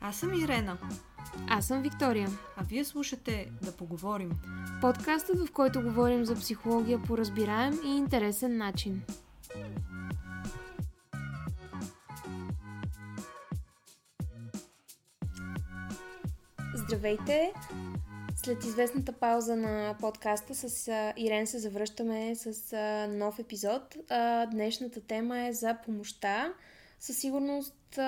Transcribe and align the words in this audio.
Аз 0.00 0.16
съм 0.16 0.34
Ирена. 0.34 0.78
Аз 1.48 1.66
съм 1.66 1.82
Виктория. 1.82 2.28
А 2.56 2.64
вие 2.64 2.84
слушате 2.84 3.52
Да 3.62 3.72
поговорим. 3.72 4.30
Подкастът, 4.80 5.48
в 5.48 5.52
който 5.52 5.82
говорим 5.82 6.24
за 6.24 6.34
психология 6.34 7.02
по 7.02 7.18
разбираем 7.18 7.78
и 7.84 7.96
интересен 7.96 8.56
начин. 8.56 9.02
Здравейте! 16.74 17.52
След 18.46 18.64
известната 18.64 19.12
пауза 19.12 19.56
на 19.56 19.96
подкаста 20.00 20.54
с 20.54 20.92
Ирен 21.16 21.46
се 21.46 21.58
завръщаме 21.58 22.34
с 22.34 22.76
нов 23.10 23.38
епизод. 23.38 23.96
Днешната 24.50 25.00
тема 25.00 25.40
е 25.40 25.52
за 25.52 25.76
помощта. 25.84 26.52
Със 27.00 27.16
сигурност 27.16 27.98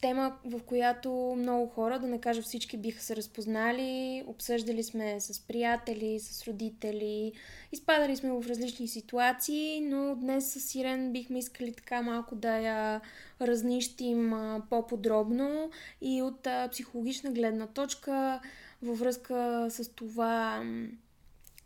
тема, 0.00 0.36
в 0.44 0.60
която 0.66 1.34
много 1.38 1.66
хора, 1.66 1.98
да 1.98 2.06
не 2.06 2.20
кажа 2.20 2.42
всички, 2.42 2.76
биха 2.76 3.02
се 3.02 3.16
разпознали. 3.16 4.24
Обсъждали 4.26 4.82
сме 4.82 5.20
с 5.20 5.40
приятели, 5.46 6.20
с 6.20 6.46
родители, 6.48 7.32
изпадали 7.72 8.16
сме 8.16 8.32
в 8.32 8.48
различни 8.48 8.88
ситуации, 8.88 9.80
но 9.80 10.14
днес 10.14 10.52
с 10.52 10.60
Сирен 10.60 11.12
бихме 11.12 11.38
искали 11.38 11.72
така 11.72 12.02
малко 12.02 12.34
да 12.34 12.58
я 12.58 13.00
разнищим 13.40 14.34
по-подробно 14.70 15.70
и 16.00 16.22
от 16.22 16.48
психологична 16.70 17.30
гледна 17.30 17.66
точка 17.66 18.40
във 18.82 18.98
връзка 18.98 19.66
с 19.70 19.88
това 19.94 20.62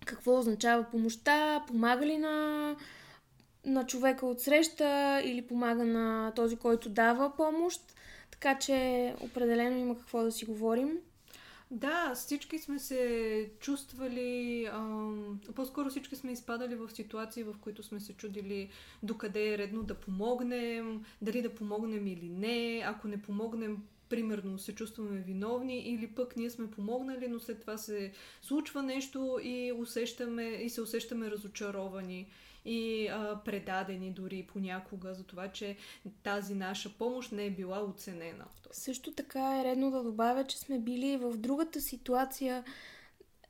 какво 0.04 0.38
означава 0.38 0.84
помощта, 0.90 1.64
помага 1.68 2.06
ли 2.06 2.18
на 2.18 2.76
на 3.64 3.86
човека 3.86 4.26
от 4.26 4.40
среща 4.40 5.22
или 5.24 5.42
помага 5.42 5.84
на 5.84 6.32
този, 6.36 6.56
който 6.56 6.88
дава 6.88 7.36
помощ. 7.36 7.94
Така 8.42 8.58
че 8.58 9.14
определено 9.20 9.78
има 9.78 9.98
какво 9.98 10.22
да 10.22 10.32
си 10.32 10.44
говорим. 10.44 10.98
Да, 11.70 12.12
всички 12.14 12.58
сме 12.58 12.78
се 12.78 13.50
чувствали, 13.60 14.64
а, 14.72 15.10
по-скоро 15.54 15.90
всички 15.90 16.16
сме 16.16 16.32
изпадали 16.32 16.74
в 16.74 16.90
ситуации, 16.90 17.42
в 17.42 17.54
които 17.60 17.82
сме 17.82 18.00
се 18.00 18.12
чудили 18.12 18.70
докъде 19.02 19.54
е 19.54 19.58
редно 19.58 19.82
да 19.82 19.94
помогнем, 19.94 21.04
дали 21.22 21.42
да 21.42 21.54
помогнем 21.54 22.06
или 22.06 22.28
не. 22.28 22.82
Ако 22.86 23.08
не 23.08 23.22
помогнем, 23.22 23.78
примерно 24.08 24.58
се 24.58 24.74
чувстваме 24.74 25.20
виновни 25.20 25.78
или 25.78 26.06
пък 26.06 26.36
ние 26.36 26.50
сме 26.50 26.70
помогнали, 26.70 27.28
но 27.28 27.40
след 27.40 27.60
това 27.60 27.78
се 27.78 28.12
случва 28.42 28.82
нещо 28.82 29.40
и, 29.42 29.72
усещаме, 29.72 30.44
и 30.44 30.70
се 30.70 30.80
усещаме 30.80 31.30
разочаровани 31.30 32.28
и 32.64 33.08
а, 33.08 33.40
предадени 33.44 34.10
дори 34.10 34.46
понякога 34.52 35.14
за 35.14 35.24
това, 35.24 35.48
че 35.48 35.76
тази 36.22 36.54
наша 36.54 36.90
помощ 36.98 37.32
не 37.32 37.46
е 37.46 37.50
била 37.50 37.84
оценена. 37.84 38.44
Също 38.72 39.12
така 39.12 39.60
е 39.60 39.64
редно 39.64 39.90
да 39.90 40.02
добавя, 40.02 40.44
че 40.44 40.58
сме 40.58 40.78
били 40.78 41.16
в 41.16 41.36
другата 41.36 41.80
ситуация 41.80 42.64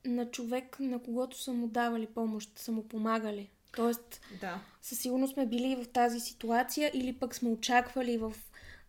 на 0.05 0.31
човек, 0.31 0.77
на 0.81 0.99
когото 0.99 1.43
са 1.43 1.53
му 1.53 1.69
давали 1.69 2.07
помощ, 2.07 2.59
са 2.59 2.73
му 2.73 2.89
помагали. 2.89 3.51
Тоест, 3.77 4.21
да. 4.41 4.61
със 4.83 4.99
сигурност 4.99 5.33
сме 5.33 5.47
били 5.47 5.77
в 5.77 5.89
тази 5.89 6.21
ситуация 6.21 6.91
или 6.95 7.13
пък 7.13 7.35
сме 7.35 7.51
очаквали 7.51 8.19
в 8.19 8.33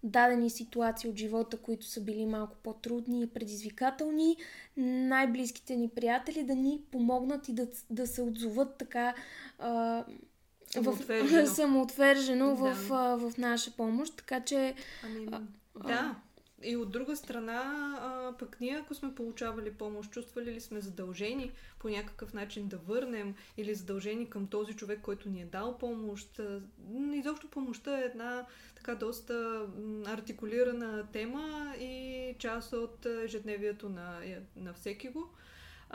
дадени 0.04 0.50
ситуации 0.50 1.09
от 1.09 1.18
живота, 1.18 1.58
които 1.58 1.86
са 1.86 2.02
били 2.02 2.26
малко 2.26 2.56
по-трудни 2.64 3.22
и 3.22 3.28
предизвикателни, 3.28 4.38
най-близките 4.78 5.76
ни 5.76 5.90
приятели 5.90 6.44
да 6.44 6.56
ни 6.56 6.82
помогнат 6.92 7.50
и 7.50 7.54
да, 7.54 7.68
да 7.90 8.08
се 8.08 8.22
отзоват 8.22 8.78
така 8.78 9.14
а, 9.60 10.06
самоотвержено, 10.73 11.45
в, 11.45 11.50
самоотвержено 11.50 12.48
да. 12.48 12.56
в, 12.56 12.90
в, 12.90 13.18
в 13.32 13.38
наша 13.38 13.72
помощ. 13.72 14.16
Така 14.18 14.40
че. 14.40 14.76
Ами, 15.04 15.28
а, 15.32 15.42
да. 15.88 16.16
И 16.64 16.78
от 16.78 16.92
друга 16.92 17.15
страна, 17.15 18.36
пък 18.39 18.58
ние, 18.61 18.77
ако 18.77 18.95
сме 18.95 19.15
получавали 19.15 19.71
помощ, 19.71 20.11
чувствали 20.11 20.52
ли 20.52 20.61
сме 20.61 20.82
задължени 20.82 21.52
по 21.80 21.89
някакъв 21.89 22.33
начин 22.33 22.67
да 22.67 22.77
върнем 22.77 23.36
или 23.58 23.76
задължени 23.76 24.30
към 24.30 24.48
този 24.48 24.73
човек, 24.73 24.99
който 25.02 25.30
ни 25.30 25.42
е 25.42 25.45
дал 25.45 25.77
помощ. 25.77 26.42
Изобщо 27.14 27.48
помощта 27.48 27.99
е 27.99 28.05
една 28.05 28.45
така 28.76 28.95
доста 28.95 29.67
артикулирана 30.05 31.08
тема 31.11 31.73
и 31.80 32.36
част 32.39 32.73
от 32.73 33.05
ежедневието 33.05 33.89
на, 33.89 34.20
на 34.55 34.73
всеки 34.73 35.09
го. 35.09 35.30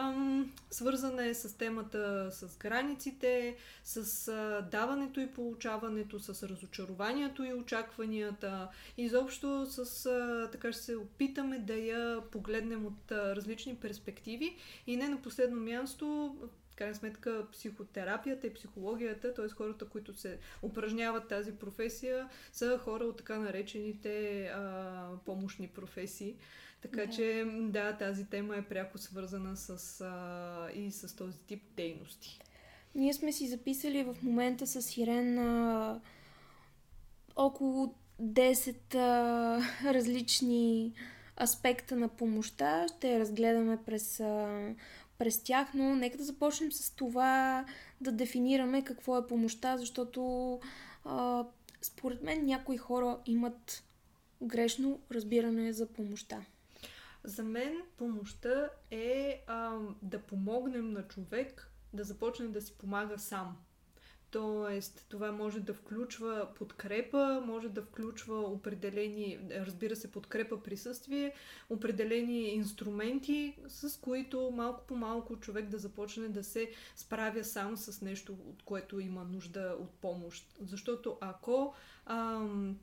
Ам, 0.00 0.52
свързана 0.70 1.26
е 1.26 1.34
с 1.34 1.58
темата 1.58 2.28
с 2.32 2.56
границите, 2.56 3.56
с 3.84 4.28
а, 4.28 4.62
даването 4.70 5.20
и 5.20 5.32
получаването, 5.32 6.20
с 6.20 6.48
разочарованието 6.48 7.44
и 7.44 7.52
очакванията. 7.52 8.68
Изобщо 8.96 9.66
с, 9.66 10.06
а, 10.06 10.48
така 10.52 10.72
ще 10.72 10.82
се 10.82 10.96
опитаме 10.96 11.58
да 11.58 11.74
я 11.74 12.20
погледнем 12.30 12.86
от 12.86 13.12
а, 13.12 13.36
различни 13.36 13.76
перспективи 13.76 14.56
и 14.86 14.96
не 14.96 15.08
на 15.08 15.22
последно 15.22 15.60
място 15.60 16.36
крайна 16.76 16.94
сметка 16.94 17.46
психотерапията 17.52 18.46
и 18.46 18.54
психологията, 18.54 19.34
т.е. 19.34 19.48
хората, 19.48 19.84
които 19.84 20.14
се 20.14 20.38
упражняват 20.62 21.28
тази 21.28 21.52
професия, 21.52 22.28
са 22.52 22.78
хора 22.78 23.04
от 23.04 23.16
така 23.16 23.38
наречените 23.38 24.44
а, 24.46 25.08
помощни 25.24 25.68
професии. 25.68 26.36
Така 26.80 27.06
да. 27.06 27.12
че, 27.12 27.44
да, 27.58 27.96
тази 27.96 28.24
тема 28.24 28.56
е 28.56 28.62
пряко 28.62 28.98
свързана 28.98 29.56
с, 29.56 30.00
а, 30.00 30.70
и 30.74 30.90
с 30.90 31.16
този 31.16 31.38
тип 31.38 31.62
дейности. 31.76 32.40
Ние 32.94 33.14
сме 33.14 33.32
си 33.32 33.48
записали 33.48 34.04
в 34.04 34.16
момента 34.22 34.66
с 34.66 34.96
Ирен 34.96 35.38
а, 35.38 36.00
около 37.36 37.94
10 38.22 38.94
а, 38.94 39.60
различни 39.94 40.92
аспекта 41.40 41.96
на 41.96 42.08
помощта. 42.08 42.86
Ще 42.96 43.12
я 43.12 43.20
разгледаме 43.20 43.78
през, 43.86 44.20
а, 44.20 44.74
през 45.18 45.42
тях, 45.42 45.74
но 45.74 45.96
нека 45.96 46.18
да 46.18 46.24
започнем 46.24 46.72
с 46.72 46.90
това 46.90 47.64
да 48.00 48.12
дефинираме 48.12 48.84
какво 48.84 49.18
е 49.18 49.26
помощта, 49.26 49.76
защото 49.76 50.60
а, 51.04 51.44
според 51.82 52.22
мен 52.22 52.44
някои 52.44 52.76
хора 52.76 53.18
имат 53.26 53.84
грешно 54.42 55.00
разбиране 55.10 55.72
за 55.72 55.86
помощта. 55.86 56.44
За 57.28 57.42
мен 57.44 57.82
помощта 57.96 58.70
е 58.90 59.44
а, 59.46 59.78
да 60.02 60.18
помогнем 60.18 60.92
на 60.92 61.08
човек 61.08 61.72
да 61.92 62.04
започне 62.04 62.48
да 62.48 62.60
си 62.60 62.78
помага 62.78 63.18
сам. 63.18 63.56
Тоест, 64.30 65.06
това 65.08 65.32
може 65.32 65.60
да 65.60 65.74
включва 65.74 66.48
подкрепа, 66.54 67.42
може 67.46 67.68
да 67.68 67.82
включва 67.82 68.40
определени, 68.40 69.38
разбира 69.50 69.96
се, 69.96 70.12
подкрепа, 70.12 70.62
присъствие, 70.62 71.34
определени 71.70 72.48
инструменти, 72.48 73.56
с 73.68 74.00
които 74.00 74.50
малко 74.54 74.86
по 74.86 74.96
малко 74.96 75.36
човек 75.36 75.68
да 75.68 75.78
започне 75.78 76.28
да 76.28 76.44
се 76.44 76.70
справя 76.96 77.44
сам 77.44 77.76
с 77.76 78.02
нещо, 78.02 78.32
от 78.32 78.62
което 78.62 79.00
има 79.00 79.24
нужда 79.24 79.76
от 79.80 79.90
помощ. 79.90 80.58
Защото 80.60 81.18
ако 81.20 81.74
ам, 82.06 82.78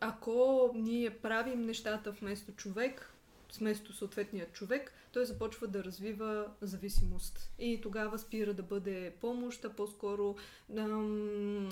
ако 0.00 0.70
ние 0.74 1.18
правим 1.18 1.60
нещата 1.60 2.12
вместо 2.12 2.52
човек, 2.52 3.13
вместо 3.58 3.92
съответният 3.92 4.52
човек, 4.52 4.92
той 5.12 5.24
започва 5.24 5.66
да 5.66 5.84
развива 5.84 6.46
зависимост. 6.60 7.50
И 7.58 7.80
тогава 7.80 8.18
спира 8.18 8.54
да 8.54 8.62
бъде 8.62 9.12
помощ, 9.20 9.64
а 9.64 9.70
по-скоро 9.70 10.36
ам, 10.78 11.68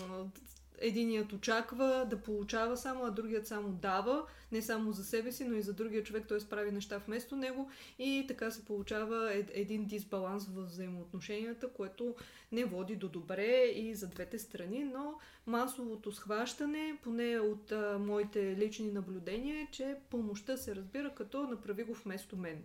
единият 0.83 1.33
очаква 1.33 2.07
да 2.11 2.23
получава 2.23 2.77
само, 2.77 3.05
а 3.05 3.11
другият 3.11 3.47
само 3.47 3.69
дава, 3.69 4.27
не 4.53 4.63
само 4.63 4.93
за 4.93 5.05
себе 5.05 5.33
си, 5.33 5.45
но 5.45 5.55
и 5.55 5.63
за 5.63 5.73
другия 5.73 6.03
човек, 6.03 6.25
той 6.29 6.41
справи 6.41 6.71
неща 6.71 6.99
вместо 6.99 7.37
него 7.37 7.71
и 7.99 8.25
така 8.29 8.51
се 8.51 8.65
получава 8.65 9.45
един 9.53 9.85
дисбаланс 9.85 10.47
в 10.47 10.65
взаимоотношенията, 10.65 11.69
което 11.69 12.15
не 12.53 12.65
води 12.65 12.97
до 12.97 13.09
добре 13.09 13.65
и 13.75 13.95
за 13.95 14.09
двете 14.09 14.39
страни, 14.39 14.85
но 14.85 15.15
масовото 15.47 16.13
схващане, 16.13 16.99
поне 17.03 17.39
от 17.39 17.73
а, 17.73 17.99
моите 17.99 18.57
лични 18.57 18.93
наблюдения, 18.93 19.63
е, 19.63 19.69
че 19.71 19.97
помощта 20.11 20.57
се 20.57 20.77
разбира 20.77 21.15
като 21.15 21.43
направи 21.43 21.85
го 21.85 21.95
вместо 21.95 22.37
мен. 22.37 22.63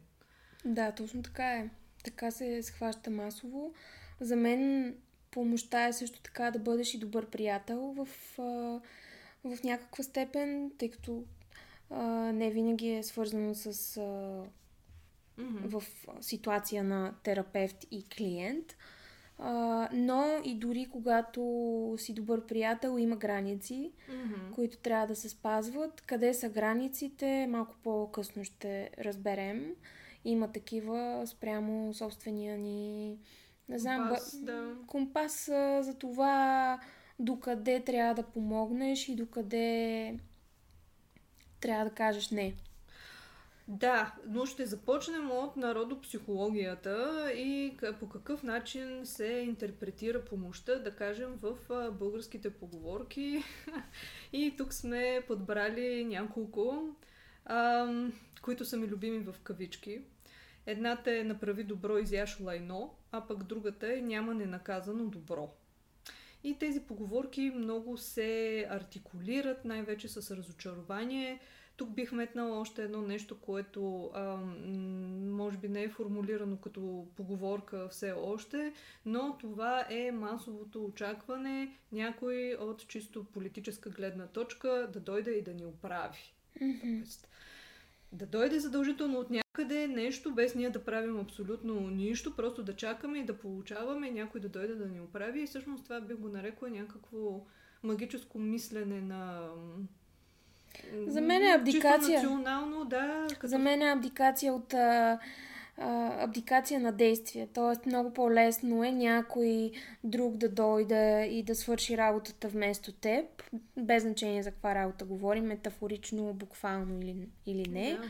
Да, 0.66 0.92
точно 0.92 1.24
така 1.24 1.54
е. 1.54 1.70
Така 2.04 2.32
се 2.32 2.64
схваща 2.64 3.10
масово. 3.10 3.74
За 4.20 4.36
мен 4.36 4.96
помощта 5.38 5.88
е 5.88 5.94
също 5.94 6.22
така 6.22 6.52
да 6.52 6.60
бъдеш 6.60 6.94
и 6.94 7.00
добър 7.00 7.26
приятел 7.26 7.94
в, 7.98 8.08
в 9.44 9.64
някаква 9.64 10.04
степен, 10.04 10.72
тъй 10.78 10.92
като 10.92 11.24
не 12.34 12.52
винаги 12.52 12.90
е 12.90 13.04
свързано 13.04 13.56
с 13.56 13.74
mm-hmm. 15.40 15.66
в 15.66 15.84
ситуация 16.22 16.84
на 16.84 17.14
терапевт 17.24 17.86
и 17.92 18.04
клиент. 18.10 18.76
А, 19.40 19.90
но 19.94 20.42
и 20.44 20.56
дори 20.56 20.88
когато 20.92 21.42
си 21.98 22.14
добър 22.14 22.46
приятел, 22.46 22.98
има 23.00 23.16
граници, 23.16 23.92
mm-hmm. 24.10 24.52
които 24.56 24.78
трябва 24.78 25.08
да 25.08 25.16
се 25.16 25.30
спазват. 25.30 26.02
Къде 26.02 26.34
са 26.34 26.50
границите, 26.50 27.48
малко 27.50 27.76
по-късно 27.84 28.44
ще 28.44 28.90
разберем. 29.00 29.76
Има 30.26 30.52
такива 30.52 31.24
спрямо 31.28 31.94
собствения 31.94 32.58
ни 32.58 33.18
Не 33.70 33.80
знам, 33.80 34.08
Компас, 34.08 34.40
ба... 34.40 34.52
да. 34.52 34.76
компас 34.88 35.50
а, 35.50 35.84
за 35.84 35.94
това 35.94 36.80
докъде 37.20 37.84
трябва 37.84 38.14
да 38.14 38.24
помогнеш 38.24 39.10
и 39.10 39.16
докъде 39.16 40.20
трябва 41.62 41.86
да 41.86 41.92
кажеш 41.92 42.30
не. 42.30 42.56
Да, 43.68 44.16
но 44.28 44.46
ще 44.46 44.66
започнем 44.66 45.32
от 45.32 45.58
народопсихологията 45.58 47.26
и 47.36 47.78
по 48.00 48.10
какъв 48.10 48.44
начин 48.44 49.06
се 49.06 49.26
интерпретира 49.26 50.26
помощта, 50.26 50.76
да 50.76 50.96
кажем, 50.96 51.40
в 51.42 51.58
българските 51.92 52.50
поговорки. 52.50 53.44
И 54.34 54.54
тук 54.58 54.74
сме 54.74 55.24
подбрали 55.28 56.06
няколко, 56.06 56.96
които 58.42 58.66
са 58.66 58.78
ми 58.78 58.88
любими 58.88 59.20
в 59.20 59.36
кавички. 59.44 60.02
Едната 60.66 61.18
е 61.18 61.24
направи 61.24 61.64
добро, 61.64 61.98
изяш 61.98 62.40
лайно, 62.40 62.97
а 63.12 63.28
пък 63.28 63.44
другата 63.44 63.98
е 63.98 64.02
няма 64.02 64.34
ненаказано 64.34 65.06
добро. 65.06 65.50
И 66.44 66.60
тези 66.60 66.80
поговорки 66.80 67.52
много 67.56 67.98
се 67.98 68.66
артикулират, 68.70 69.66
най-вече 69.66 70.08
с 70.08 70.36
разочарование. 70.36 71.40
Тук 71.78 71.90
бих 71.90 72.12
метнала 72.12 72.60
още 72.60 72.84
едно 72.84 73.02
нещо, 73.02 73.38
което 73.42 74.12
а, 74.14 74.38
може 75.22 75.58
би 75.58 75.70
не 75.70 75.84
е 75.84 75.90
формулирано 75.90 76.58
като 76.58 77.08
поговорка 77.16 77.88
все 77.92 78.12
още, 78.12 78.74
но 79.06 79.38
това 79.38 79.86
е 79.90 80.12
масовото 80.12 80.86
очакване 80.86 81.78
някой 81.92 82.58
от 82.60 82.88
чисто 82.88 83.24
политическа 83.24 83.90
гледна 83.90 84.28
точка 84.28 84.90
да 84.94 85.00
дойде 85.00 85.32
и 85.32 85.42
да 85.42 85.54
ни 85.54 85.66
оправи. 85.66 86.34
Тоест, 86.82 87.30
да 88.12 88.26
дойде 88.26 88.60
задължително 88.60 89.20
от 89.20 89.30
някъде 89.30 89.88
нещо, 89.88 90.32
без 90.32 90.56
ние 90.56 90.70
да 90.70 90.86
правим 90.86 91.20
абсолютно 91.20 91.74
нищо, 91.80 92.36
просто 92.36 92.64
да 92.64 92.76
чакаме 92.76 93.20
и 93.20 93.26
да 93.26 93.38
получаваме 93.38 94.12
някой 94.12 94.42
да 94.42 94.50
дойде 94.50 94.76
да 94.76 94.86
ни 94.86 95.02
оправи. 95.02 95.42
И 95.42 95.48
всъщност 95.48 95.84
това 95.84 96.02
бих 96.02 96.18
го 96.18 96.30
нарекла 96.30 96.70
някакво 96.70 97.42
магическо 97.84 98.40
мислене 98.40 99.02
на... 99.02 99.50
За 101.08 101.22
мен 101.22 101.44
е 101.44 101.56
абдикация. 101.56 102.00
Чисто 102.00 102.36
национално, 102.36 102.86
да. 102.86 103.28
Като... 103.34 103.48
За 103.48 103.60
мен 103.60 103.82
е 103.82 103.92
абдикация 103.92 104.54
от 104.54 104.74
а, 104.74 105.20
а, 105.78 106.24
абдикация 106.24 106.80
на 106.80 106.92
действие. 106.92 107.48
Тоест 107.54 107.86
много 107.86 108.14
по-лесно 108.14 108.84
е 108.84 108.92
някой 108.92 109.72
друг 110.04 110.38
да 110.38 110.50
дойде 110.50 111.28
и 111.32 111.44
да 111.44 111.56
свърши 111.56 111.98
работата 111.98 112.48
вместо 112.48 112.92
теб, 112.92 113.44
без 113.78 114.04
значение 114.04 114.44
за 114.44 114.52
каква 114.52 114.76
работа 114.76 115.06
говорим, 115.06 115.46
метафорично, 115.46 116.34
буквално 116.34 117.02
или, 117.02 117.16
или 117.46 117.70
не, 117.70 117.92
Да. 117.92 118.04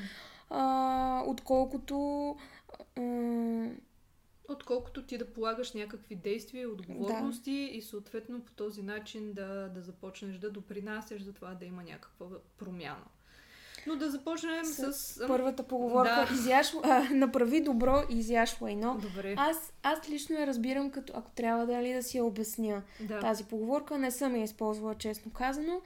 а, 0.50 1.24
отколкото 1.28 2.36
а, 2.98 3.68
Отколкото 4.50 5.06
ти 5.06 5.18
да 5.18 5.34
полагаш 5.34 5.74
някакви 5.74 6.16
действия, 6.16 6.70
отговорности 6.70 7.52
и 7.52 7.82
съответно 7.82 8.42
по 8.42 8.52
този 8.52 8.82
начин 8.82 9.34
да, 9.34 9.70
да 9.70 9.82
започнеш 9.82 10.38
да 10.38 10.52
допринасяш 10.52 11.22
за 11.22 11.34
това 11.34 11.54
да 11.54 11.66
има 11.66 11.84
някаква 11.84 12.28
промяна. 12.58 13.06
Но 13.88 13.96
да 13.96 14.10
започнем 14.12 14.66
с... 14.66 14.94
с 14.94 15.28
първата 15.28 15.64
поговорка 15.64 16.28
Да. 16.30 16.34
изяш, 16.34 16.74
а, 16.84 17.04
направи 17.12 17.62
добро, 17.62 18.04
изяш 18.10 18.62
лайно. 18.62 18.98
Добре. 19.02 19.36
Аз, 19.38 19.74
аз 19.84 20.10
лично 20.10 20.36
я 20.36 20.48
разбирам 20.48 20.92
като, 20.92 21.14
ако 21.16 21.32
трябва 21.32 21.66
дали 21.66 21.94
да 21.94 22.04
си 22.04 22.18
я 22.18 22.26
обясня 22.26 22.82
да. 23.00 23.20
тази 23.20 23.44
поговорка, 23.44 23.98
не 23.98 24.12
съм 24.12 24.36
я 24.36 24.44
използвала, 24.44 24.96
честно 24.96 25.32
казано, 25.32 25.82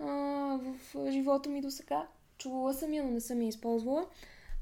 а, 0.00 0.06
в 0.84 1.10
живота 1.10 1.48
ми 1.48 1.60
до 1.60 1.70
сега. 1.70 2.06
Чувала 2.38 2.74
съм 2.74 2.92
я, 2.92 3.04
но 3.04 3.10
не 3.10 3.20
съм 3.20 3.42
я 3.42 3.48
използвала. 3.48 4.06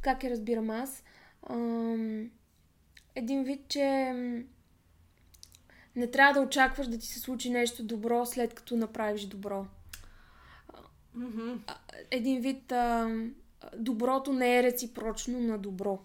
Как 0.03 0.25
я 0.25 0.31
разбирам 0.31 0.71
аз? 0.71 1.03
Ам, 1.50 2.31
един 3.15 3.44
вид, 3.44 3.61
че 3.69 4.12
не 5.97 6.06
трябва 6.11 6.41
да 6.41 6.47
очакваш 6.47 6.87
да 6.87 6.99
ти 6.99 7.06
се 7.06 7.21
случи 7.21 7.50
нещо 7.50 7.85
добро, 7.85 8.26
след 8.26 8.55
като 8.55 8.76
направиш 8.76 9.25
добро. 9.25 9.67
Мгм. 11.15 11.53
Един 12.11 12.41
вид, 12.41 12.73
ам, 12.73 13.35
доброто 13.77 14.33
не 14.33 14.59
е 14.59 14.62
реципрочно 14.62 15.41
на 15.41 15.59
добро. 15.59 15.99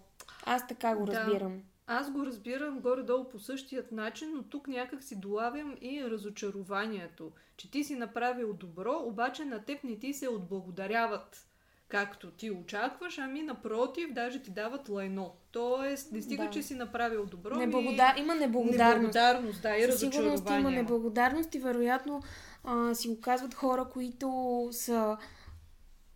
Аз 0.44 0.66
така 0.66 0.94
го 0.96 1.04
Да. 1.06 1.12
разбирам. 1.12 1.62
Аз 1.86 2.10
го 2.10 2.26
разбирам 2.26 2.80
горе-долу 2.80 3.28
по 3.28 3.38
същият 3.38 3.92
начин, 3.92 4.32
но 4.34 4.42
тук 4.42 4.68
някак 4.68 5.02
си 5.02 5.20
долавям 5.20 5.76
и 5.80 6.04
разочарованието, 6.04 7.30
че 7.56 7.70
ти 7.70 7.84
си 7.84 7.94
направил 7.94 8.52
добро, 8.52 9.02
обаче 9.04 9.44
на 9.44 9.64
теб 9.64 9.84
не 9.84 9.98
ти 9.98 10.14
се 10.14 10.28
отблагодаряват 10.28 11.46
както 11.88 12.30
ти 12.30 12.50
очакваш, 12.50 13.18
ами 13.18 13.42
напротив, 13.42 14.12
даже 14.12 14.42
ти 14.42 14.50
дават 14.50 14.88
лайно. 14.88 15.34
Тоест, 15.50 16.12
не 16.12 16.22
стига, 16.22 16.44
Да. 16.44 16.50
че 16.50 16.62
си 16.62 16.74
направил 16.74 17.26
добро, 17.26 17.56
Неблагода... 17.56 18.14
Има 18.18 18.34
ми... 18.34 18.40
неблагодарност. 18.40 18.96
неблагодарност, 18.96 19.62
да, 19.62 19.76
и 19.76 19.82
Със 19.82 20.00
сигурност 20.00 20.24
има 20.24 20.32
разочарование. 20.32 20.82
неблагодарност 20.82 21.54
и 21.54 21.58
вероятно 21.58 22.22
а, 22.66 22.94
си 22.94 23.08
го 23.08 23.20
казват 23.20 23.54
хора, 23.54 23.88
които 23.92 24.68
са 24.72 25.16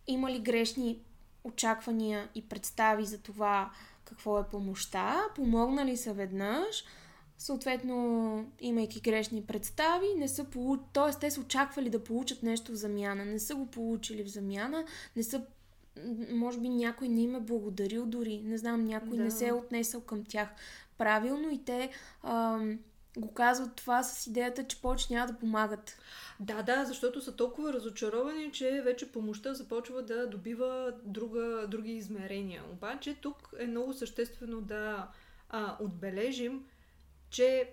имали 0.07 0.39
грешни 0.39 0.99
очаквания 1.43 2.29
и 2.35 2.41
представи 2.41 3.05
за 3.05 3.17
това 3.17 3.71
какво 4.03 4.39
е 4.39 4.47
помощта, 4.47 5.23
помогнали 5.35 5.97
са 5.97 6.13
веднъж, 6.13 6.83
съответно, 7.37 8.45
имайки 8.59 9.01
грешни 9.01 9.43
представи, 9.43 10.07
не 10.17 10.27
са 10.27 10.43
получ... 10.43 10.79
т.е. 10.93 11.19
те 11.19 11.31
са 11.31 11.41
очаквали 11.41 11.89
да 11.89 12.03
получат 12.03 12.43
нещо 12.43 12.71
в 12.71 12.75
замяна, 12.75 13.25
не 13.25 13.39
са 13.39 13.55
го 13.55 13.65
получили 13.65 14.23
в 14.23 14.27
замяна, 14.27 14.85
не 15.15 15.23
са 15.23 15.41
може 16.29 16.59
би 16.59 16.69
някой 16.69 17.09
не 17.09 17.21
им 17.21 17.35
е 17.35 17.39
благодарил 17.39 18.05
дори, 18.05 18.41
не 18.45 18.57
знам, 18.57 18.85
някой 18.85 19.17
Да. 19.17 19.23
не 19.23 19.31
се 19.31 19.47
е 19.47 19.53
отнесъл 19.53 20.01
към 20.01 20.23
тях 20.25 20.49
правилно 20.97 21.49
и 21.51 21.63
те 21.65 21.89
ам, 22.23 22.79
го 23.17 23.33
казват 23.33 23.75
това 23.75 24.03
с 24.03 24.27
идеята, 24.27 24.67
че 24.67 24.81
повече 24.81 25.13
няма 25.13 25.27
да 25.27 25.39
помагат. 25.39 25.97
Да, 26.39 26.61
да, 26.61 26.85
защото 26.85 27.21
са 27.21 27.35
толкова 27.35 27.73
разочаровани, 27.73 28.51
че 28.51 28.81
вече 28.81 29.11
помощта 29.11 29.53
започва 29.53 30.03
да 30.03 30.27
добива 30.27 30.93
друга, 31.03 31.65
други 31.67 31.91
измерения. 31.91 32.63
Обаче 32.71 33.15
тук 33.21 33.53
е 33.59 33.67
много 33.67 33.93
съществено 33.93 34.61
да 34.61 35.07
а, 35.49 35.75
отбележим, 35.79 36.65
че 37.29 37.69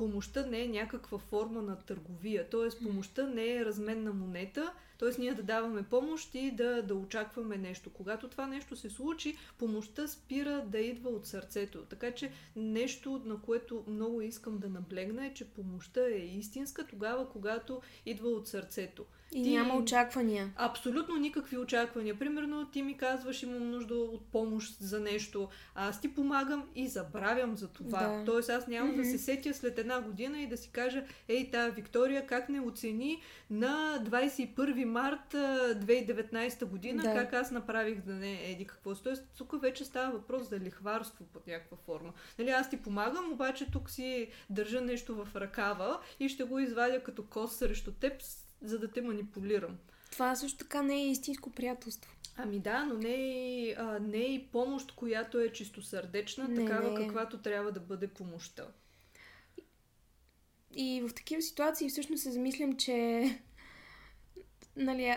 помощта 0.00 0.46
не 0.46 0.62
е 0.62 0.68
някаква 0.68 1.18
форма 1.18 1.62
на 1.62 1.76
търговия. 1.76 2.50
Т.е. 2.50 2.84
помощта 2.84 3.26
не 3.26 3.56
е 3.56 3.64
разменна 3.64 4.12
монета, 4.12 4.72
т.е. 4.98 5.20
ние 5.20 5.34
да 5.34 5.42
даваме 5.42 5.82
помощ 5.82 6.34
и 6.34 6.50
да, 6.50 6.82
да 6.82 6.94
очакваме 6.94 7.56
нещо. 7.56 7.90
Когато 7.90 8.28
това 8.28 8.46
нещо 8.46 8.76
се 8.76 8.90
случи, 8.90 9.36
помощта 9.58 10.08
спира 10.08 10.64
да 10.66 10.78
идва 10.78 11.10
от 11.10 11.26
сърцето. 11.26 11.78
Така 11.78 12.10
че 12.10 12.32
нещо, 12.56 13.22
на 13.24 13.40
което 13.40 13.84
много 13.86 14.20
искам 14.20 14.58
да 14.58 14.68
наблегна 14.68 15.26
е, 15.26 15.34
че 15.34 15.50
помощта 15.50 16.00
е 16.06 16.18
истинска 16.18 16.86
тогава, 16.86 17.30
когато 17.30 17.82
идва 18.06 18.28
от 18.28 18.48
сърцето. 18.48 19.04
И 19.32 19.42
Ти- 19.42 19.50
няма 19.50 19.74
очаквания. 19.74 20.52
Абсолютно 20.56 21.16
никакви 21.16 21.58
очаквания. 21.58 22.18
Примерно, 22.18 22.66
ти 22.66 22.82
ми 22.82 22.96
казваш, 22.96 23.42
имам 23.42 23.70
нужда 23.70 23.94
от 23.94 24.26
помощ 24.26 24.76
за 24.80 25.00
нещо. 25.00 25.48
А 25.74 25.88
аз 25.88 26.00
ти 26.00 26.14
помагам 26.14 26.64
и 26.74 26.88
забравям 26.88 27.56
за 27.56 27.68
това. 27.68 27.98
Да. 28.08 28.24
Тоест, 28.24 28.48
аз 28.50 28.66
няма 28.66 28.88
да 28.88 28.96
Мгм. 28.96 29.04
се 29.04 29.18
сетя 29.18 29.54
след 29.54 29.78
една 29.78 30.00
година 30.00 30.40
и 30.40 30.46
да 30.46 30.56
си 30.56 30.70
кажа, 30.70 31.04
ей, 31.28 31.50
тая 31.50 31.70
Виктория 31.70 32.26
как 32.26 32.48
не 32.48 32.60
оцени 32.60 33.20
на 33.50 33.98
21 34.00 34.84
март 34.84 35.34
а, 35.34 35.74
2019 35.76 36.64
година, 36.64 37.02
Да. 37.02 37.14
как 37.14 37.32
аз 37.32 37.50
направих 37.50 38.00
да 38.00 38.12
не 38.12 38.50
еди 38.50 38.64
какво. 38.64 38.94
Тоест, 38.94 39.24
тук 39.38 39.60
вече 39.60 39.84
става 39.84 40.12
въпрос 40.12 40.48
за 40.48 40.60
лихварство 40.60 41.24
под 41.24 41.46
някаква 41.46 41.76
форма. 41.76 42.12
Нали, 42.38 42.50
аз 42.50 42.70
ти 42.70 42.76
помагам, 42.76 43.32
обаче 43.32 43.66
тук 43.72 43.90
си 43.90 44.28
държа 44.50 44.80
нещо 44.80 45.14
в 45.14 45.36
ръкава 45.36 45.98
и 46.20 46.28
ще 46.28 46.44
го 46.44 46.58
извадя 46.58 47.02
като 47.02 47.22
кост 47.22 47.56
срещу 47.56 47.92
теб, 47.92 48.12
за 48.62 48.78
да 48.78 48.88
те 48.88 49.00
манипулирам. 49.00 49.76
Това 50.10 50.36
също 50.36 50.58
така 50.58 50.82
не 50.82 50.94
е 50.94 51.10
истинско 51.10 51.50
приятелство. 51.50 52.12
Ами 52.36 52.60
да, 52.60 52.84
но 52.84 52.94
не 52.94 53.14
е, 53.14 53.74
а, 53.78 53.98
не 53.98 54.18
е 54.18 54.34
и 54.34 54.46
помощ, 54.46 54.92
която 54.92 55.40
е 55.40 55.52
чистосърдечна, 55.52 56.48
Не, 56.48 56.64
такава 56.64 56.90
не 56.90 57.04
е. 57.04 57.06
каквато 57.06 57.38
трябва 57.38 57.72
да 57.72 57.80
бъде 57.80 58.08
помощта. 58.08 58.66
И 60.74 61.02
в 61.08 61.14
такива 61.14 61.42
ситуации 61.42 61.88
всъщност 61.88 62.22
се 62.22 62.30
замислям, 62.30 62.76
че 62.76 63.24
нали, 64.76 65.16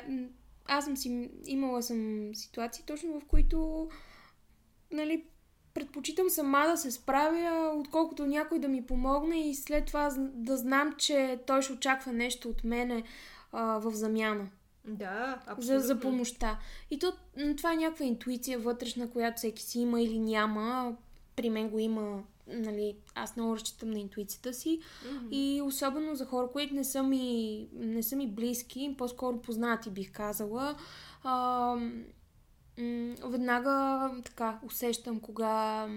аз 0.65 0.85
съм 0.85 0.97
си 0.97 1.29
имала 1.45 1.83
съм 1.83 2.31
ситуации 2.35 2.83
точно 2.87 3.19
в 3.19 3.25
които 3.25 3.89
нали, 4.91 5.25
предпочитам 5.73 6.29
сама 6.29 6.65
да 6.67 6.77
се 6.77 6.91
справя, 6.91 7.73
отколкото 7.75 8.25
някой 8.25 8.59
да 8.59 8.67
ми 8.67 8.85
помогне 8.85 9.49
и 9.49 9.55
след 9.55 9.85
това 9.85 10.09
да 10.17 10.57
знам, 10.57 10.95
че 10.97 11.39
той 11.47 11.61
ще 11.61 11.73
очаква 11.73 12.13
нещо 12.13 12.49
от 12.49 12.63
мене 12.63 13.03
а, 13.53 13.79
в 13.79 13.91
замяна. 13.91 14.49
Да, 14.85 15.41
за, 15.45 15.51
абсолютно. 15.51 15.87
за 15.87 15.99
помощта. 15.99 16.59
И 16.91 16.99
то, 16.99 17.13
това 17.57 17.73
е 17.73 17.77
някаква 17.77 18.05
интуиция 18.05 18.59
вътрешна, 18.59 19.09
която 19.09 19.37
всеки 19.37 19.63
си 19.63 19.79
има 19.79 20.01
или 20.01 20.19
няма. 20.19 20.95
При 21.35 21.49
мен 21.49 21.69
го 21.69 21.79
има, 21.79 22.23
нали, 22.47 22.95
аз 23.15 23.35
много 23.35 23.55
разчитам 23.55 23.91
на 23.91 23.99
интуицията 23.99 24.53
си. 24.53 24.79
Мгм. 25.11 25.27
И 25.31 25.61
особено 25.61 26.15
за 26.15 26.25
хора, 26.25 26.47
които 26.51 26.73
не 26.73 26.83
са 26.83 27.03
ми, 27.03 27.67
не 27.73 28.03
са 28.03 28.15
ми 28.15 28.27
близки, 28.27 28.95
по-скоро 28.97 29.41
познати 29.41 29.89
бих 29.89 30.11
казала, 30.11 30.75
а, 31.23 31.75
веднага 33.23 34.09
така 34.25 34.59
усещам 34.65 35.19
кога 35.19 35.87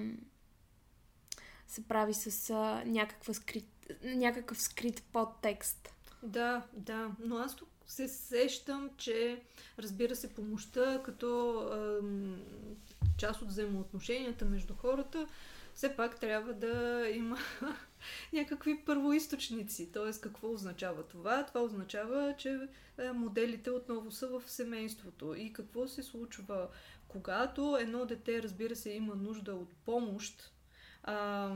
се 1.66 1.88
прави 1.88 2.14
с 2.14 2.50
а, 2.50 2.82
някаква 2.86 3.34
скрит, 3.34 3.92
някакъв 4.04 4.62
скрит 4.62 5.02
подтекст. 5.12 5.96
Да, 6.26 6.62
да, 6.73 7.11
но 7.21 7.37
аз 7.37 7.56
тук 7.56 7.68
се 7.87 8.09
сещам, 8.09 8.90
че 8.97 9.42
разбира 9.78 10.16
се 10.16 10.35
помощта 10.35 11.02
като 11.02 11.61
ем, 12.02 12.42
част 13.18 13.42
от 13.42 13.49
взаимоотношенията 13.49 14.45
между 14.45 14.75
хората, 14.75 15.26
все 15.75 15.97
пак 15.97 16.21
трябва 16.21 16.52
да 16.54 17.06
има 17.14 17.38
някакви 18.33 18.85
първоисточници. 18.85 19.92
Т.е. 19.92 20.21
какво 20.21 20.52
означава 20.52 21.02
това? 21.02 21.47
Това 21.47 21.61
означава, 21.61 22.35
че 22.38 22.59
моделите 23.14 23.71
отново 23.71 24.11
са 24.11 24.28
в 24.28 24.42
семейството. 24.47 25.35
И 25.35 25.52
какво 25.52 25.88
се 25.88 26.02
случва, 26.02 26.68
когато 27.09 27.76
едно 27.80 28.06
дете, 28.06 28.42
разбира 28.42 28.76
се, 28.76 28.90
има 28.90 29.14
нужда 29.14 29.54
от 29.54 29.68
помощ, 29.85 30.52
а, 31.06 31.50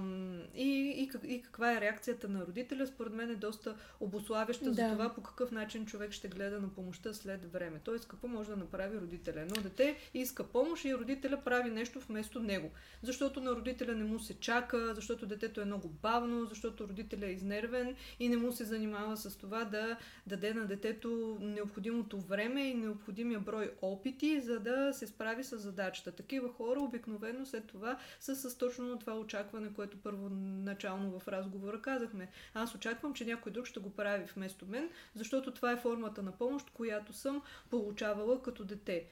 и, 0.54 1.08
и, 1.24 1.32
и 1.34 1.42
каква 1.42 1.72
е 1.76 1.80
реакцията 1.80 2.28
на 2.28 2.46
родителя, 2.46 2.86
според 2.86 3.12
мен 3.12 3.30
е 3.30 3.34
доста 3.34 3.76
обославяща 4.00 4.64
да. 4.64 4.74
за 4.74 4.92
това 4.92 5.14
по 5.14 5.22
какъв 5.22 5.50
начин 5.50 5.86
човек 5.86 6.12
ще 6.12 6.28
гледа 6.28 6.60
на 6.60 6.68
помощта 6.68 7.12
след 7.12 7.52
време. 7.52 7.80
Тоест, 7.84 8.08
какво 8.08 8.28
може 8.28 8.48
да 8.48 8.56
направи 8.56 8.98
родителя. 8.98 9.40
Едно 9.40 9.62
дете 9.62 9.96
иска 10.14 10.44
помощ 10.44 10.84
и 10.84 10.94
родителя 10.94 11.40
прави 11.44 11.70
нещо 11.70 12.00
вместо 12.00 12.40
него. 12.40 12.70
Защото 13.02 13.40
на 13.40 13.50
родителя 13.50 13.94
не 13.94 14.04
му 14.04 14.18
се 14.18 14.34
чака, 14.34 14.94
защото 14.94 15.26
детето 15.26 15.60
е 15.60 15.64
много 15.64 15.88
бавно, 15.88 16.44
защото 16.44 16.88
родителя 16.88 17.26
е 17.26 17.32
изнервен 17.32 17.96
и 18.20 18.28
не 18.28 18.36
му 18.36 18.52
се 18.52 18.64
занимава 18.64 19.16
с 19.16 19.38
това 19.38 19.64
да 19.64 19.96
даде 20.26 20.54
на 20.54 20.66
детето 20.66 21.38
необходимото 21.40 22.20
време 22.20 22.68
и 22.68 22.74
необходимия 22.74 23.40
брой 23.40 23.72
опити, 23.82 24.40
за 24.40 24.60
да 24.60 24.92
се 24.92 25.06
справи 25.06 25.44
с 25.44 25.58
задачата. 25.58 26.12
Такива 26.12 26.52
хора 26.52 26.80
обикновено 26.80 27.46
след 27.46 27.66
това 27.66 27.98
са 28.20 28.36
с 28.36 28.58
точно 28.58 28.98
това 28.98 29.14
очакване 29.14 29.39
очакване, 29.40 29.72
което 29.72 30.02
първоначално 30.02 31.18
в 31.18 31.28
разговора 31.28 31.82
казахме. 31.82 32.28
Аз 32.54 32.74
очаквам, 32.74 33.14
че 33.14 33.24
някой 33.24 33.52
друг 33.52 33.66
ще 33.66 33.80
го 33.80 33.90
прави 33.90 34.24
вместо 34.36 34.66
мен, 34.66 34.88
защото 35.14 35.54
това 35.54 35.72
е 35.72 35.76
формата 35.76 36.22
на 36.22 36.32
помощ, 36.32 36.70
която 36.70 37.12
съм 37.12 37.42
получавала 37.70 38.42
като 38.42 38.64
дете. 38.64 39.06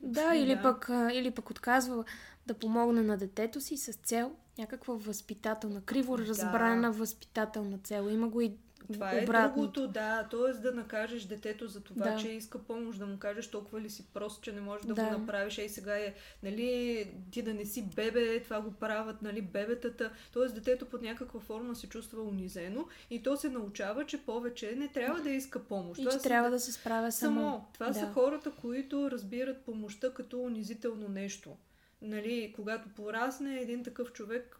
Да, 0.00 0.34
или, 0.34 0.56
да. 0.56 0.62
Пък, 0.62 0.90
или 1.12 1.30
пък 1.30 1.50
отказва 1.50 2.04
да 2.46 2.54
помогне 2.54 3.02
на 3.02 3.16
детето 3.16 3.60
си 3.60 3.76
с 3.76 3.92
цел 3.92 4.32
някаква 4.58 4.94
възпитателна, 4.94 5.82
криво 5.82 6.18
разбрана 6.18 6.92
да. 6.92 6.98
възпитателна 6.98 7.78
цел. 7.78 8.08
Има 8.10 8.28
го 8.28 8.40
и 8.40 8.52
това 8.92 9.12
е 9.12 9.24
другото, 9.24 9.88
да. 9.88 10.28
Т.е. 10.30 10.52
да 10.52 10.72
накажеш 10.72 11.24
детето 11.24 11.68
за 11.68 11.80
това, 11.80 12.10
да. 12.10 12.16
че 12.16 12.28
иска 12.28 12.58
помощ, 12.58 12.98
да 12.98 13.06
му 13.06 13.18
кажеш 13.18 13.50
толкова 13.50 13.80
ли 13.80 13.90
си 13.90 14.06
прост, 14.14 14.42
че 14.42 14.52
не 14.52 14.60
можеш 14.60 14.86
да, 14.86 14.94
да. 14.94 15.04
го 15.04 15.10
направиш. 15.10 15.58
Ей, 15.58 15.68
сега 15.68 15.98
е, 15.98 16.14
нали, 16.42 17.10
ти 17.30 17.42
да 17.42 17.54
не 17.54 17.64
си 17.64 17.82
бебе, 17.96 18.42
това 18.42 18.60
го 18.60 18.72
правят, 18.72 19.22
нали, 19.22 19.42
бебетата. 19.42 20.10
Т.е. 20.34 20.48
детето 20.48 20.86
под 20.86 21.02
някаква 21.02 21.40
форма 21.40 21.76
се 21.76 21.88
чувства 21.88 22.22
унизено 22.22 22.84
и 23.10 23.22
то 23.22 23.36
се 23.36 23.48
научава, 23.48 24.06
че 24.06 24.24
повече 24.24 24.74
не 24.76 24.88
трябва 24.88 25.20
да 25.20 25.30
иска 25.30 25.58
помощ. 25.58 26.00
И 26.00 26.04
това 26.04 26.12
че 26.12 26.18
са, 26.18 26.28
трябва 26.28 26.50
да 26.50 26.60
се 26.60 26.72
справя 26.72 27.12
само. 27.12 27.40
само. 27.40 27.66
Това 27.74 27.86
да. 27.86 27.94
са 27.94 28.12
хората, 28.12 28.52
които 28.60 29.10
разбират 29.10 29.64
помощта 29.64 30.14
като 30.14 30.40
унизително 30.40 31.08
нещо 31.08 31.56
нали, 32.02 32.52
когато 32.56 32.88
порасне 32.88 33.60
един 33.60 33.84
такъв 33.84 34.12
човек, 34.12 34.58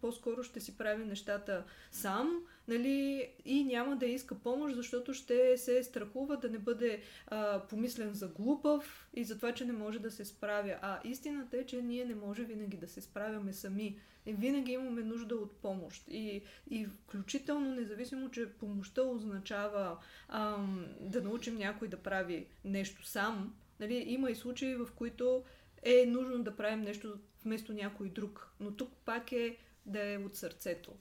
по-скоро 0.00 0.42
ще 0.42 0.60
си 0.60 0.78
прави 0.78 1.04
нещата 1.04 1.64
сам, 1.92 2.44
нали, 2.70 3.28
и 3.44 3.64
няма 3.64 3.96
да 3.96 4.06
иска 4.06 4.34
помощ, 4.34 4.76
защото 4.76 5.14
ще 5.14 5.56
се 5.56 5.82
страхува 5.82 6.36
да 6.36 6.50
не 6.50 6.58
бъде 6.58 7.00
а, 7.26 7.60
помислен 7.60 8.14
за 8.14 8.28
глупав 8.28 9.08
и 9.14 9.24
за 9.24 9.36
това, 9.36 9.52
че 9.52 9.64
не 9.64 9.72
може 9.72 9.98
да 9.98 10.10
се 10.10 10.24
справя. 10.24 10.78
А 10.82 11.00
истината 11.04 11.56
е, 11.56 11.66
че 11.66 11.82
ние 11.82 12.04
не 12.04 12.14
може 12.14 12.44
винаги 12.44 12.76
да 12.76 12.88
се 12.88 13.00
справяме 13.00 13.52
сами. 13.52 13.98
И 14.26 14.32
винаги 14.32 14.72
имаме 14.72 15.02
нужда 15.02 15.34
от 15.34 15.56
помощ. 15.56 16.04
И, 16.08 16.42
и 16.70 16.86
включително, 16.86 17.74
независимо, 17.74 18.30
че 18.30 18.52
помощта 18.52 19.02
означава 19.02 19.96
ам, 20.28 20.86
да 21.00 21.22
научим 21.22 21.56
някой 21.56 21.88
да 21.88 21.96
прави 21.96 22.46
нещо 22.64 23.06
сам, 23.06 23.54
нали, 23.80 24.04
има 24.06 24.30
и 24.30 24.34
случаи, 24.34 24.74
в 24.74 24.88
които 24.96 25.44
е 25.82 26.06
нужно 26.06 26.42
да 26.42 26.56
правим 26.56 26.80
нещо 26.80 27.18
вместо 27.44 27.72
някой 27.72 28.08
друг. 28.08 28.52
Но 28.60 28.70
тук 28.70 28.92
пак 29.04 29.32
е 29.32 29.56
да 29.90 30.12
е 30.12 30.18
от 30.18 30.36
сърцето. 30.36 30.92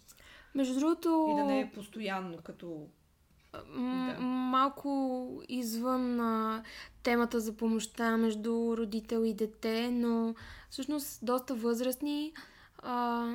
Между 0.56 0.80
другото... 0.80 1.28
И 1.32 1.36
да 1.36 1.44
не 1.44 1.60
е 1.60 1.72
постоянно, 1.72 2.38
като... 2.38 2.88
М- 3.68 4.16
да. 4.18 4.22
Малко 4.26 5.42
извън 5.50 6.20
а, 6.20 6.64
темата 7.04 7.40
за 7.40 7.58
помощта 7.58 8.18
между 8.18 8.78
родител 8.78 9.26
и 9.26 9.34
дете, 9.34 9.92
но 9.92 10.36
всъщност 10.70 11.26
доста 11.26 11.56
възрастни 11.56 12.34
а, 12.78 13.28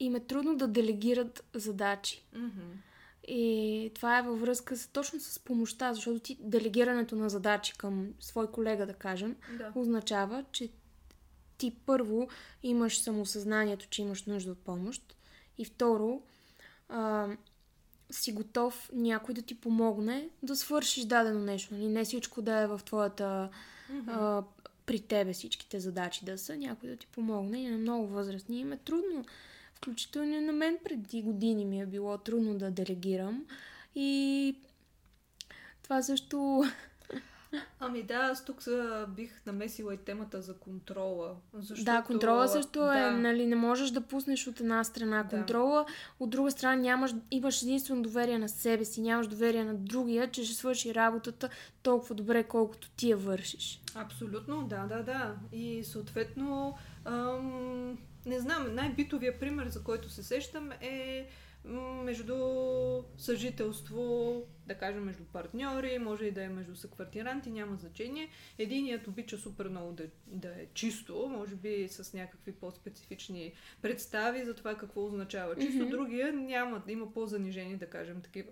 им 0.00 0.14
е 0.14 0.20
трудно 0.20 0.56
да 0.56 0.68
делегират 0.68 1.44
задачи. 1.54 2.24
Mm-hmm. 2.34 2.72
И 3.28 3.90
това 3.94 4.18
е 4.18 4.22
във 4.22 4.40
връзка 4.40 4.76
с, 4.76 4.88
точно 4.88 5.20
с 5.20 5.38
помощта, 5.38 5.94
защото 5.94 6.20
ти 6.20 6.38
делегирането 6.40 7.16
на 7.16 7.28
задачи 7.28 7.74
към 7.78 8.08
свой 8.20 8.50
колега, 8.50 8.86
да 8.86 8.94
кажем, 8.94 9.36
да. 9.58 9.72
означава, 9.74 10.44
че 10.52 10.68
ти 11.60 11.76
първо 11.86 12.28
имаш 12.62 12.98
самосъзнанието, 12.98 13.86
че 13.90 14.02
имаш 14.02 14.24
нужда 14.24 14.52
от 14.52 14.58
помощ 14.58 15.16
и 15.58 15.64
второ 15.64 16.22
а, 16.88 17.28
си 18.10 18.32
готов 18.32 18.90
някой 18.92 19.34
да 19.34 19.42
ти 19.42 19.60
помогне 19.60 20.28
да 20.42 20.56
свършиш 20.56 21.04
дадено 21.04 21.40
нещо. 21.40 21.74
Нали? 21.74 21.88
Не 21.88 22.04
всичко 22.04 22.42
да 22.42 22.56
е 22.56 22.66
в 22.66 22.80
твоята 22.84 23.50
mm-hmm. 23.92 24.04
а, 24.08 24.44
при 24.86 25.00
тебе 25.00 25.32
всичките 25.32 25.80
задачи 25.80 26.24
да 26.24 26.38
са, 26.38 26.56
някой 26.56 26.88
да 26.88 26.96
ти 26.96 27.06
помогне 27.06 27.62
и 27.62 27.68
на 27.68 27.78
много 27.78 28.06
възрастни 28.06 28.60
им 28.60 28.72
е 28.72 28.76
трудно 28.76 29.24
Включително 29.74 30.34
и 30.34 30.40
на 30.40 30.52
мен 30.52 30.78
преди 30.84 31.22
години 31.22 31.64
ми 31.64 31.80
е 31.80 31.86
било 31.86 32.18
трудно 32.18 32.58
да 32.58 32.70
делегирам. 32.70 33.46
И 33.94 34.54
това 35.82 36.02
също... 36.02 36.64
Ами 37.80 38.02
да, 38.02 38.14
аз 38.14 38.44
тук 38.44 38.62
бих 39.08 39.46
намесила 39.46 39.94
и 39.94 39.96
темата 39.96 40.42
за 40.42 40.56
контрола. 40.56 41.36
Защото... 41.54 41.84
Да, 41.84 42.02
контрола 42.02 42.48
също 42.48 42.82
е, 42.82 42.94
да. 42.94 43.06
е, 43.06 43.10
нали, 43.10 43.46
не 43.46 43.56
можеш 43.56 43.90
да 43.90 44.00
пуснеш 44.00 44.46
от 44.46 44.60
една 44.60 44.84
страна 44.84 45.28
контрола, 45.28 45.84
да. 45.88 45.92
от 46.24 46.30
друга 46.30 46.50
страна 46.50 46.76
нямаш, 46.76 47.10
имаш 47.30 47.62
единствено 47.62 48.02
доверие 48.02 48.38
на 48.38 48.48
себе 48.48 48.84
си, 48.84 49.00
нямаш 49.00 49.26
доверие 49.26 49.64
на 49.64 49.74
другия, 49.74 50.30
че 50.30 50.44
ще 50.44 50.54
свърши 50.54 50.94
работата 50.94 51.48
толкова 51.82 52.14
добре, 52.14 52.44
колкото 52.44 52.90
ти 52.90 53.10
я 53.10 53.16
вършиш. 53.16 53.80
Абсолютно, 53.94 54.62
да, 54.62 54.86
да, 54.86 55.02
да. 55.02 55.34
И 55.52 55.84
съответно 55.84 56.74
ам, 57.04 57.98
не 58.26 58.40
знам, 58.40 58.74
най-битовия 58.74 59.38
пример, 59.38 59.68
за 59.68 59.82
който 59.82 60.10
се 60.10 60.22
сещам 60.22 60.72
е 60.80 61.28
между 61.64 62.36
съжителство, 63.16 64.42
да 64.66 64.74
кажем 64.74 65.04
между 65.04 65.24
партньори, 65.24 65.98
може 65.98 66.24
и 66.24 66.30
да 66.30 66.42
е 66.42 66.48
между 66.48 66.76
съквартиранти, 66.76 67.50
няма 67.50 67.76
значение. 67.76 68.28
Единият 68.58 69.06
обича 69.06 69.38
супер 69.38 69.68
много 69.68 69.92
да, 69.92 70.04
да 70.26 70.48
е 70.48 70.66
чисто, 70.74 71.28
може 71.28 71.54
би 71.54 71.88
с 71.88 72.14
някакви 72.14 72.52
по-специфични 72.52 73.52
представи 73.82 74.44
за 74.44 74.54
това 74.54 74.74
какво 74.74 75.04
означава 75.04 75.56
чисто. 75.56 75.84
Mm-hmm. 75.84 75.90
Другия 75.90 76.32
няма, 76.32 76.82
има 76.88 77.12
по-занижени, 77.12 77.76
да 77.76 77.86
кажем, 77.86 78.22
такива 78.22 78.50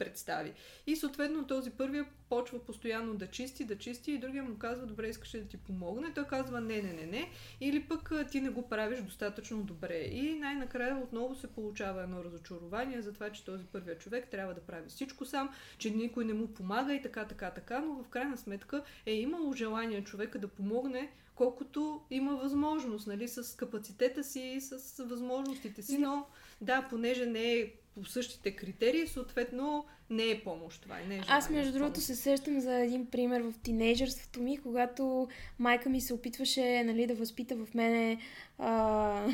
представи. 0.00 0.52
И 0.86 0.96
съответно 0.96 1.46
този 1.46 1.70
първия 1.70 2.06
почва 2.28 2.58
постоянно 2.58 3.14
да 3.14 3.26
чисти, 3.26 3.64
да 3.64 3.78
чисти 3.78 4.12
и 4.12 4.18
другия 4.18 4.42
му 4.42 4.58
казва, 4.58 4.86
добре, 4.86 5.08
искаш 5.08 5.30
да 5.30 5.44
ти 5.44 5.56
помогне. 5.56 6.14
Той 6.14 6.24
казва, 6.24 6.60
не, 6.60 6.82
не, 6.82 6.92
не, 6.92 7.06
не. 7.06 7.30
Или 7.60 7.82
пък 7.82 8.12
ти 8.30 8.40
не 8.40 8.50
го 8.50 8.68
правиш 8.68 9.00
достатъчно 9.00 9.62
добре. 9.62 9.98
И 9.98 10.38
най-накрая 10.38 10.96
отново 10.96 11.34
се 11.34 11.46
получава 11.46 12.02
едно 12.02 12.24
разочарование 12.24 13.02
за 13.02 13.12
това, 13.12 13.30
че 13.30 13.44
този 13.44 13.64
първия 13.64 13.98
човек 13.98 14.28
трябва 14.30 14.54
да 14.54 14.60
прави 14.60 14.88
всичко 14.88 15.24
сам, 15.24 15.50
че 15.78 15.90
никой 15.90 16.24
не 16.24 16.34
му 16.34 16.54
помага 16.54 16.94
и 16.94 17.02
така, 17.02 17.24
така, 17.24 17.50
така. 17.50 17.80
Но 17.80 18.02
в 18.02 18.08
крайна 18.08 18.36
сметка 18.36 18.82
е 19.06 19.14
имало 19.14 19.52
желание 19.52 20.04
човека 20.04 20.38
да 20.38 20.48
помогне, 20.48 21.10
колкото 21.34 22.00
има 22.10 22.36
възможност, 22.36 23.06
нали, 23.06 23.28
с 23.28 23.56
капацитета 23.56 24.24
си 24.24 24.40
и 24.40 24.60
с 24.60 25.04
възможностите 25.04 25.82
си, 25.82 25.98
но 25.98 26.26
да, 26.60 26.86
понеже 26.90 27.26
не 27.26 27.52
е 27.52 27.72
по 27.94 28.04
същите 28.04 28.50
критерии, 28.50 29.06
съответно 29.06 29.84
не 30.10 30.30
е 30.30 30.40
помощ 30.40 30.82
това. 30.82 30.98
Не 31.08 31.16
е 31.16 31.22
Аз 31.28 31.50
между 31.50 31.72
другото 31.72 32.00
се 32.00 32.16
сещам 32.16 32.60
за 32.60 32.74
един 32.74 33.06
пример 33.06 33.40
в 33.40 33.54
тинейджърството 33.62 34.40
ми, 34.40 34.58
когато 34.58 35.28
майка 35.58 35.88
ми 35.88 36.00
се 36.00 36.14
опитваше 36.14 36.84
нали, 36.84 37.06
да 37.06 37.14
възпита 37.14 37.56
в 37.56 37.74
мене 37.74 38.18
а, 38.58 39.28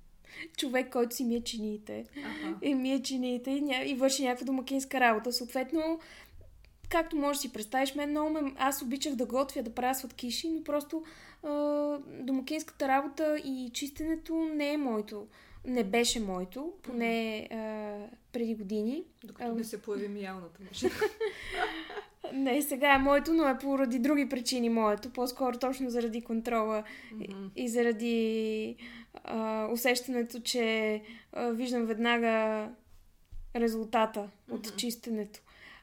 човек, 0.56 0.92
който 0.92 1.16
си 1.16 1.24
мие 1.24 1.40
чиниите. 1.40 2.04
Ага. 2.16 2.56
И 2.62 2.74
мие 2.74 3.02
чиниите 3.02 3.50
и, 3.50 3.60
ня... 3.60 3.84
и 3.84 3.94
върши 3.94 4.22
някаква 4.22 4.46
домакинска 4.46 5.00
работа. 5.00 5.32
Съответно, 5.32 6.00
както 6.88 7.16
можеш 7.16 7.38
да 7.38 7.40
си 7.40 7.52
представиш, 7.52 7.94
мен 7.94 8.10
много 8.10 8.30
ме... 8.30 8.52
Аз 8.58 8.82
обичах 8.82 9.14
да 9.14 9.26
готвя, 9.26 9.62
да 9.62 9.74
правя 9.74 9.94
сладкиши, 9.94 10.48
но 10.48 10.64
просто 10.64 11.04
а, 11.42 11.50
домакинската 12.08 12.88
работа 12.88 13.36
и 13.44 13.70
чистенето 13.72 14.34
не 14.34 14.72
е 14.72 14.76
моето 14.76 15.26
не 15.64 15.84
беше 15.84 16.20
моето, 16.20 16.72
поне 16.82 17.48
а, 17.50 17.56
преди 18.32 18.54
години. 18.54 19.04
Докато 19.24 19.54
не 19.54 19.64
се 19.64 19.82
появи 19.82 20.08
миялната 20.08 20.60
машина. 20.68 20.92
не, 22.32 22.62
сега 22.62 22.94
е 22.94 22.98
моето, 22.98 23.32
но 23.32 23.48
е 23.48 23.58
поради 23.58 23.98
други 23.98 24.28
причини 24.28 24.68
моето. 24.68 25.10
По-скоро 25.10 25.58
точно 25.58 25.90
заради 25.90 26.20
контрола 26.20 26.84
mm-hmm. 27.14 27.50
и, 27.56 27.64
и 27.64 27.68
заради 27.68 28.76
а, 29.24 29.68
усещането, 29.72 30.40
че 30.40 31.02
а, 31.32 31.50
виждам 31.50 31.86
веднага 31.86 32.68
резултата 33.56 34.20
mm-hmm. 34.20 34.54
от 34.54 34.76
чистенето. 34.76 35.40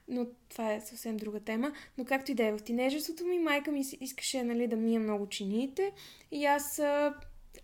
Но 0.07 0.25
това 0.49 0.73
е 0.73 0.81
съвсем 0.81 1.17
друга 1.17 1.39
тема. 1.39 1.71
Но 1.97 2.05
както 2.05 2.31
и 2.31 2.35
да 2.35 2.45
е, 2.45 2.51
в 2.51 2.63
тинежеството 2.63 3.25
ми 3.25 3.39
майка 3.39 3.71
ми 3.71 3.83
искаше 4.01 4.43
нали, 4.43 4.67
да 4.67 4.75
мия 4.75 4.99
много 4.99 5.27
чиниите 5.27 5.91
и 6.31 6.45
аз 6.45 6.79
а, 6.79 7.13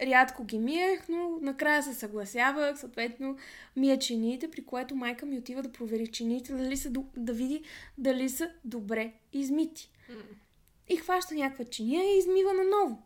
рядко 0.01 0.43
ги 0.43 0.59
миех, 0.59 1.09
но 1.09 1.37
накрая 1.41 1.83
се 1.83 1.93
съгласявах, 1.93 2.79
съответно 2.79 3.37
мия 3.75 3.99
чиниите, 3.99 4.51
при 4.51 4.65
което 4.65 4.95
майка 4.95 5.25
ми 5.25 5.37
отива 5.37 5.61
да 5.61 5.71
провери 5.71 6.07
чиниите, 6.07 6.53
дали 6.53 6.77
са, 6.77 6.89
да 7.17 7.33
види 7.33 7.63
дали 7.97 8.29
са 8.29 8.51
добре 8.63 9.13
измити. 9.33 9.91
Mm. 10.11 10.21
И 10.89 10.97
хваща 10.97 11.35
някаква 11.35 11.65
чиния 11.65 12.03
и 12.03 12.17
измива 12.17 12.53
наново. 12.53 13.01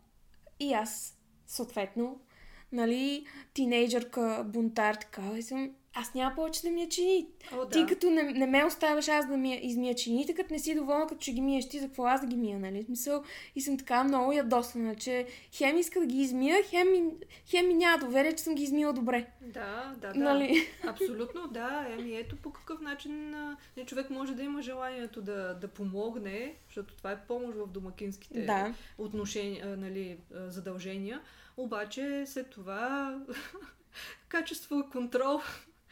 И 0.59 0.73
аз, 0.73 1.17
съответно, 1.47 2.19
нали, 2.71 3.25
тинейджърка, 3.53 4.45
бунтар, 4.47 4.95
така, 4.95 5.37
и 5.37 5.41
съм, 5.41 5.75
аз 5.93 6.13
няма 6.13 6.35
повече 6.35 6.61
да 6.61 6.69
мия 6.69 6.89
чини. 6.89 7.27
О, 7.53 7.65
да. 7.65 7.69
Ти 7.69 7.85
като 7.85 8.09
не, 8.09 8.23
не 8.23 8.47
ме 8.47 8.65
оставаш 8.65 9.07
аз 9.07 9.27
да 9.27 9.37
ми 9.37 9.55
измия 9.55 9.95
чините, 9.95 10.33
като 10.33 10.53
не 10.53 10.59
си 10.59 10.75
доволна, 10.75 11.07
като 11.07 11.21
ще 11.21 11.31
ги 11.31 11.41
миеш 11.41 11.69
ти, 11.69 11.79
за 11.79 11.85
какво 11.85 12.05
аз 12.05 12.21
да 12.21 12.27
ги 12.27 12.35
мия, 12.35 12.59
нали? 12.59 12.83
Смисъл, 12.83 13.23
и 13.55 13.61
съм 13.61 13.77
така 13.77 14.03
много 14.03 14.31
ядосана, 14.31 14.95
че 14.95 15.27
хем 15.53 15.77
иска 15.77 15.99
да 15.99 16.05
ги 16.05 16.21
измия, 16.21 16.63
хем 16.63 16.91
ми, 16.91 17.03
хем 17.45 17.67
ми 17.67 17.73
няма 17.73 17.97
доверие, 17.97 18.33
че 18.33 18.43
съм 18.43 18.55
ги 18.55 18.63
измила 18.63 18.93
добре. 18.93 19.27
Да, 19.41 19.95
да, 20.01 20.13
да. 20.13 20.19
Нали? 20.19 20.67
Абсолютно, 20.87 21.47
да. 21.47 21.87
Еми 21.99 22.15
ето 22.15 22.35
по 22.35 22.51
какъв 22.51 22.81
начин 22.81 23.35
не, 23.77 23.85
човек 23.85 24.09
може 24.09 24.35
да 24.35 24.43
има 24.43 24.61
желанието 24.61 25.21
да, 25.21 25.53
да 25.53 25.67
помогне, 25.67 26.55
защото 26.67 26.95
това 26.95 27.11
е 27.11 27.25
помощ 27.27 27.57
в 27.57 27.67
домакинските 27.67 28.41
да. 28.45 28.73
отношения, 28.97 29.77
нали, 29.77 30.17
задължения. 30.31 31.21
Обаче 31.57 32.23
след 32.25 32.49
това 32.49 33.19
качество 34.27 34.79
и 34.79 34.91
контрол 34.91 35.39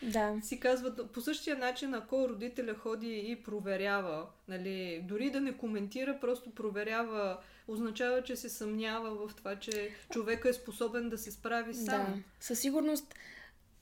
да. 0.04 0.36
си 0.42 0.60
казват 0.60 1.12
по 1.12 1.22
същия 1.22 1.58
начин, 1.58 1.94
ако 1.94 2.30
родителя 2.30 2.74
ходи 2.74 3.24
и 3.27 3.36
проверява, 3.36 4.25
нали, 4.48 5.01
дори 5.04 5.32
да 5.32 5.42
не 5.42 5.58
коментира, 5.58 6.20
просто 6.20 6.50
проверява, 6.50 7.38
означава, 7.68 8.24
че 8.24 8.36
се 8.36 8.50
съмнява 8.50 9.27
в 9.27 9.36
това, 9.36 9.56
че 9.56 9.89
човека 10.10 10.50
е 10.50 10.54
способен 10.54 11.10
да 11.10 11.18
се 11.18 11.32
справи 11.32 11.74
сам. 11.74 12.06
Да. 12.06 12.22
Със 12.39 12.60
сигурност 12.60 13.16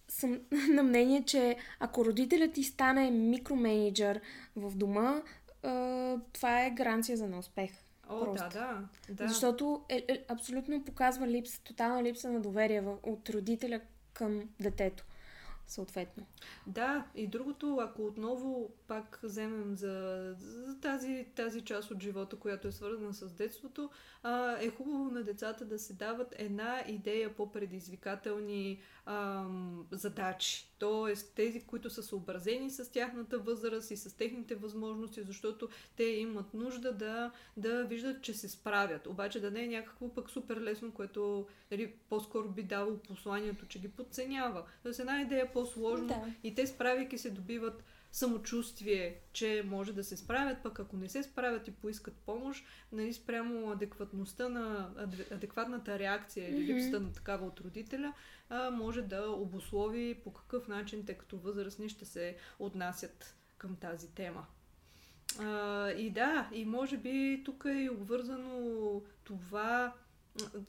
съм 0.08 0.40
на 0.70 0.84
мнение, 0.84 1.24
че 1.26 1.58
ако 1.80 2.06
родителят 2.06 2.54
ти 2.54 2.64
стане 2.64 3.12
микроменеджер 3.12 4.22
в 4.56 4.76
дома, 4.76 5.22
това 6.34 6.66
е 6.66 6.72
гаранция 6.72 7.18
за 7.18 7.28
неуспех. 7.28 7.72
О, 8.10 8.24
Просто. 8.24 8.50
да, 8.50 8.50
да, 8.50 9.14
да. 9.14 9.28
Защото 9.28 9.86
е, 9.90 10.06
е, 10.08 10.26
абсолютно 10.28 10.86
показва 10.86 11.28
липса, 11.28 11.62
тотална 11.64 12.04
липса 12.04 12.32
на 12.32 12.42
доверие 12.42 12.82
в, 12.82 12.98
от 13.04 13.30
родителя 13.30 13.80
към 14.14 14.50
детето 14.60 15.06
съответно. 15.68 16.26
Да, 16.68 17.06
и 17.16 17.28
другото, 17.28 17.78
ако 17.82 18.06
отново 18.06 18.72
пак 18.88 19.20
вземем 19.24 19.76
за, 19.76 20.36
за 20.38 20.80
тази, 20.80 21.26
тази 21.36 21.62
част 21.62 21.92
от 21.92 22.02
живота, 22.02 22.36
която 22.36 22.68
е 22.68 22.72
свързана 22.72 23.14
с 23.14 23.34
детството, 23.34 23.90
а, 24.24 24.58
е 24.60 24.70
хубаво 24.70 25.04
на 25.04 25.24
децата 25.24 25.66
да 25.66 25.80
се 25.80 25.94
дават 25.94 26.36
една 26.38 26.84
идея 26.88 27.36
по-предизвикателни 27.36 28.82
ам, 29.06 29.88
задачи. 29.92 30.75
Тоест 30.80 31.36
тези, 31.36 31.62
които 31.62 31.90
са 31.90 32.04
съобразени 32.04 32.70
с 32.70 32.92
тяхната 32.92 33.40
възраст 33.40 33.92
и 33.92 33.98
с 33.98 34.18
техните 34.18 34.56
възможности, 34.56 35.22
защото 35.22 35.70
те 35.96 36.04
имат 36.04 36.54
нужда 36.54 36.94
да, 36.94 37.32
да 37.58 37.84
виждат, 37.84 38.22
че 38.22 38.34
се 38.34 38.50
справят. 38.50 39.08
Обаче 39.08 39.40
да 39.40 39.52
не 39.52 39.64
е 39.64 39.68
някакво 39.68 40.14
пък 40.14 40.30
супер 40.30 40.62
лесно, 40.62 40.92
което 40.92 41.48
дали, 41.70 41.94
по-скоро 42.10 42.50
би 42.50 42.64
дало 42.64 42.98
посланието, 42.98 43.66
че 43.66 43.80
ги 43.80 43.88
подценява. 43.88 44.64
Тоест 44.84 45.00
една 45.00 45.22
идея 45.22 45.54
по-сложно 45.54 46.08
да. 46.08 46.34
и 46.44 46.56
те 46.56 46.68
справяйки 46.68 47.18
се 47.18 47.30
добиват 47.30 47.84
самочувствие, 48.16 49.20
че 49.34 49.64
може 49.66 49.94
да 49.94 50.04
се 50.04 50.18
справят, 50.18 50.64
пък 50.64 50.80
ако 50.80 50.98
не 50.98 51.10
се 51.10 51.24
справят 51.24 51.68
и 51.68 51.72
поискат 51.72 52.14
помощ, 52.14 52.66
нали, 52.92 53.14
спрямо 53.14 53.72
адекватността 53.72 54.50
на 54.50 54.90
адекватната 55.32 56.00
реакция 56.00 56.50
или 56.50 56.74
липсата 56.74 57.00
на 57.00 57.12
такава 57.12 57.46
от 57.46 57.60
родителя, 57.60 58.14
а, 58.50 58.70
може 58.72 59.02
да 59.02 59.30
обослови 59.30 60.22
по 60.24 60.34
какъв 60.34 60.68
начин, 60.68 61.06
тъй 61.06 61.16
като 61.16 61.38
възрастни 61.38 61.90
ще 61.90 62.06
се 62.06 62.38
отнасят 62.60 63.36
към 63.58 63.76
тази 63.76 64.12
тема. 64.12 64.46
А, 65.40 65.92
и 65.92 66.10
да, 66.10 66.50
и 66.54 66.66
може 66.66 66.98
би 66.98 67.42
тук 67.46 67.66
е 67.68 67.90
обвързано 67.90 69.02
това, 69.24 69.94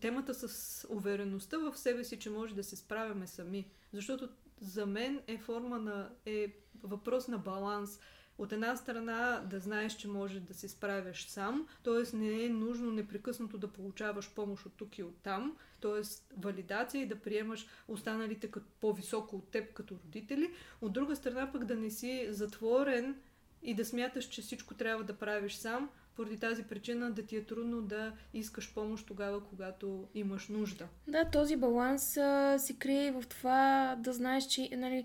темата 0.01 0.35
с 0.35 0.87
увереността 0.91 1.59
в 1.59 1.77
себе 1.77 2.05
си, 2.05 2.19
че 2.19 2.31
може 2.31 2.55
да 2.55 2.65
се 2.65 2.77
справяме 2.77 3.27
сами. 3.27 3.71
Защото 3.93 4.29
за 4.61 4.87
мен 4.87 5.21
е 5.27 5.39
форма 5.39 5.79
на. 5.79 6.11
е 6.27 6.53
въпрос 6.83 7.29
на 7.29 7.39
баланс. 7.39 8.01
От 8.39 8.53
една 8.53 8.77
страна 8.77 9.43
да 9.51 9.61
знаеш, 9.61 9.97
че 9.97 10.09
може 10.09 10.41
да 10.41 10.55
се 10.55 10.69
справяш 10.69 11.27
сам, 11.29 11.69
т.е. 11.85 12.17
не 12.17 12.45
е 12.45 12.49
нужно 12.49 12.91
непрекъснато 12.91 13.59
да 13.59 13.69
получаваш 13.69 14.35
помощ 14.35 14.67
от 14.67 14.73
тук 14.77 14.99
и 14.99 15.03
от 15.03 15.17
там, 15.23 15.57
т.е. 15.81 16.03
валидация 16.37 17.03
и 17.03 17.09
да 17.09 17.21
приемаш 17.21 17.67
останалите 17.89 18.51
като 18.51 18.67
по-високо 18.81 19.37
от 19.37 19.51
теб 19.51 19.75
като 19.75 19.95
родители. 20.05 20.51
От 20.81 20.93
друга 20.93 21.17
страна 21.17 21.53
пък 21.53 21.65
да 21.65 21.77
не 21.77 21.91
си 21.91 22.27
затворен 22.31 23.17
и 23.63 23.75
да 23.75 23.85
смяташ, 23.85 24.25
че 24.25 24.43
всичко 24.43 24.75
трябва 24.75 25.05
да 25.05 25.19
правиш 25.19 25.55
сам, 25.55 25.91
поради 26.17 26.39
тази 26.39 26.63
причина 26.63 27.11
да 27.11 27.23
ти 27.23 27.37
е 27.37 27.45
трудно 27.45 27.83
да 27.83 28.13
искаш 28.35 28.75
помощ 28.75 29.07
тогава, 29.07 29.45
когато 29.45 30.09
имаш 30.15 30.49
нужда. 30.49 30.89
Да, 31.09 31.31
този 31.31 31.57
баланс 31.57 32.17
а, 32.17 32.59
се 32.59 32.75
крие 32.79 33.13
в 33.13 33.25
това 33.29 33.97
да 33.99 34.13
знаеш, 34.13 34.47
че 34.47 34.71
нали, 34.77 35.05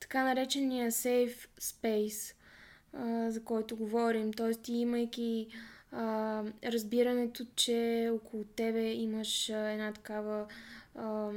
така 0.00 0.24
наречения 0.24 0.92
safe 0.92 1.48
space, 1.60 2.34
а, 2.92 3.30
за 3.30 3.44
който 3.44 3.76
говорим, 3.76 4.32
т.е. 4.32 4.54
ти 4.54 4.72
имайки 4.72 5.48
а, 5.92 6.42
разбирането, 6.64 7.46
че 7.56 8.10
около 8.12 8.44
тебе 8.44 8.92
имаш 8.92 9.48
една 9.48 9.92
такава 9.92 10.46
а, 10.94 11.30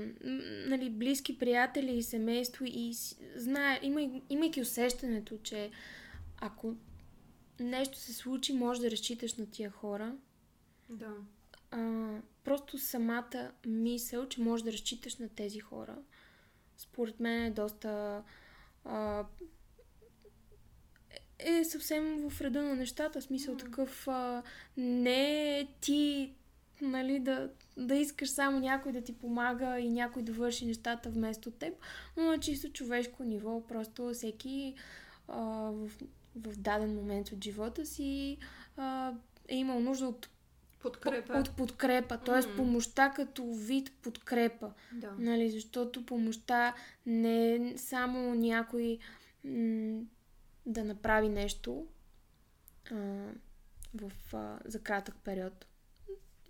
нали, 0.67 0.89
близки 0.89 1.39
приятели 1.39 1.97
и 1.97 2.03
семейство 2.03 2.65
и 2.67 2.93
знае, 3.35 3.79
имай, 3.81 4.21
имайки 4.29 4.61
усещането, 4.61 5.37
че 5.43 5.71
ако 6.41 6.75
нещо 7.59 7.97
се 7.97 8.13
случи, 8.13 8.53
може 8.53 8.81
да 8.81 8.91
разчиташ 8.91 9.35
на 9.35 9.45
тия 9.45 9.69
хора. 9.69 10.15
Да. 10.89 11.13
А, 11.71 12.09
просто 12.43 12.77
самата 12.77 13.51
мисъл, 13.65 14.27
че 14.27 14.41
може 14.41 14.63
да 14.63 14.73
разчиташ 14.73 15.17
на 15.17 15.29
тези 15.29 15.59
хора, 15.59 15.95
според 16.77 17.19
мен 17.19 17.45
е 17.45 17.51
доста. 17.51 18.23
А, 18.89 19.25
е 21.39 21.63
съвсем 21.63 22.29
в 22.29 22.41
реда 22.41 22.63
на 22.63 22.75
нещата. 22.75 23.21
Смисъл 23.21 23.55
mm. 23.55 23.59
такъв. 23.59 24.07
А, 24.07 24.43
не 24.77 25.67
ти 25.81 26.33
нали, 26.81 27.19
да, 27.19 27.49
да 27.77 27.95
искаш 27.95 28.29
само 28.29 28.59
някой 28.59 28.91
да 28.91 29.01
ти 29.01 29.17
помага 29.17 29.79
и 29.79 29.89
някой 29.89 30.21
да 30.21 30.33
върши 30.33 30.65
нещата 30.65 31.09
вместо 31.09 31.51
теб, 31.51 31.73
но 32.17 32.23
на 32.23 32.39
чисто 32.39 32.71
човешко 32.71 33.23
ниво 33.23 33.67
просто 33.67 34.11
всеки 34.13 34.75
а, 35.27 35.41
в 35.71 35.91
в 36.35 36.57
даден 36.57 36.95
момент 36.95 37.31
от 37.31 37.43
живота 37.43 37.85
си 37.85 38.37
а, 38.77 39.13
е 39.47 39.55
имал 39.55 39.79
нужда 39.79 40.07
от 40.07 40.29
подкрепа. 40.79 41.33
От 41.33 41.55
подкрепа, 41.55 42.17
т.е. 42.17 42.35
Mm. 42.35 42.55
помощта 42.55 43.09
като 43.15 43.53
вид 43.53 43.91
подкрепа. 44.01 44.71
Да. 44.91 45.11
Нали, 45.17 45.49
защото 45.49 46.05
помощта 46.05 46.73
не 47.05 47.55
е 47.55 47.77
само 47.77 48.35
някой 48.35 48.97
м- 49.43 50.01
да 50.65 50.83
направи 50.83 51.29
нещо 51.29 51.87
а, 52.91 52.95
в, 53.93 54.11
а, 54.33 54.59
за 54.65 54.79
кратък 54.79 55.15
период 55.23 55.65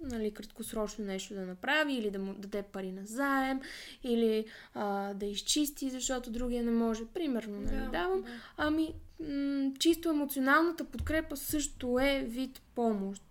нали, 0.01 0.31
краткосрочно 0.31 1.05
нещо 1.05 1.33
да 1.33 1.45
направи, 1.45 1.93
или 1.93 2.11
да 2.11 2.19
му 2.19 2.33
даде 2.33 2.63
пари 2.63 2.91
на 2.91 3.05
заем, 3.05 3.61
или 4.03 4.45
а, 4.73 5.13
да 5.13 5.25
изчисти, 5.25 5.89
защото 5.89 6.31
другия 6.31 6.63
не 6.63 6.71
може. 6.71 7.05
Примерно, 7.05 7.61
нали, 7.61 7.75
да, 7.75 7.89
давам. 7.89 8.21
Да. 8.21 8.29
Ами, 8.57 8.93
м- 9.19 9.71
чисто 9.79 10.09
емоционалната 10.09 10.83
подкрепа 10.83 11.37
също 11.37 11.99
е 11.99 12.23
вид 12.27 12.61
помощ. 12.75 13.23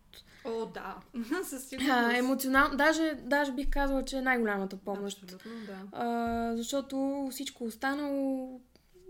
О, 0.48 0.66
да. 0.66 0.96
Със 1.44 1.68
сигурност. 1.68 1.94
А, 1.94 2.16
емоционал... 2.16 2.76
даже, 2.76 3.14
даже 3.24 3.52
бих 3.52 3.70
казала, 3.70 4.04
че 4.04 4.16
е 4.16 4.22
най-голямата 4.22 4.76
помощ. 4.76 5.22
Абсолютно, 5.22 5.50
да. 5.66 5.78
А, 5.92 6.56
защото 6.56 7.28
всичко 7.30 7.64
останало, 7.64 8.61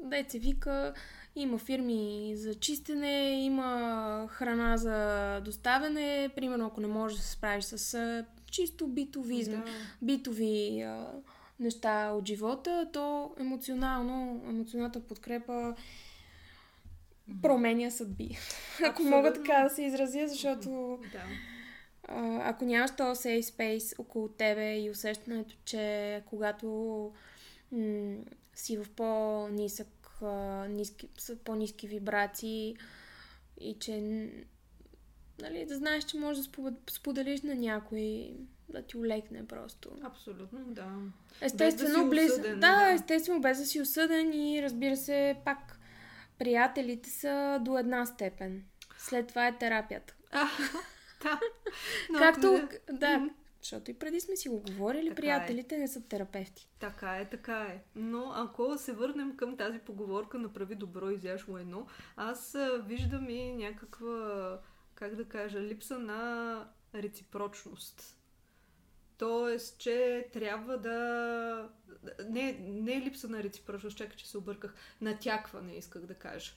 деца 0.04 0.38
вика, 0.38 0.92
има 1.36 1.58
фирми 1.58 2.32
за 2.36 2.54
чистене, 2.54 3.44
има 3.44 4.26
храна 4.30 4.76
за 4.76 5.40
доставяне. 5.44 6.30
Примерно, 6.36 6.66
ако 6.66 6.80
не 6.80 6.86
можеш 6.86 7.18
да 7.18 7.24
се 7.24 7.32
справиш 7.32 7.64
с 7.64 8.24
чисто 8.50 8.86
битови, 8.86 9.44
да. 9.44 9.64
битови 10.02 10.82
а, 10.82 11.06
неща 11.60 12.12
от 12.12 12.28
живота, 12.28 12.88
то 12.92 13.30
емоционално, 13.40 14.42
емоционалната 14.48 15.00
подкрепа 15.00 15.74
променя 17.42 17.90
съдби. 17.90 18.38
Ако 18.84 19.02
мога 19.02 19.32
така 19.32 19.62
да 19.62 19.70
се 19.70 19.82
изразя, 19.82 20.28
защото 20.28 20.98
да. 21.12 21.22
ако 22.42 22.64
нямаш 22.64 22.90
този 22.96 23.20
safe 23.20 23.42
space 23.42 24.00
около 24.00 24.28
тебе 24.28 24.78
и 24.78 24.90
усещането, 24.90 25.54
че 25.64 26.22
когато 26.26 26.66
м- 27.72 28.16
си 28.54 28.76
в 28.76 28.86
по-нисък, 28.96 30.20
ниски, 30.68 31.08
по-низки 31.44 31.86
вибрации 31.86 32.76
и 33.60 33.76
че 33.80 34.00
нали, 35.40 35.66
да 35.66 35.76
знаеш, 35.76 36.04
че 36.04 36.18
можеш 36.18 36.46
да 36.46 36.72
споделиш 36.90 37.42
на 37.42 37.54
някой 37.54 38.32
да 38.68 38.82
ти 38.82 38.96
олекне 38.96 39.46
просто. 39.46 39.90
Абсолютно, 40.02 40.58
да. 40.66 40.92
Естествено, 41.40 42.10
без 42.10 42.26
да, 42.26 42.32
осъден, 42.32 42.60
да, 42.60 42.84
да, 42.84 42.92
естествено, 42.92 43.40
без 43.40 43.58
да 43.58 43.66
си 43.66 43.80
осъден 43.80 44.32
и 44.32 44.62
разбира 44.62 44.96
се, 44.96 45.36
пак 45.44 45.77
приятелите 46.38 47.10
са 47.10 47.58
до 47.62 47.78
една 47.78 48.06
степен. 48.06 48.64
След 48.98 49.28
това 49.28 49.46
е 49.46 49.58
терапията. 49.58 50.14
А, 50.32 50.44
да. 51.22 51.40
Но, 52.10 52.18
Както, 52.18 52.52
да, 52.52 52.92
да 52.92 53.28
защото 53.62 53.90
и 53.90 53.94
преди 53.94 54.20
сме 54.20 54.36
си 54.36 54.48
го 54.48 54.60
говорили, 54.60 55.08
така 55.08 55.12
е. 55.12 55.14
приятелите 55.14 55.74
е. 55.74 55.78
не 55.78 55.88
са 55.88 56.08
терапевти. 56.08 56.68
Така 56.78 57.16
е, 57.16 57.28
така 57.28 57.62
е. 57.62 57.82
Но 57.94 58.32
ако 58.34 58.78
се 58.78 58.92
върнем 58.92 59.36
към 59.36 59.56
тази 59.56 59.78
поговорка 59.78 60.38
направи 60.38 60.74
добро, 60.74 61.10
изяшло 61.10 61.58
едно, 61.58 61.86
аз 62.16 62.56
виждам 62.82 63.30
и 63.30 63.52
някаква, 63.52 64.60
как 64.94 65.16
да 65.16 65.24
кажа, 65.24 65.60
липса 65.60 65.98
на 65.98 66.68
реципрочност. 66.94 68.17
Тоест, 69.18 69.78
че 69.78 70.28
трябва 70.32 70.78
да... 70.78 71.68
Не, 72.28 72.52
не 72.52 72.92
е 72.92 73.00
липса 73.00 73.28
на 73.28 73.42
реципрочност, 73.42 73.96
чакай, 73.96 74.16
че 74.16 74.28
се 74.28 74.38
обърках. 74.38 74.74
Натякване, 75.00 75.72
исках 75.72 76.02
да 76.02 76.14
кажа. 76.14 76.52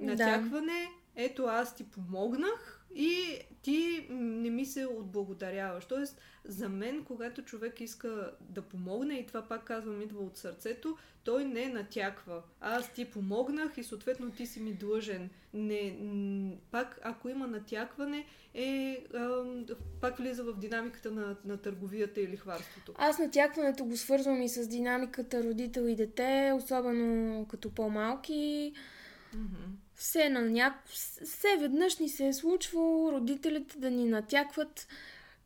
Натякване, 0.00 0.90
да. 1.16 1.22
ето 1.22 1.44
аз 1.44 1.76
ти 1.76 1.90
помогнах, 1.90 2.79
и 2.94 3.38
ти 3.62 4.06
не 4.10 4.50
ми 4.50 4.66
се 4.66 4.86
отблагодаряваш. 4.86 5.84
Тоест, 5.84 6.20
за 6.44 6.68
мен, 6.68 7.04
когато 7.04 7.42
човек 7.42 7.80
иска 7.80 8.30
да 8.40 8.62
помогне, 8.62 9.14
и 9.14 9.26
това 9.26 9.42
пак 9.42 9.64
казвам, 9.64 10.02
идва 10.02 10.20
от 10.20 10.36
сърцето, 10.36 10.96
той 11.24 11.44
не 11.44 11.68
натяква. 11.68 12.42
Аз 12.60 12.92
ти 12.92 13.10
помогнах 13.10 13.78
и 13.78 13.84
съответно 13.84 14.30
ти 14.30 14.46
си 14.46 14.60
ми 14.60 14.72
длъжен. 14.72 15.30
Не, 15.54 15.98
пак, 16.70 17.00
ако 17.02 17.28
има 17.28 17.46
натякване, 17.46 18.26
е, 18.54 19.04
а, 19.14 19.44
пак 20.00 20.16
влиза 20.16 20.44
в 20.44 20.58
динамиката 20.58 21.10
на, 21.10 21.36
на 21.44 21.56
търговията 21.56 22.20
или 22.20 22.36
хварството. 22.36 22.92
Аз 22.96 23.18
натякването 23.18 23.84
го 23.84 23.96
свързвам 23.96 24.42
и 24.42 24.48
с 24.48 24.68
динамиката 24.68 25.42
родител 25.42 25.82
и 25.82 25.96
дете, 25.96 26.52
особено 26.56 27.46
като 27.48 27.74
по-малки. 27.74 28.72
Mm-hmm 29.34 29.89
все, 30.00 30.28
на 30.28 30.40
ня... 30.40 30.74
все 31.24 31.56
веднъж 31.60 31.98
ни 31.98 32.08
се 32.08 32.28
е 32.28 32.32
случвало 32.32 33.12
родителите 33.12 33.78
да 33.78 33.90
ни 33.90 34.04
натякват, 34.04 34.88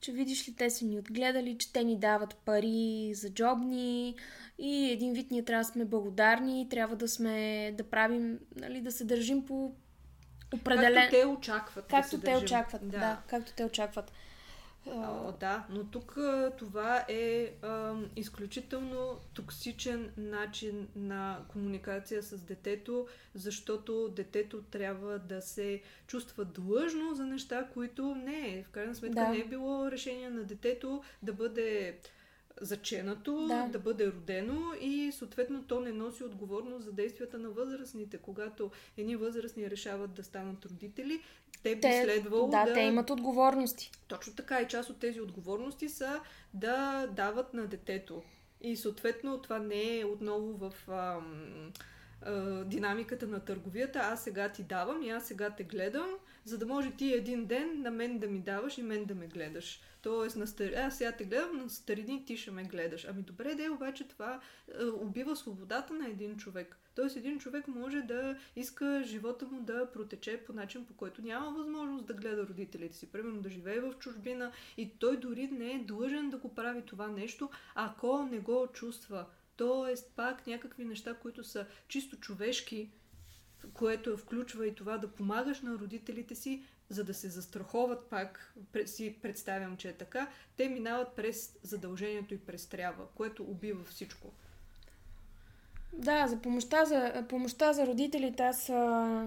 че 0.00 0.12
видиш 0.12 0.48
ли 0.48 0.54
те 0.54 0.70
са 0.70 0.84
ни 0.84 0.98
отгледали, 0.98 1.58
че 1.58 1.72
те 1.72 1.84
ни 1.84 1.98
дават 1.98 2.34
пари 2.34 3.10
за 3.14 3.30
джобни 3.30 4.16
и 4.58 4.90
един 4.90 5.12
вид 5.12 5.30
ние 5.30 5.44
трябва 5.44 5.64
да 5.64 5.68
сме 5.68 5.84
благодарни, 5.84 6.68
трябва 6.68 6.96
да 6.96 7.08
сме, 7.08 7.72
да 7.78 7.84
правим, 7.84 8.38
нали, 8.56 8.80
да 8.80 8.92
се 8.92 9.04
държим 9.04 9.46
по 9.46 9.72
определен... 10.54 10.94
Както 10.94 11.16
те 11.16 11.26
очакват. 11.26 11.86
Както 11.86 12.18
да 12.18 12.22
те 12.22 12.36
очакват, 12.36 12.88
да. 12.88 12.98
да. 12.98 13.18
Както 13.26 13.52
те 13.52 13.64
очакват. 13.64 14.12
О, 14.86 15.32
да, 15.40 15.66
но 15.70 15.84
тук 15.84 16.18
това 16.58 17.04
е 17.08 17.52
а, 17.62 17.94
изключително 18.16 19.18
токсичен 19.34 20.12
начин 20.16 20.88
на 20.96 21.38
комуникация 21.48 22.22
с 22.22 22.38
детето, 22.38 23.06
защото 23.34 24.08
детето 24.08 24.62
трябва 24.62 25.18
да 25.18 25.42
се 25.42 25.82
чувства 26.06 26.44
длъжно 26.44 27.14
за 27.14 27.26
неща, 27.26 27.68
които 27.74 28.14
не 28.14 28.58
е. 28.58 28.62
В 28.62 28.68
крайна 28.68 28.94
сметка 28.94 29.20
да. 29.20 29.28
не 29.28 29.38
е 29.38 29.44
било 29.44 29.90
решение 29.90 30.30
на 30.30 30.42
детето 30.44 31.02
да 31.22 31.32
бъде 31.32 31.98
заченато, 32.60 33.46
да. 33.46 33.68
да 33.72 33.78
бъде 33.78 34.06
родено 34.06 34.60
и 34.80 35.12
съответно 35.12 35.64
то 35.64 35.80
не 35.80 35.92
носи 35.92 36.24
отговорност 36.24 36.84
за 36.84 36.92
действията 36.92 37.38
на 37.38 37.50
възрастните. 37.50 38.18
Когато 38.18 38.70
едни 38.96 39.16
възрастни 39.16 39.70
решават 39.70 40.14
да 40.14 40.24
станат 40.24 40.64
родители, 40.64 41.22
те 41.62 41.74
би 41.74 41.80
те, 41.80 42.02
следвало 42.04 42.48
да... 42.48 42.64
Да, 42.64 42.74
те 42.74 42.80
имат 42.80 43.10
отговорности. 43.10 43.90
Точно 44.08 44.34
така 44.34 44.60
и 44.60 44.68
част 44.68 44.90
от 44.90 44.98
тези 44.98 45.20
отговорности 45.20 45.88
са 45.88 46.20
да 46.54 47.06
дават 47.06 47.54
на 47.54 47.66
детето. 47.66 48.22
И 48.60 48.76
съответно 48.76 49.42
това 49.42 49.58
не 49.58 49.98
е 49.98 50.04
отново 50.04 50.52
в 50.52 50.88
ам, 50.88 51.72
динамиката 52.64 53.26
на 53.26 53.40
търговията. 53.40 53.98
Аз 53.98 54.24
сега 54.24 54.48
ти 54.48 54.62
давам 54.62 55.02
и 55.02 55.10
аз 55.10 55.26
сега 55.26 55.50
те 55.50 55.64
гледам, 55.64 56.10
за 56.44 56.59
да 56.59 56.66
може 56.66 56.90
ти 56.90 57.12
един 57.12 57.46
ден 57.46 57.83
на 57.83 57.90
мен 57.90 58.18
да 58.18 58.26
ми 58.26 58.40
даваш 58.40 58.78
и 58.78 58.83
мен 58.83 59.04
да 59.04 59.14
ме 59.14 59.26
гледаш. 59.26 59.80
Тоест, 60.02 60.37
на 60.37 60.46
стар... 60.46 60.72
аз 60.72 60.98
сега 60.98 61.12
те 61.12 61.24
гледам, 61.24 61.57
на 61.57 61.70
старини 61.70 62.24
ти 62.24 62.37
ще 62.37 62.50
ме 62.50 62.64
гледаш. 62.64 63.04
Ами 63.04 63.22
добре, 63.22 63.54
де, 63.54 63.68
обаче 63.68 64.09
това 64.09 64.40
е, 64.80 64.85
убива 64.85 65.37
свободата 65.37 65.94
на 65.94 66.09
един 66.09 66.37
човек. 66.37 66.76
Тоест, 66.94 67.16
един 67.16 67.38
човек 67.38 67.68
може 67.68 68.02
да 68.02 68.38
иска 68.57 69.02
живота 69.04 69.46
му 69.46 69.61
да 69.61 69.92
протече 69.92 70.44
по 70.46 70.52
начин, 70.52 70.87
по 70.87 70.94
който 70.94 71.22
няма 71.22 71.50
възможност 71.50 72.07
да 72.07 72.14
гледа 72.14 72.46
родителите 72.46 72.96
си. 72.96 73.12
Примерно 73.12 73.42
да 73.42 73.50
живее 73.50 73.80
в 73.80 73.94
чужбина 73.98 74.52
и 74.76 74.98
той 74.98 75.16
дори 75.16 75.46
не 75.46 75.72
е 75.72 75.85
длъжен 75.85 76.30
да 76.30 76.37
го 76.37 76.54
прави 76.54 76.83
това 76.83 77.09
нещо, 77.09 77.50
ако 77.74 78.24
не 78.24 78.38
го 78.38 78.66
чувства. 78.72 79.26
Тоест, 79.57 80.12
пак 80.16 80.46
някакви 80.46 80.85
неща, 80.85 81.14
които 81.14 81.44
са 81.44 81.66
чисто 81.88 82.16
човешки, 82.16 82.90
което 83.74 84.16
включва 84.16 84.66
и 84.66 84.74
това 84.74 84.98
да 84.98 85.09
помагаш 85.09 85.61
на 85.61 85.74
родителите 85.74 86.35
си, 86.35 86.62
за 86.88 87.05
да 87.05 87.14
се 87.14 87.29
застраховат 87.29 88.07
пак, 88.11 88.55
си 88.87 89.16
представям, 89.22 89.77
че 89.77 89.88
е 89.88 89.92
така, 89.92 90.29
те 90.57 90.68
минават 90.68 91.09
през 91.16 91.59
задължението 91.62 92.35
и 92.35 92.38
през 92.38 92.66
трябва, 92.66 93.07
което 93.14 93.42
убива 93.42 93.85
всичко. 93.85 94.33
Да, 95.92 96.27
за 96.27 96.42
помощта 96.42 96.85
за, 96.85 97.24
помощта 97.29 97.72
за 97.72 97.87
родителите 97.87 98.42
аз 98.42 98.70
а, 98.70 99.27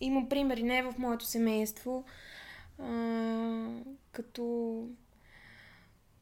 имам 0.00 0.28
примери 0.28 0.62
не 0.62 0.82
в 0.82 0.94
моето 0.98 1.24
семейство, 1.24 2.04
а, 2.78 3.68
като 4.12 4.84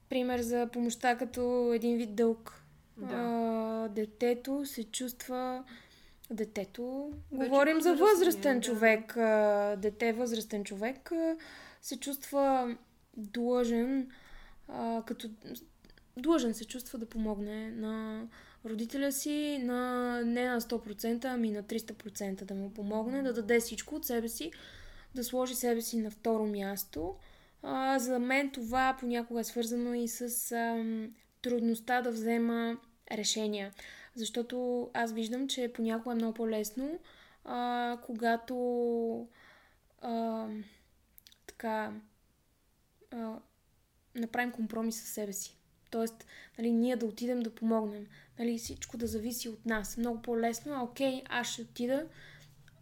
пример 0.09 0.41
за 0.41 0.69
помощта 0.73 1.19
като 1.19 1.73
един 1.75 1.97
вид 1.97 2.15
дълг. 2.15 2.63
Да. 2.97 3.15
А, 3.15 3.89
детето 3.89 4.67
се 4.67 4.85
чувства 4.85 5.65
детето. 6.31 7.13
Вече 7.33 7.49
Говорим 7.49 7.81
за 7.81 7.95
възрастен 7.95 8.61
да. 8.61 8.67
човек. 8.67 9.15
Дете, 9.81 10.13
възрастен 10.13 10.65
човек 10.65 11.13
се 11.83 12.01
чувства 12.01 12.77
длъжен, 13.17 14.11
като 15.07 15.31
длъжен 16.17 16.55
се 16.55 16.65
чувства 16.65 16.99
да 16.99 17.07
помогне 17.07 17.71
на 17.71 18.23
родителя 18.65 19.13
си 19.13 19.59
на 19.63 20.23
не 20.25 20.49
на 20.49 20.61
100%, 20.61 21.25
ами 21.25 21.51
на 21.51 21.63
300% 21.63 22.45
да 22.45 22.55
му 22.55 22.75
помогне, 22.75 23.23
да 23.23 23.33
даде 23.33 23.61
всичко 23.61 23.95
от 23.95 24.05
себе 24.05 24.29
си, 24.29 24.53
да 25.15 25.25
сложи 25.25 25.55
себе 25.55 25.81
си 25.81 25.99
на 25.99 26.11
второ 26.11 26.47
място. 26.47 27.15
А, 27.63 27.99
за 27.99 28.19
мен 28.19 28.51
това 28.51 28.97
понякога 29.01 29.41
е 29.41 29.45
свързано 29.45 29.95
и 29.95 30.09
с 30.09 30.53
а, 30.53 30.85
трудността 31.43 32.03
да 32.03 32.11
взема 32.11 32.77
решения. 33.13 33.73
Защото 34.19 34.89
аз 34.95 35.13
виждам, 35.13 35.49
че 35.49 35.73
понякога 35.75 36.13
е 36.13 36.15
много 36.15 36.35
по-лесно, 36.35 36.99
а, 37.45 37.99
когато 38.07 39.29
а, 40.01 40.47
така 41.47 41.93
а, 43.11 43.35
направим 44.15 44.53
компромис 44.53 45.03
с 45.03 45.07
себе 45.07 45.33
си. 45.33 45.57
Тоест, 45.91 46.27
нали, 46.59 46.73
ние 46.73 46.97
да 46.97 47.07
отидем 47.07 47.41
да 47.41 47.55
помогнем. 47.55 48.07
Нали, 48.39 48.59
всичко 48.59 48.97
да 48.97 49.07
зависи 49.07 49.49
от 49.49 49.67
нас. 49.67 49.97
Много 49.97 50.23
по-лесно. 50.23 50.73
А, 50.75 50.83
окей, 50.83 51.23
аз 51.29 51.47
ще 51.47 51.63
отида, 51.63 52.07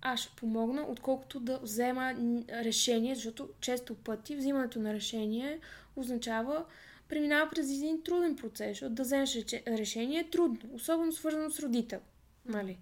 аз 0.03 0.21
ще 0.21 0.37
помогна, 0.37 0.83
отколкото 0.89 1.41
да 1.41 1.59
взема 1.59 2.15
решение, 2.51 3.15
защото 3.15 3.49
често 3.61 3.95
пъти 3.95 4.37
взимането 4.37 4.81
на 4.81 4.95
решение 4.95 5.61
означава 5.97 6.65
преминава 7.09 7.51
през 7.51 7.71
един 7.71 8.03
труден 8.03 8.37
процес, 8.37 8.69
защото 8.69 8.95
да 8.95 9.03
вземеш 9.03 9.37
решение 9.67 10.21
е 10.21 10.31
трудно, 10.31 10.61
особено 10.73 11.13
свързано 11.13 11.51
с 11.51 11.61
родител. 11.61 12.01
Нали? 12.47 12.79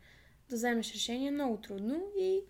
Да 0.50 0.56
вземеш 0.56 0.92
решение 0.92 1.28
е 1.28 1.30
много 1.30 1.56
трудно 1.56 2.02
и 2.18 2.40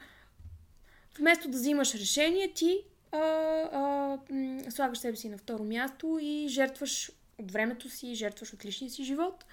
вместо 1.18 1.48
да 1.48 1.58
взимаш 1.58 1.94
решение, 1.94 2.52
ти 2.52 2.78
а, 3.12 3.18
а, 3.18 4.18
слагаш 4.70 4.98
себе 4.98 5.16
си 5.16 5.28
на 5.28 5.38
второ 5.38 5.64
място 5.64 6.18
и 6.22 6.46
жертваш 6.48 7.12
от 7.38 7.52
времето 7.52 7.90
си, 7.90 8.14
жертваш 8.14 8.52
от 8.52 8.64
личния 8.64 8.90
си 8.90 9.04
живот, 9.04 9.44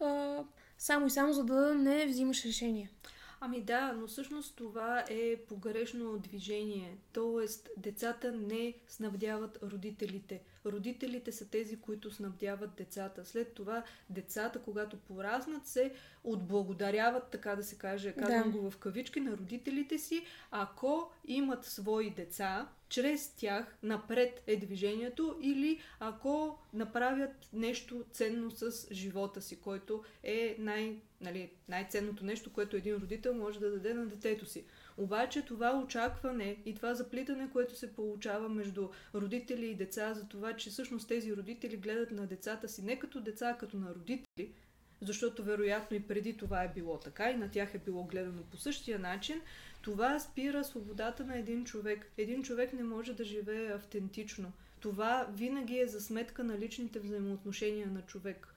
а, 0.00 0.38
само 0.78 1.06
и 1.06 1.10
само 1.10 1.32
за 1.32 1.44
да 1.44 1.74
не 1.74 2.06
взимаш 2.06 2.44
решение. 2.44 2.90
Ами 3.40 3.60
да, 3.60 3.92
но 3.92 4.06
всъщност 4.06 4.56
това 4.56 5.04
е 5.10 5.36
погрешно 5.36 6.18
движение. 6.18 6.98
Тоест, 7.12 7.68
децата 7.76 8.32
не 8.32 8.74
снабдяват 8.88 9.58
родителите. 9.62 10.42
родителите 10.66 11.32
са 11.32 11.48
тези, 11.48 11.80
които 11.80 12.10
снабдяват 12.10 12.70
децата. 12.76 13.24
След 13.24 13.52
това 13.54 13.82
децата, 14.10 14.62
когато 14.62 14.96
пораснат, 14.96 15.66
се 15.66 15.92
отблагодаряват, 16.24 17.30
така 17.30 17.56
да 17.56 17.62
се 17.62 17.78
каже, 17.78 18.12
казвам 18.12 18.52
да. 18.52 18.58
го 18.58 18.70
в 18.70 18.78
кавички, 18.78 19.20
на 19.20 19.36
родителите 19.36 19.98
си, 19.98 20.24
ако 20.50 21.10
имат 21.24 21.64
свои 21.64 22.10
деца, 22.10 22.68
чрез 22.88 23.28
тях 23.28 23.76
напред 23.82 24.42
е 24.46 24.56
движението 24.56 25.38
или 25.40 25.80
ако 26.00 26.58
направят 26.72 27.48
нещо 27.52 28.04
ценно 28.12 28.50
с 28.50 28.94
живота 28.94 29.42
си, 29.42 29.60
който 29.60 30.04
е 30.22 30.56
най, 30.58 31.00
нали, 31.20 31.50
най-ценното 31.68 32.24
нещо, 32.24 32.52
което 32.52 32.76
един 32.76 32.94
родител 32.94 33.34
може 33.34 33.60
да 33.60 33.70
даде 33.70 33.94
на 33.94 34.06
детето 34.06 34.46
си. 34.46 34.64
Обаче 34.96 35.42
това 35.42 35.82
очакване 35.84 36.56
и 36.66 36.74
това 36.74 36.94
заплитане, 36.94 37.50
което 37.52 37.76
се 37.76 37.94
получава 37.94 38.48
между 38.48 38.88
родители 39.14 39.66
и 39.66 39.74
деца, 39.74 40.14
за 40.14 40.28
това, 40.28 40.52
че 40.52 40.70
всъщност 40.70 41.08
тези 41.08 41.36
родители 41.36 41.76
гледат 41.76 42.10
на 42.10 42.26
децата 42.26 42.68
си 42.68 42.82
не 42.82 42.98
като 42.98 43.20
деца, 43.20 43.50
а 43.50 43.58
като 43.58 43.76
на 43.76 43.94
родители, 43.94 44.52
защото 45.00 45.44
вероятно 45.44 45.96
и 45.96 46.02
преди 46.02 46.36
това 46.36 46.62
е 46.62 46.72
било 46.74 46.98
така 46.98 47.30
и 47.30 47.36
на 47.36 47.50
тях 47.50 47.74
е 47.74 47.78
било 47.78 48.04
гледано 48.04 48.42
по 48.42 48.56
същия 48.56 48.98
начин, 48.98 49.40
това 49.82 50.18
спира 50.18 50.64
свободата 50.64 51.24
на 51.24 51.38
един 51.38 51.64
човек. 51.64 52.12
Един 52.18 52.42
човек 52.42 52.72
не 52.72 52.82
може 52.82 53.14
да 53.14 53.24
живее 53.24 53.72
автентично. 53.72 54.52
Това 54.80 55.28
винаги 55.32 55.78
е 55.78 55.86
за 55.86 56.00
сметка 56.00 56.44
на 56.44 56.58
личните 56.58 56.98
взаимоотношения 56.98 57.86
на 57.86 58.02
човек. 58.02 58.55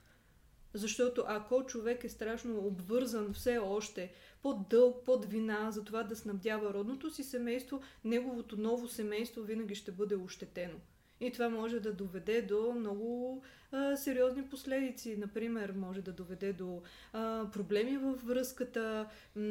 Защото 0.74 1.24
ако 1.26 1.66
човек 1.66 2.04
е 2.04 2.08
страшно 2.08 2.58
обвързан 2.58 3.32
все 3.32 3.58
още 3.58 4.12
под 4.42 4.68
дълг, 4.68 5.04
под 5.04 5.24
вина 5.24 5.70
за 5.70 5.84
това 5.84 6.02
да 6.02 6.16
снабдява 6.16 6.74
родното 6.74 7.10
си 7.10 7.22
семейство, 7.22 7.80
неговото 8.04 8.56
ново 8.56 8.88
семейство 8.88 9.42
винаги 9.42 9.74
ще 9.74 9.92
бъде 9.92 10.16
ощетено. 10.16 10.78
И 11.20 11.32
това 11.32 11.48
може 11.48 11.80
да 11.80 11.92
доведе 11.92 12.42
до 12.42 12.72
много 12.72 13.42
а, 13.72 13.96
сериозни 13.96 14.42
последици. 14.42 15.16
Например, 15.16 15.72
може 15.76 16.02
да 16.02 16.12
доведе 16.12 16.52
до 16.52 16.82
а, 17.12 17.50
проблеми 17.50 17.96
във 17.96 18.26
връзката, 18.26 19.08
м- 19.36 19.42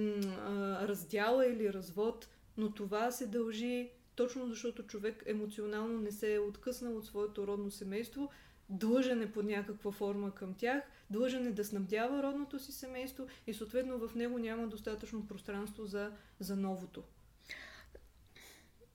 а, 0.47 0.87
раздяла 0.87 1.45
или 1.45 1.73
развод, 1.73 2.27
но 2.57 2.71
това 2.71 3.11
се 3.11 3.27
дължи 3.27 3.89
точно 4.15 4.47
защото 4.47 4.83
човек 4.83 5.23
емоционално 5.25 5.99
не 5.99 6.11
се 6.11 6.33
е 6.33 6.39
откъснал 6.39 6.97
от 6.97 7.05
своето 7.05 7.47
родно 7.47 7.71
семейство, 7.71 8.29
длъжен 8.69 9.21
е 9.21 9.31
под 9.31 9.45
някаква 9.45 9.91
форма 9.91 10.35
към 10.35 10.53
тях, 10.53 10.83
длъжен 11.09 11.47
е 11.47 11.51
да 11.51 11.65
снабдява 11.65 12.23
родното 12.23 12.59
си 12.59 12.71
семейство 12.71 13.25
и 13.47 13.53
съответно 13.53 14.07
в 14.07 14.15
него 14.15 14.39
няма 14.39 14.67
достатъчно 14.67 15.27
пространство 15.27 15.85
за, 15.85 16.11
за 16.39 16.55
новото. 16.55 17.03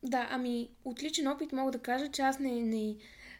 Да, 0.02 0.28
ами 0.30 0.70
от 0.84 1.02
личен 1.02 1.28
опит 1.28 1.52
мога 1.52 1.72
да 1.72 1.78
кажа, 1.78 2.08
че 2.08 2.22
аз 2.22 2.38
не, 2.38 2.60
не 2.60 2.96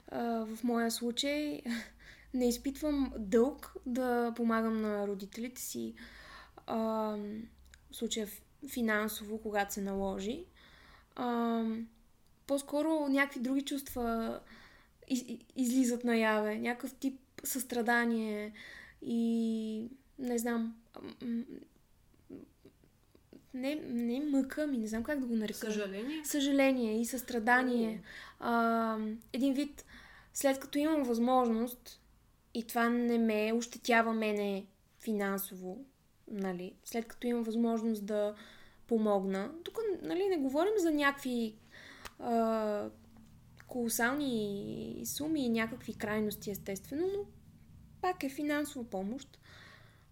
а, 0.08 0.46
в 0.46 0.64
моя 0.64 0.90
случай 0.90 1.62
не 2.34 2.48
изпитвам 2.48 3.12
дълг 3.18 3.74
да 3.86 4.32
помагам 4.36 4.82
на 4.82 5.06
родителите 5.06 5.60
си. 5.60 5.94
А, 6.66 6.76
в 7.90 7.96
случая 7.96 8.28
финансово, 8.72 9.38
когато 9.38 9.74
се 9.74 9.80
наложи. 9.80 10.44
А, 11.16 11.62
по-скоро 12.46 13.08
някакви 13.08 13.40
други 13.40 13.62
чувства 13.62 14.40
из, 15.08 15.24
излизат 15.56 16.04
наяве. 16.04 16.58
Някакъв 16.58 16.94
тип 16.94 17.20
състрадание 17.44 18.52
и 19.02 19.88
не 20.18 20.38
знам, 20.38 20.74
не, 23.54 23.74
не 23.74 24.20
мъка 24.20 24.66
ми, 24.66 24.78
не 24.78 24.86
знам 24.86 25.02
как 25.02 25.20
да 25.20 25.26
го 25.26 25.36
нарека. 25.36 25.58
Съжаление? 25.58 26.24
Съжаление 26.24 27.00
и 27.00 27.06
състрадание. 27.06 28.02
А, 28.40 28.98
един 29.32 29.54
вид, 29.54 29.84
след 30.32 30.58
като 30.58 30.78
имам 30.78 31.02
възможност 31.02 32.00
и 32.54 32.66
това 32.66 32.88
не 32.88 33.18
ме 33.18 33.52
ощетява 33.54 34.12
мене 34.12 34.66
финансово, 35.00 35.84
нали, 36.30 36.74
след 36.84 37.08
като 37.08 37.26
имам 37.26 37.42
възможност 37.42 38.06
да 38.06 38.34
помогна, 38.86 39.50
тук 39.64 39.78
нали, 40.02 40.28
не 40.28 40.36
говорим 40.36 40.72
за 40.76 40.90
някакви 40.90 41.54
а, 42.18 42.88
колосални 43.66 45.02
суми 45.04 45.46
и 45.46 45.48
някакви 45.48 45.94
крайности, 45.94 46.50
естествено, 46.50 47.06
но 47.06 47.24
пак 48.00 48.24
е 48.24 48.28
финансова 48.28 48.90
помощ 48.90 49.38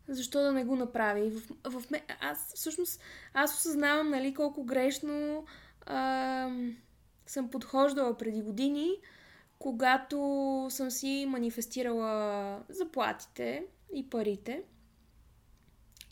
защо 0.08 0.42
да 0.42 0.52
не 0.52 0.64
го 0.64 0.76
направи? 0.76 1.30
В, 1.30 1.42
в, 1.64 1.82
аз 2.20 2.52
всъщност, 2.54 3.00
аз 3.34 3.58
осъзнавам, 3.58 4.10
нали, 4.10 4.34
колко 4.34 4.64
грешно 4.64 5.44
а, 5.86 6.50
съм 7.26 7.50
подхождала 7.50 8.18
преди 8.18 8.42
години, 8.42 8.90
когато 9.58 10.16
съм 10.70 10.90
си 10.90 11.26
манифестирала 11.28 12.62
заплатите 12.68 13.64
и 13.94 14.10
парите. 14.10 14.62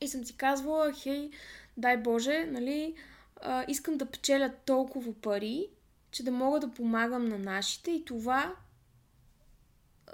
И 0.01 0.09
съм 0.09 0.25
си 0.25 0.37
казвала, 0.37 0.93
хей, 0.93 1.31
дай 1.77 1.97
Боже, 1.97 2.47
нали, 2.51 2.95
а, 3.41 3.65
искам 3.69 3.97
да 3.97 4.07
печеля 4.07 4.53
толкова 4.67 5.15
пари, 5.15 5.69
че 6.11 6.25
да 6.25 6.31
мога 6.31 6.61
да 6.61 6.71
помагам 6.71 7.25
на 7.25 7.39
нашите 7.39 7.91
и 7.91 8.05
това 8.05 8.55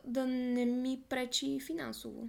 да 0.05 0.27
не 0.27 0.67
ми 0.67 1.03
пречи 1.09 1.61
финансово. 1.61 2.29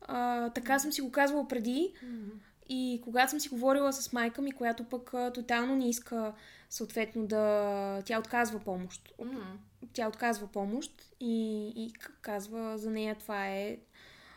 А, 0.00 0.50
така 0.50 0.78
съм 0.78 0.92
си 0.92 1.00
го 1.00 1.12
казвала 1.12 1.48
преди. 1.48 1.92
Mm-hmm. 2.04 2.30
И 2.68 3.00
когато 3.04 3.30
съм 3.30 3.40
си 3.40 3.48
говорила 3.48 3.92
с 3.92 4.12
майка 4.12 4.42
ми, 4.42 4.52
която 4.52 4.84
пък 4.84 5.14
а, 5.14 5.32
тотално 5.32 5.76
не 5.76 5.88
иска, 5.88 6.32
съответно, 6.70 7.26
да. 7.26 8.02
Тя 8.04 8.18
отказва 8.18 8.60
помощ. 8.60 9.14
Mm-hmm. 9.18 9.56
Тя 9.92 10.08
отказва 10.08 10.46
помощ 10.46 11.12
и, 11.20 11.66
и 11.76 11.92
казва 12.20 12.78
за 12.78 12.90
нея 12.90 13.14
това 13.14 13.48
е 13.48 13.78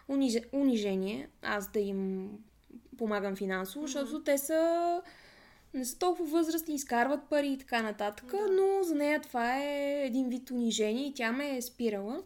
униж... 0.07 0.37
унижение, 0.53 1.29
аз 1.41 1.71
да 1.71 1.79
им 1.79 2.29
помагам 2.97 3.35
финансово, 3.35 3.87
mm-hmm. 3.87 3.91
защото 3.91 4.23
те 4.23 4.37
са 4.37 5.01
не 5.73 5.85
са 5.85 5.99
толкова 5.99 6.29
възрастни, 6.29 6.75
изкарват 6.75 7.29
пари 7.29 7.47
и 7.47 7.57
така 7.57 7.81
нататък, 7.81 8.31
да. 8.31 8.47
но 8.51 8.83
за 8.83 8.95
нея 8.95 9.21
това 9.21 9.57
е 9.57 10.03
един 10.05 10.29
вид 10.29 10.51
унижение 10.51 11.07
и 11.07 11.13
тя 11.13 11.31
ме 11.31 11.57
е 11.57 11.61
спирала. 11.61 12.23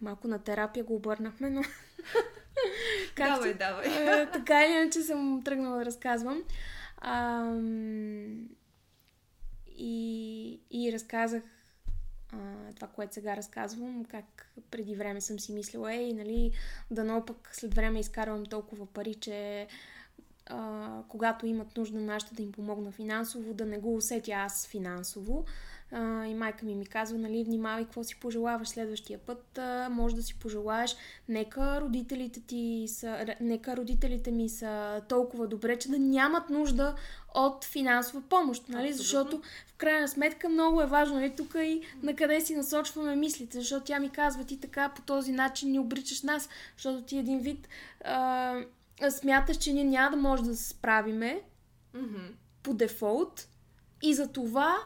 Малко 0.00 0.28
на 0.28 0.38
терапия 0.38 0.84
го 0.84 0.94
обърнахме, 0.94 1.50
но... 1.50 1.62
как 3.14 3.28
давай, 3.28 3.54
давай. 3.54 3.86
А, 3.86 4.30
така 4.30 4.64
или 4.64 4.72
иначе 4.72 5.02
съм 5.02 5.42
тръгнала 5.44 5.78
да 5.78 5.84
разказвам. 5.84 6.42
И, 9.76 10.60
и 10.70 10.92
разказах 10.92 11.42
а, 12.32 12.38
това, 12.76 12.88
което 12.88 13.14
сега 13.14 13.36
разказвам, 13.36 14.04
как 14.04 14.52
преди 14.70 14.96
време 14.96 15.20
съм 15.20 15.40
си 15.40 15.52
мислила, 15.52 15.94
ей, 15.94 16.12
нали, 16.12 16.52
дано 16.90 17.26
пък 17.26 17.50
след 17.52 17.74
време 17.74 18.00
изкарвам 18.00 18.46
толкова 18.46 18.86
пари, 18.86 19.14
че 19.14 19.66
а, 20.46 20.88
когато 21.08 21.46
имат 21.46 21.76
нужда 21.76 22.00
нашите 22.00 22.34
да 22.34 22.42
им 22.42 22.52
помогна 22.52 22.92
финансово, 22.92 23.54
да 23.54 23.66
не 23.66 23.78
го 23.78 23.96
усетя 23.96 24.32
аз 24.32 24.66
финансово. 24.66 25.44
А, 25.92 26.26
и 26.26 26.34
майка 26.34 26.66
ми 26.66 26.74
ми 26.74 26.86
казва, 26.86 27.18
нали, 27.18 27.44
внимавай 27.44 27.84
какво 27.84 28.04
си 28.04 28.20
пожелаваш 28.20 28.68
следващия 28.68 29.18
път. 29.18 29.58
А, 29.58 29.88
може 29.90 30.16
да 30.16 30.22
си 30.22 30.34
пожелаеш, 30.34 30.96
нека 31.28 31.80
родителите 31.80 32.40
ти 32.40 32.84
са, 32.88 33.26
нека 33.40 33.76
родителите 33.76 34.30
ми 34.30 34.48
са 34.48 35.02
толкова 35.08 35.46
добре, 35.46 35.78
че 35.78 35.88
да 35.88 35.98
нямат 35.98 36.50
нужда 36.50 36.94
от 37.34 37.64
финансова 37.64 38.22
помощ, 38.28 38.68
нали? 38.68 38.88
Абсолютно. 38.88 39.02
Защото 39.02 39.40
в 39.66 39.74
крайна 39.76 40.08
сметка 40.08 40.48
много 40.48 40.82
е 40.82 40.86
важно, 40.86 41.14
нали, 41.14 41.32
тук 41.36 41.54
и 41.54 41.80
на 42.02 42.16
къде 42.16 42.40
си 42.40 42.56
насочваме 42.56 43.16
мислите, 43.16 43.58
защото 43.58 43.86
тя 43.86 44.00
ми 44.00 44.10
казва, 44.10 44.44
ти 44.44 44.60
така 44.60 44.88
по 44.88 45.02
този 45.02 45.32
начин 45.32 45.70
ни 45.70 45.78
обричаш 45.78 46.22
нас, 46.22 46.48
защото 46.76 47.02
ти 47.02 47.18
един 47.18 47.38
вид 47.38 47.68
а, 48.04 48.60
смяташ, 49.10 49.56
че 49.56 49.72
ние 49.72 49.84
няма 49.84 50.16
да 50.16 50.22
може 50.22 50.42
да 50.42 50.56
се 50.56 50.68
справиме 50.68 51.42
mm-hmm. 51.94 52.32
по 52.62 52.74
дефолт 52.74 53.48
и 54.02 54.14
за 54.14 54.32
това 54.32 54.76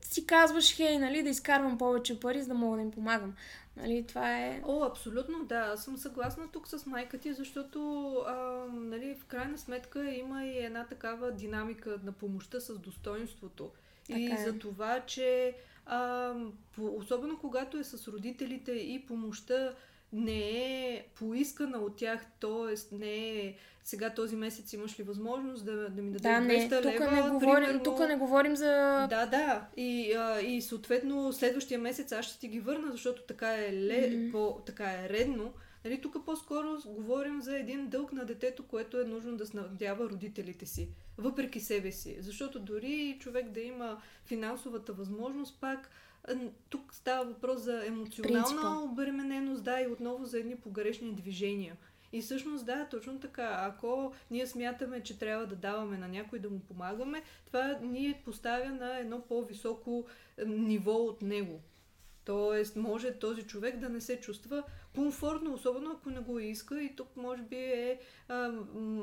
си 0.00 0.26
казваш, 0.26 0.76
хей, 0.76 0.98
нали, 0.98 1.22
да 1.22 1.28
изкарвам 1.28 1.78
повече 1.78 2.20
пари, 2.20 2.42
за 2.42 2.48
да 2.48 2.54
мога 2.54 2.76
да 2.76 2.82
им 2.82 2.90
помагам. 2.90 3.34
Нали, 3.76 4.04
това 4.08 4.38
е... 4.38 4.62
О, 4.64 4.84
абсолютно, 4.84 5.44
да. 5.44 5.58
Аз 5.58 5.84
съм 5.84 5.96
съгласна 5.96 6.48
тук 6.52 6.68
с 6.68 6.86
майка 6.86 7.18
ти, 7.18 7.32
защото 7.32 8.12
а, 8.26 8.34
нали, 8.72 9.14
в 9.14 9.24
крайна 9.24 9.58
сметка 9.58 10.10
има 10.10 10.44
и 10.44 10.58
една 10.58 10.86
такава 10.86 11.32
динамика 11.32 11.98
на 12.04 12.12
помощта 12.12 12.60
с 12.60 12.78
достоинството. 12.78 13.70
Така 14.06 14.18
и 14.18 14.32
е. 14.32 14.36
за 14.36 14.58
това, 14.58 15.00
че 15.00 15.56
а, 15.86 16.32
особено 16.78 17.38
когато 17.38 17.78
е 17.78 17.84
с 17.84 18.08
родителите 18.08 18.72
и 18.72 19.06
помощта 19.06 19.74
не 20.12 20.40
е 20.88 21.04
поискана 21.14 21.78
от 21.78 21.96
тях, 21.96 22.26
т.е. 22.40 22.94
не 22.96 23.28
е 23.38 23.54
сега 23.84 24.10
този 24.10 24.36
месец 24.36 24.72
имаш 24.72 24.98
ли 25.00 25.02
възможност 25.02 25.64
да, 25.64 25.88
да 25.90 26.02
ми 26.02 26.10
дадеш 26.10 26.68
да, 26.68 26.76
200 26.80 26.84
не, 26.84 26.92
тук 26.92 27.00
лева? 27.00 27.10
Не 27.10 27.30
говорим, 27.30 27.54
примерно... 27.54 27.82
Тук 27.82 27.98
не 27.98 28.16
говорим 28.16 28.56
за... 28.56 29.06
Да, 29.10 29.26
да. 29.26 29.66
И, 29.76 30.12
а, 30.12 30.40
и 30.40 30.62
съответно 30.62 31.32
следващия 31.32 31.78
месец 31.78 32.12
аз 32.12 32.24
ще 32.24 32.38
ти 32.38 32.48
ги 32.48 32.60
върна, 32.60 32.92
защото 32.92 33.22
така 33.22 33.54
е, 33.54 33.72
ле... 33.72 34.10
mm-hmm. 34.10 34.32
по... 34.32 34.60
така 34.66 34.92
е 34.92 35.08
редно. 35.08 35.52
Нали, 35.84 36.00
тук 36.00 36.24
по-скоро 36.24 36.76
говорим 36.86 37.42
за 37.42 37.58
един 37.58 37.88
дълг 37.88 38.12
на 38.12 38.24
детето, 38.24 38.62
което 38.62 39.00
е 39.00 39.04
нужно 39.04 39.36
да 39.36 39.46
снабдява 39.46 40.04
родителите 40.04 40.66
си, 40.66 40.88
въпреки 41.18 41.60
себе 41.60 41.92
си. 41.92 42.16
Защото 42.20 42.60
дори 42.60 43.16
човек 43.20 43.50
да 43.50 43.60
има 43.60 44.02
финансовата 44.26 44.92
възможност, 44.92 45.60
пак 45.60 45.90
тук 46.68 46.94
става 46.94 47.24
въпрос 47.24 47.60
за 47.60 47.86
емоционална 47.86 48.44
Принципа. 48.44 48.68
обремененост, 48.92 49.64
да, 49.64 49.80
и 49.80 49.86
отново 49.86 50.24
за 50.24 50.38
едни 50.38 50.56
погрешни 50.56 51.12
движения. 51.12 51.76
И 52.12 52.22
всъщност, 52.22 52.66
да, 52.66 52.88
точно 52.90 53.20
така. 53.20 53.56
Ако 53.60 54.12
ние 54.30 54.46
смятаме, 54.46 55.02
че 55.02 55.18
трябва 55.18 55.46
да 55.46 55.56
даваме 55.56 55.98
на 55.98 56.08
някой 56.08 56.38
да 56.38 56.50
му 56.50 56.60
помагаме, 56.60 57.22
това 57.46 57.78
ни 57.82 58.20
поставя 58.24 58.70
на 58.70 58.98
едно 58.98 59.20
по-високо 59.20 60.06
ниво 60.46 60.92
от 60.92 61.22
него. 61.22 61.60
Тоест, 62.28 62.76
може 62.76 63.12
този 63.12 63.42
човек 63.42 63.78
да 63.78 63.88
не 63.88 64.00
се 64.00 64.20
чувства 64.20 64.62
комфортно, 64.94 65.54
особено 65.54 65.90
ако 65.90 66.10
не 66.10 66.20
го 66.20 66.38
иска. 66.38 66.82
И 66.82 66.96
тук, 66.96 67.16
може 67.16 67.42
би, 67.42 67.56
е 67.56 68.00
а, 68.28 68.52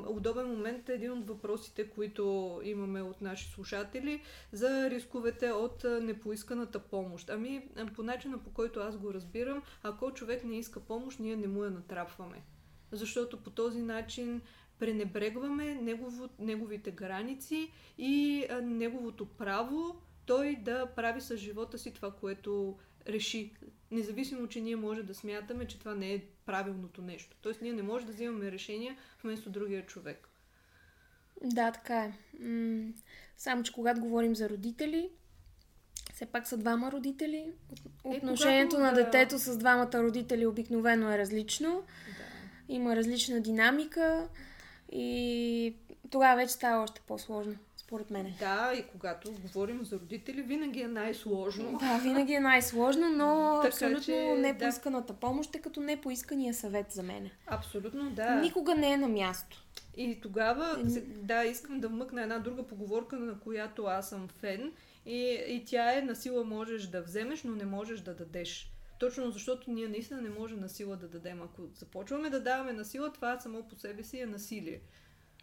удобен 0.08 0.46
момент 0.46 0.88
един 0.88 1.12
от 1.12 1.28
въпросите, 1.28 1.90
които 1.90 2.60
имаме 2.64 3.02
от 3.02 3.20
наши 3.20 3.50
слушатели 3.50 4.22
за 4.52 4.90
рисковете 4.90 5.50
от 5.50 5.84
непоисканата 6.02 6.78
помощ. 6.78 7.30
Ами, 7.30 7.68
по 7.94 8.02
начина 8.02 8.38
по 8.38 8.50
който 8.50 8.80
аз 8.80 8.96
го 8.96 9.14
разбирам, 9.14 9.62
ако 9.82 10.14
човек 10.14 10.44
не 10.44 10.58
иска 10.58 10.80
помощ, 10.80 11.20
ние 11.20 11.36
не 11.36 11.46
му 11.46 11.64
я 11.64 11.70
натрапваме. 11.70 12.42
Защото 12.92 13.42
по 13.42 13.50
този 13.50 13.82
начин 13.82 14.40
пренебрегваме 14.78 15.74
негово, 15.74 16.28
неговите 16.38 16.90
граници 16.90 17.70
и 17.98 18.46
а, 18.50 18.60
неговото 18.60 19.26
право 19.26 19.96
той 20.26 20.56
да 20.56 20.86
прави 20.86 21.20
с 21.20 21.36
живота 21.36 21.78
си 21.78 21.94
това, 21.94 22.10
което 22.10 22.76
реши. 23.08 23.52
Независимо, 23.90 24.46
че 24.46 24.60
ние 24.60 24.76
може 24.76 25.02
да 25.02 25.14
смятаме, 25.14 25.66
че 25.66 25.78
това 25.78 25.94
не 25.94 26.14
е 26.14 26.22
правилното 26.46 27.02
нещо. 27.02 27.36
Тоест, 27.42 27.62
ние 27.62 27.72
не 27.72 27.82
може 27.82 28.06
да 28.06 28.12
взимаме 28.12 28.52
решения 28.52 28.96
вместо 29.24 29.50
другия 29.50 29.86
човек. 29.86 30.28
Да, 31.44 31.72
така 31.72 32.04
е. 32.04 32.12
М- 32.40 32.92
само, 33.36 33.62
че 33.62 33.72
когато 33.72 34.00
говорим 34.00 34.36
за 34.36 34.48
родители, 34.48 35.10
все 36.14 36.26
пак 36.26 36.46
са 36.46 36.56
двама 36.56 36.92
родители. 36.92 37.52
Е, 38.04 38.08
Отношението 38.08 38.76
е, 38.76 38.80
на 38.80 38.92
да... 38.92 39.04
детето 39.04 39.38
с 39.38 39.58
двамата 39.58 39.90
родители 39.94 40.46
обикновено 40.46 41.12
е 41.12 41.18
различно. 41.18 41.70
Да. 41.76 42.74
Има 42.74 42.96
различна 42.96 43.40
динамика 43.40 44.28
и 44.92 45.76
тогава 46.10 46.36
вече 46.36 46.52
става 46.52 46.82
още 46.82 47.00
по-сложно 47.06 47.56
според 47.86 48.10
мен. 48.10 48.34
Да, 48.38 48.72
и 48.74 48.82
когато 48.82 49.32
говорим 49.32 49.84
за 49.84 49.96
родители, 49.96 50.42
винаги 50.42 50.80
е 50.80 50.88
най-сложно. 50.88 51.78
Да, 51.78 51.98
винаги 52.02 52.32
е 52.32 52.40
най-сложно, 52.40 53.08
но 53.08 53.60
така, 53.62 53.68
абсолютно 53.68 54.04
че, 54.04 54.34
непоисканата 54.38 55.12
да. 55.12 55.18
помощ 55.18 55.54
е 55.54 55.58
като 55.58 55.80
непоискания 55.80 56.54
съвет 56.54 56.92
за 56.92 57.02
мен. 57.02 57.30
Абсолютно, 57.46 58.10
да. 58.10 58.34
Никога 58.34 58.74
не 58.74 58.92
е 58.92 58.96
на 58.96 59.08
място. 59.08 59.64
И 59.96 60.20
тогава, 60.20 60.78
да, 61.06 61.44
искам 61.44 61.80
да 61.80 61.88
мъкна 61.88 62.22
една 62.22 62.38
друга 62.38 62.62
поговорка, 62.62 63.16
на 63.16 63.40
която 63.40 63.84
аз 63.84 64.08
съм 64.08 64.28
фен. 64.28 64.72
И, 65.06 65.44
и 65.48 65.64
тя 65.66 65.98
е 65.98 66.02
на 66.02 66.16
сила 66.16 66.44
можеш 66.44 66.86
да 66.86 67.02
вземеш, 67.02 67.44
но 67.44 67.56
не 67.56 67.64
можеш 67.64 68.00
да 68.00 68.14
дадеш. 68.14 68.72
Точно 68.98 69.30
защото 69.30 69.70
ние 69.70 69.88
наистина 69.88 70.20
не 70.20 70.30
можем 70.30 70.60
на 70.60 70.68
сила 70.68 70.96
да 70.96 71.08
дадем. 71.08 71.42
Ако 71.42 71.62
започваме 71.74 72.30
да 72.30 72.40
даваме 72.40 72.72
на 72.72 72.84
сила, 72.84 73.12
това 73.12 73.40
само 73.40 73.62
по 73.62 73.76
себе 73.76 74.02
си 74.02 74.20
е 74.20 74.26
насилие. 74.26 74.80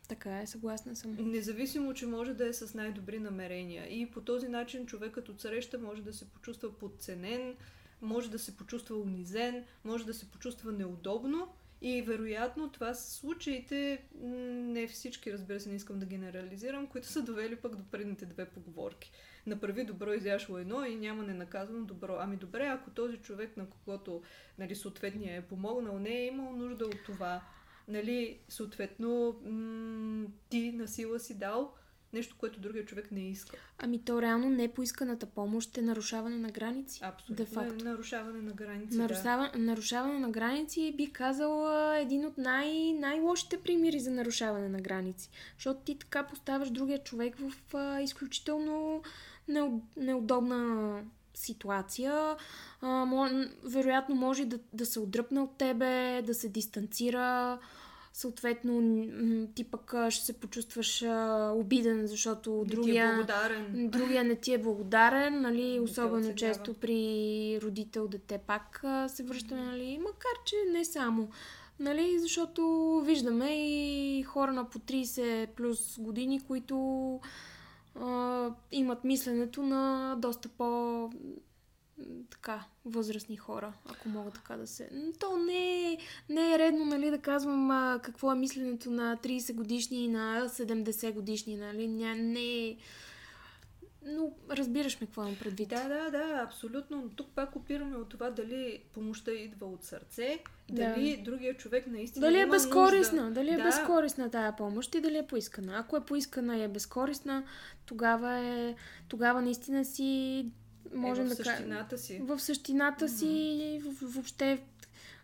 Така 0.07 0.41
е, 0.41 0.47
съгласна 0.47 0.95
съм. 0.95 1.15
Независимо, 1.19 1.93
че 1.93 2.05
може 2.05 2.33
да 2.33 2.47
е 2.47 2.53
с 2.53 2.73
най-добри 2.73 3.19
намерения. 3.19 4.01
И 4.01 4.11
по 4.11 4.21
този 4.21 4.47
начин 4.47 4.85
човекът 4.85 5.29
от 5.29 5.41
среща 5.41 5.79
може 5.79 6.01
да 6.01 6.13
се 6.13 6.29
почувства 6.29 6.79
подценен, 6.79 7.55
може 8.01 8.31
да 8.31 8.39
се 8.39 8.57
почувства 8.57 8.97
унизен, 8.97 9.65
може 9.83 10.05
да 10.05 10.13
се 10.13 10.31
почувства 10.31 10.71
неудобно. 10.71 11.53
И 11.81 12.01
вероятно 12.01 12.69
това 12.69 12.93
са 12.93 13.11
случаите, 13.13 14.03
не 14.21 14.87
всички, 14.87 15.33
разбира 15.33 15.59
се, 15.59 15.69
не 15.69 15.75
искам 15.75 15.99
да 15.99 16.05
генерализирам, 16.05 16.87
които 16.87 17.07
са 17.07 17.21
довели 17.21 17.55
пък 17.55 17.75
до 17.75 17.83
предните 17.91 18.25
две 18.25 18.45
поговорки. 18.45 19.11
Направи 19.47 19.85
добро, 19.85 20.13
изяшло 20.13 20.57
едно 20.57 20.85
и 20.85 20.95
няма 20.95 21.23
ненаказано 21.23 21.85
добро. 21.85 22.17
Ами 22.19 22.37
добре, 22.37 22.65
ако 22.65 22.89
този 22.89 23.17
човек, 23.17 23.57
на 23.57 23.69
когото 23.69 24.21
нали, 24.57 24.75
съответния 24.75 25.37
е 25.37 25.41
помогнал, 25.41 25.99
не 25.99 26.17
е 26.17 26.25
имал 26.25 26.51
нужда 26.51 26.85
от 26.85 27.03
това, 27.05 27.41
нали, 27.87 28.39
съответно, 28.49 29.35
м- 29.45 30.25
ти 30.49 30.71
на 30.71 30.87
сила 30.87 31.19
си 31.19 31.37
дал 31.39 31.73
нещо, 32.13 32.35
което 32.39 32.59
другия 32.59 32.85
човек 32.85 33.11
не 33.11 33.29
иска. 33.29 33.57
Ами 33.77 34.05
то 34.05 34.21
реално 34.21 34.49
не 34.49 34.73
поисканата 34.73 35.25
помощ 35.25 35.77
е 35.77 35.81
нарушаване 35.81 36.37
на 36.37 36.49
граници. 36.49 36.99
Абсолютно. 37.03 37.45
Де 37.45 37.51
факто. 37.51 37.85
нарушаване 37.85 38.41
на 38.41 38.51
граници. 38.51 38.97
Нарушава, 38.97 39.49
да. 39.53 39.59
Нарушаване 39.59 40.19
на 40.19 40.29
граници 40.31 40.93
би 40.97 41.11
казала 41.11 41.97
един 41.97 42.25
от 42.25 42.37
най- 42.37 42.93
най-лошите 42.93 43.57
примери 43.61 43.99
за 43.99 44.11
нарушаване 44.11 44.69
на 44.69 44.81
граници. 44.81 45.29
Защото 45.57 45.79
ти 45.79 45.99
така 45.99 46.23
поставяш 46.23 46.69
другия 46.69 47.03
човек 47.03 47.35
в 47.37 47.75
а, 47.75 48.01
изключително 48.01 49.01
неудобна 49.97 51.01
ситуация. 51.33 52.35
А, 52.81 53.29
вероятно 53.63 54.15
може 54.15 54.45
да, 54.45 54.59
да 54.73 54.85
се 54.85 54.99
отдръпне 54.99 55.39
от 55.39 55.57
тебе, 55.57 56.21
да 56.25 56.33
се 56.33 56.49
дистанцира. 56.49 57.59
Съответно, 58.13 59.05
ти 59.55 59.63
пък 59.63 59.95
ще 60.09 60.25
се 60.25 60.33
почувстваш 60.33 61.03
а, 61.03 61.51
обиден, 61.55 62.07
защото 62.07 62.51
не 62.51 62.75
другия, 62.75 63.25
ти 63.25 63.29
е 63.73 63.87
другия 63.87 64.23
не 64.23 64.35
ти 64.35 64.53
е 64.53 64.57
благодарен, 64.57 65.41
нали, 65.41 65.79
особено 65.79 66.35
често 66.35 66.73
при 66.73 67.59
родител 67.63 68.07
дете 68.07 68.37
пак 68.37 68.79
а, 68.83 69.09
се 69.09 69.23
връщаме, 69.23 69.61
нали, 69.61 69.99
макар 70.03 70.43
че 70.45 70.55
не 70.71 70.85
само. 70.85 71.29
Нали, 71.79 72.19
защото 72.19 73.01
виждаме 73.05 73.49
и 73.69 74.23
хора 74.23 74.53
на 74.53 74.69
по 74.69 74.79
30 74.79 75.47
плюс 75.47 75.99
години, 75.99 76.41
които 76.47 77.19
имат 78.71 79.03
мисленето 79.03 79.63
на 79.63 80.15
доста 80.19 80.49
по 80.49 81.09
така, 82.31 82.65
възрастни 82.85 83.37
хора, 83.37 83.73
ако 83.85 84.09
мога 84.09 84.31
така 84.31 84.55
да 84.57 84.67
се... 84.67 84.89
То 85.19 85.37
не 85.37 85.91
е, 85.91 85.97
не 86.29 86.53
е 86.53 86.59
редно, 86.59 86.85
нали, 86.85 87.09
да 87.09 87.17
казвам 87.17 87.71
а, 87.71 87.99
какво 88.03 88.31
е 88.31 88.35
мисленето 88.35 88.91
на 88.91 89.17
30 89.17 89.53
годишни 89.53 90.03
и 90.03 90.07
на 90.07 90.49
70 90.49 91.13
годишни, 91.13 91.55
нали, 91.55 91.87
не, 91.87 92.15
не 92.15 92.67
е... 92.67 92.77
Но 94.05 94.31
разбираш 94.51 95.01
ме 95.01 95.07
какво 95.07 95.21
имам 95.21 95.35
предвид. 95.39 95.69
Да, 95.69 95.87
да, 95.87 96.09
да, 96.11 96.41
абсолютно. 96.47 97.09
Тук 97.15 97.27
пак 97.35 97.55
опираме 97.55 97.95
от 97.95 98.09
това 98.09 98.29
дали 98.29 98.81
помощта 98.93 99.31
идва 99.31 99.65
от 99.67 99.83
сърце, 99.83 100.39
дали 100.69 101.17
да. 101.17 101.23
другия 101.23 101.57
човек 101.57 101.87
наистина. 101.87 102.27
Дали 102.27 102.39
е 102.39 102.47
безкорисна, 102.47 103.21
нужда. 103.21 103.33
дали 103.33 103.53
е 103.53 103.57
да. 103.57 103.63
безкорисна 103.63 104.29
тая 104.29 104.55
помощ 104.55 104.95
и 104.95 105.01
дали 105.01 105.17
е 105.17 105.27
поискана. 105.27 105.77
Ако 105.77 105.97
е 105.97 106.05
поискана 106.05 106.57
и 106.57 106.63
е 106.63 106.67
безкорисна, 106.67 107.43
тогава 107.85 108.37
е. 108.37 108.75
Тогава 109.07 109.41
наистина 109.41 109.85
си 109.85 110.45
можем 110.93 111.25
е 111.25 111.29
в 111.29 111.35
същината 111.35 111.97
си. 111.97 112.19
В 112.23 112.39
същината 112.39 113.07
mm-hmm. 113.07 113.17
си, 113.19 113.81
в, 113.85 114.05
въобще 114.05 114.63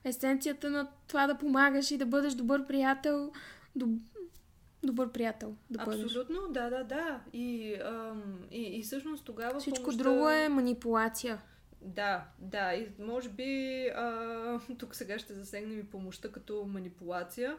есенцията 0.04 0.70
на 0.70 0.88
това 1.08 1.28
да 1.28 1.38
помагаш 1.38 1.92
и 1.92 1.98
да 1.98 2.06
бъдеш 2.06 2.34
добър 2.34 2.66
приятел, 2.66 3.32
доб... 3.76 3.90
добър 4.84 5.12
приятел 5.12 5.56
да 5.70 5.86
бъдеш. 5.86 6.04
Абсолютно, 6.04 6.48
да, 6.50 6.70
да, 6.70 6.84
да. 6.84 7.22
И, 7.34 7.76
ам, 7.86 8.40
и, 8.52 8.62
и 8.62 8.84
всъщност 8.84 9.26
тогава 9.26 9.60
Всичко 9.60 9.84
помощта... 9.84 10.04
друго 10.04 10.30
е 10.30 10.50
манипулация. 10.50 11.42
Да, 11.82 12.26
да. 12.40 12.74
И 12.74 12.88
може 13.00 13.30
би 13.30 13.86
а, 13.88 14.60
тук 14.78 14.96
сега 14.96 15.20
ще 15.20 15.34
засегнем 15.34 15.80
и 15.80 15.90
помощта 15.90 16.32
като 16.32 16.66
манипулация 16.68 17.58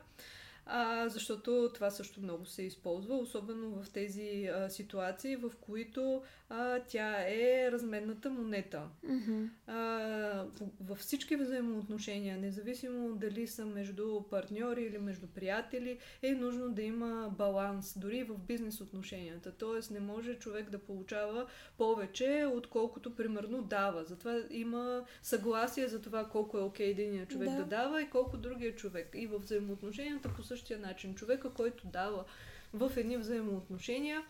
а, 0.72 1.08
защото 1.08 1.70
това 1.74 1.90
също 1.90 2.20
много 2.20 2.46
се 2.46 2.62
използва, 2.62 3.16
особено 3.16 3.82
в 3.82 3.90
тези 3.90 4.50
а, 4.54 4.70
ситуации, 4.70 5.36
в 5.36 5.52
които 5.60 6.22
а, 6.48 6.80
тя 6.88 7.16
е 7.28 7.72
разменната 7.72 8.30
монета. 8.30 8.82
Mm-hmm. 9.06 9.48
А, 9.66 10.46
във 10.80 10.98
всички 10.98 11.36
взаимоотношения, 11.36 12.38
независимо 12.38 13.14
дали 13.14 13.46
са 13.46 13.66
между 13.66 14.22
партньори 14.30 14.82
или 14.82 14.98
между 14.98 15.26
приятели, 15.26 15.98
е 16.22 16.34
нужно 16.34 16.72
да 16.72 16.82
има 16.82 17.34
баланс, 17.38 17.98
дори 17.98 18.24
в 18.24 18.38
бизнес 18.38 18.80
отношенията. 18.80 19.52
Тоест 19.52 19.90
не 19.90 20.00
може 20.00 20.34
човек 20.34 20.70
да 20.70 20.78
получава 20.78 21.46
повече, 21.78 22.46
отколкото 22.54 23.16
примерно 23.16 23.62
дава. 23.62 24.04
Затова 24.04 24.42
има 24.50 25.04
съгласие 25.22 25.88
за 25.88 26.00
това 26.02 26.24
колко 26.24 26.58
е 26.58 26.62
окей 26.62 26.86
okay 26.86 26.90
единия 26.90 27.26
човек 27.26 27.50
да. 27.50 27.56
да 27.56 27.64
дава 27.64 28.02
и 28.02 28.10
колко 28.10 28.36
другия 28.36 28.76
човек. 28.76 29.10
И 29.14 29.26
в 29.26 29.38
взаимоотношенията 29.38 30.28
по 30.36 30.42
същия 30.42 30.59
начин. 30.68 31.14
Човека, 31.14 31.54
който 31.54 31.86
дава 31.86 32.24
в 32.72 32.92
едни 32.96 33.16
взаимоотношения, 33.16 34.22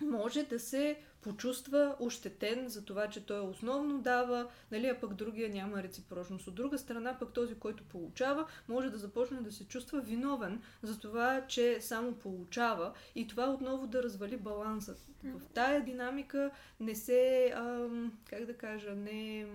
може 0.00 0.42
да 0.42 0.60
се 0.60 0.98
почувства 1.20 1.96
ощетен 2.00 2.68
за 2.68 2.84
това, 2.84 3.08
че 3.08 3.26
той 3.26 3.40
основно 3.40 3.98
дава, 3.98 4.48
нали, 4.70 4.86
а 4.86 5.00
пък 5.00 5.14
другия 5.14 5.48
няма 5.48 5.82
реципрочност. 5.82 6.46
От 6.46 6.54
друга 6.54 6.78
страна, 6.78 7.18
пък 7.18 7.32
този, 7.32 7.54
който 7.54 7.84
получава, 7.84 8.46
може 8.68 8.90
да 8.90 8.98
започне 8.98 9.40
да 9.40 9.52
се 9.52 9.68
чувства 9.68 10.00
виновен 10.00 10.62
за 10.82 11.00
това, 11.00 11.46
че 11.46 11.80
само 11.80 12.12
получава 12.12 12.92
и 13.14 13.26
това 13.26 13.50
отново 13.50 13.86
да 13.86 14.02
развали 14.02 14.36
балансът. 14.36 15.04
В 15.24 15.40
тая 15.54 15.84
динамика 15.84 16.50
не 16.80 16.94
се, 16.94 17.52
ам, 17.56 18.18
как 18.24 18.44
да 18.44 18.56
кажа, 18.56 18.94
не 18.94 19.46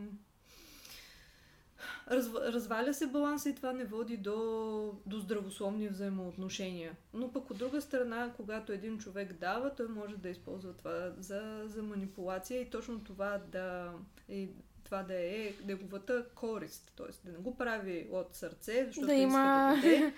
Раз, 2.11 2.30
разваля 2.34 2.93
се 2.93 3.07
баланса 3.07 3.49
и 3.49 3.55
това 3.55 3.73
не 3.73 3.86
води 3.86 4.17
до, 4.17 4.99
до 5.05 5.19
здравословни 5.19 5.88
взаимоотношения. 5.88 6.95
Но 7.13 7.32
пък 7.32 7.51
от 7.51 7.57
друга 7.57 7.82
страна, 7.82 8.34
когато 8.38 8.71
един 8.71 8.97
човек 8.97 9.34
дава, 9.34 9.75
той 9.75 9.88
може 9.88 10.17
да 10.17 10.30
използва 10.30 10.73
това 10.73 11.11
за, 11.17 11.63
за 11.65 11.84
манипулация 11.84 12.61
и 12.61 12.69
точно 12.69 13.03
това 13.03 13.41
да, 13.51 13.91
и 14.30 14.49
това 14.88 15.03
да 15.03 15.13
е 15.13 15.53
неговата 15.65 16.25
корист. 16.35 16.91
Тоест 16.95 17.21
да 17.25 17.31
не 17.31 17.38
го 17.38 17.57
прави 17.57 18.07
от 18.11 18.35
сърце, 18.35 18.85
защото 18.85 19.07
да 19.07 19.13
има, 19.13 19.73
иска 19.77 19.88
да, 19.88 19.95
даде. 19.95 20.13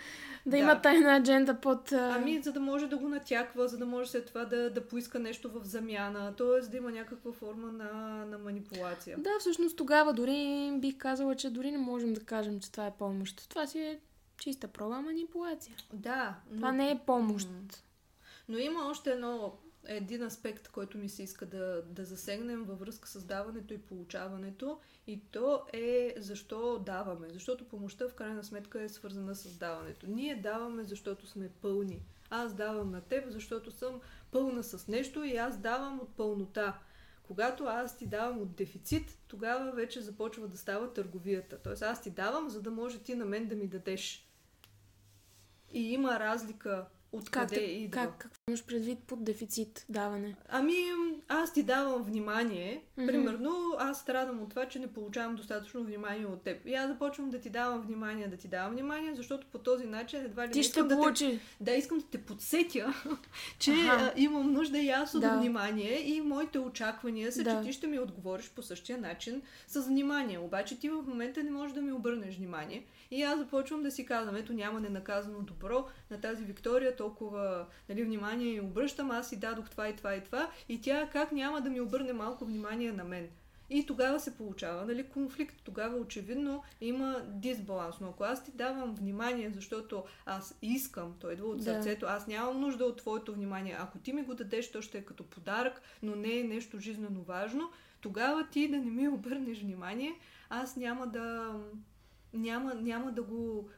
да, 0.46 0.52
да 0.52 0.58
има 0.58 0.82
тайна 0.82 1.16
адженда 1.16 1.62
под... 1.62 1.92
Ами, 1.92 2.42
за 2.42 2.52
да 2.52 2.60
може 2.60 2.88
да 2.88 2.98
го 2.98 3.10
натяква, 3.10 3.68
за 3.68 3.78
да 3.78 3.86
може 3.86 4.10
след 4.10 4.26
това 4.26 4.46
да, 4.46 4.70
да 4.70 4.88
поиска 4.88 5.20
нещо 5.20 5.50
в 5.50 5.66
замяна, 5.66 6.36
т.е. 6.36 6.68
да 6.68 6.78
има 6.78 6.92
някаква 6.92 7.32
форма 7.32 7.72
на, 7.72 7.92
на 8.26 8.38
манипулация. 8.38 9.18
Да, 9.18 9.30
всъщност 9.40 9.78
тогава 9.78 10.14
дори 10.14 10.72
бих 10.80 10.98
казала, 10.98 11.36
че 11.36 11.50
дори 11.50 11.72
не 11.72 11.78
можем 11.78 12.14
да 12.14 12.22
кажем, 12.22 12.60
че 12.60 12.72
това 12.72 12.88
е 12.88 12.98
помощ. 12.98 13.50
Това 13.50 13.68
си 13.68 13.80
е 13.80 14.00
чиста 14.38 14.68
проба 14.68 15.02
манипулация. 15.02 15.76
Да. 15.94 16.36
Но... 16.50 16.56
Това 16.56 16.72
не 16.72 16.92
е 16.92 17.00
помощ. 17.06 17.50
Но 18.50 18.58
има 18.58 18.88
още 18.90 19.12
едно 19.12 19.54
един 19.86 20.24
аспект, 20.24 20.68
който 20.68 20.98
ми 20.98 21.10
се 21.10 21.24
иска 21.24 21.46
да, 21.46 21.84
да 21.86 22.06
засегнем 22.06 22.64
във 22.64 22.80
връзка 22.80 23.08
с 23.08 23.26
даването 23.26 23.74
и 23.74 23.82
получаването. 23.82 24.80
И 25.08 25.22
то 25.32 25.66
е 25.74 26.16
защо 26.18 26.80
даваме. 26.80 27.30
Защото 27.30 27.68
помощта 27.68 28.08
в 28.10 28.14
крайна 28.14 28.44
сметка 28.44 28.82
е 28.82 28.90
свързана 28.90 29.36
с 29.36 29.58
даването. 29.58 30.08
Ние 30.08 30.36
даваме, 30.36 30.84
защото 30.84 31.28
сме 31.28 31.50
пълни. 31.62 32.02
Аз 32.30 32.54
давам 32.54 32.92
на 32.92 33.02
теб, 33.02 33.30
защото 33.30 33.72
съм 33.72 34.02
пълна 34.32 34.64
с 34.64 34.88
нещо 34.88 35.24
и 35.24 35.38
аз 35.38 35.58
давам 35.58 36.00
от 36.00 36.16
пълнота. 36.16 36.80
Когато 37.24 37.64
аз 37.64 37.98
ти 37.98 38.08
давам 38.08 38.42
от 38.42 38.56
дефицит, 38.56 39.18
тогава 39.28 39.72
вече 39.72 40.02
започва 40.02 40.48
да 40.48 40.58
става 40.58 40.94
търговията. 40.94 41.60
Тоест 41.64 41.82
аз 41.82 42.02
ти 42.02 42.10
давам, 42.10 42.50
за 42.50 42.62
да 42.62 42.72
може 42.72 43.00
ти 43.00 43.16
на 43.16 43.26
мен 43.26 43.48
да 43.48 43.56
ми 43.56 43.68
дадеш. 43.68 44.26
И 45.74 45.94
има 45.94 46.20
разлика 46.20 46.86
Откъде 47.12 47.56
как, 47.56 47.68
идва? 47.70 48.02
Как, 48.02 48.18
какво 48.18 48.39
имаш 48.50 48.66
предвид 48.66 49.00
под 49.00 49.24
дефицит 49.24 49.86
даване? 49.90 50.36
Ами, 50.50 50.74
аз 51.28 51.54
ти 51.54 51.64
давам 51.64 52.04
внимание. 52.04 52.84
Mm-hmm. 52.98 53.08
Примерно, 53.08 53.76
аз 53.80 54.00
страдам 54.00 54.42
от 54.42 54.50
това, 54.50 54.66
че 54.66 54.80
не 54.80 54.88
получавам 54.88 55.36
достатъчно 55.36 55.84
внимание 55.84 56.26
от 56.26 56.42
теб. 56.42 56.66
И 56.66 56.74
аз 56.74 56.88
започвам 56.88 57.30
да 57.30 57.40
ти 57.40 57.50
давам 57.50 57.82
внимание, 57.82 58.28
да 58.28 58.38
ти 58.38 58.48
давам 58.48 58.72
внимание, 58.72 59.16
защото 59.16 59.48
по 59.52 59.58
този 59.58 59.86
начин 59.86 60.20
едва 60.20 60.48
ли 60.48 60.52
ти 60.52 60.64
ще 60.64 60.84
да 60.84 60.96
получи. 60.96 61.28
Те, 61.28 61.64
да, 61.64 61.72
искам 61.72 61.98
да 62.00 62.06
те 62.06 62.18
подсетя, 62.18 62.94
че 63.60 63.72
а, 63.72 64.14
имам 64.16 64.52
нужда 64.52 64.80
и 64.80 64.90
аз 64.90 65.16
от 65.16 65.22
да. 65.22 65.38
внимание 65.38 66.16
и 66.16 66.22
моите 66.22 66.60
очаквания 66.60 67.32
са, 67.32 67.44
да. 67.44 67.62
че 67.62 67.68
ти 67.68 67.74
ще 67.74 67.88
ми 67.88 68.00
отговориш 68.00 68.50
по 68.50 68.62
същия 68.62 68.98
начин 68.98 69.42
с 69.68 69.82
внимание. 69.82 70.40
Обаче 70.40 70.80
ти 70.80 70.90
в 70.90 71.04
момента 71.08 71.44
не 71.44 71.52
можеш 71.52 71.74
да 71.74 71.82
ми 71.82 71.92
обърнеш 71.92 72.36
внимание. 72.36 72.86
И 73.12 73.24
аз 73.24 73.40
започвам 73.40 73.84
да 73.84 73.92
си 73.92 74.06
казвам, 74.06 74.36
ето 74.36 74.54
няма 74.54 74.80
ненаказано 74.80 75.40
добро 75.42 75.88
на 76.12 76.22
тази 76.22 76.44
Виктория, 76.44 76.96
толкова 76.96 77.66
нали, 77.90 78.04
внимание 78.04 78.39
и 78.42 78.62
обръщам, 78.62 79.12
аз 79.12 79.30
си 79.30 79.40
дадох 79.40 79.70
това 79.70 79.90
и 79.90 79.96
това 79.96 80.16
и 80.16 80.24
това, 80.24 80.50
и 80.70 80.82
тя 80.82 81.10
как 81.12 81.32
няма 81.32 81.62
да 81.62 81.70
ми 81.70 81.82
обърне 81.82 82.14
малко 82.14 82.46
внимание 82.46 82.92
на 82.92 83.04
мен. 83.04 83.28
И 83.70 83.86
тогава 83.86 84.20
се 84.20 84.38
получава 84.38 84.86
нали, 84.86 85.04
конфликт. 85.04 85.62
Тогава 85.64 85.98
очевидно 85.98 86.64
има 86.82 87.22
дисбаланс. 87.28 88.00
Но 88.00 88.08
ако 88.08 88.24
аз 88.24 88.44
ти 88.44 88.52
давам 88.52 88.96
внимание, 88.96 89.52
защото 89.56 90.04
аз 90.26 90.58
искам, 90.62 91.16
той 91.20 91.34
идва 91.34 91.48
от 91.48 91.64
сърцето, 91.64 92.06
аз 92.06 92.28
нямам 92.28 92.62
нужда 92.62 92.86
от 92.86 92.98
твоето 92.98 93.34
внимание. 93.34 93.78
Ако 93.80 93.98
ти 93.98 94.14
ми 94.14 94.22
го 94.22 94.36
дадеш, 94.36 94.72
то 94.72 94.82
ще 94.82 94.98
е 94.98 95.06
като 95.06 95.24
подарък, 95.24 95.82
но 96.04 96.16
не 96.16 96.40
е 96.40 96.44
нещо 96.44 96.80
жизненно 96.80 97.24
важно, 97.24 97.72
тогава 98.02 98.48
ти 98.50 98.68
да 98.68 98.78
не 98.78 98.92
ми 98.92 99.08
обърнеш 99.08 99.62
внимание, 99.62 100.14
аз 100.50 100.76
няма 100.76 101.08
да, 101.08 101.56
няма, 102.34 102.74
няма 102.74 103.12
да 103.12 103.24
го 103.24 103.70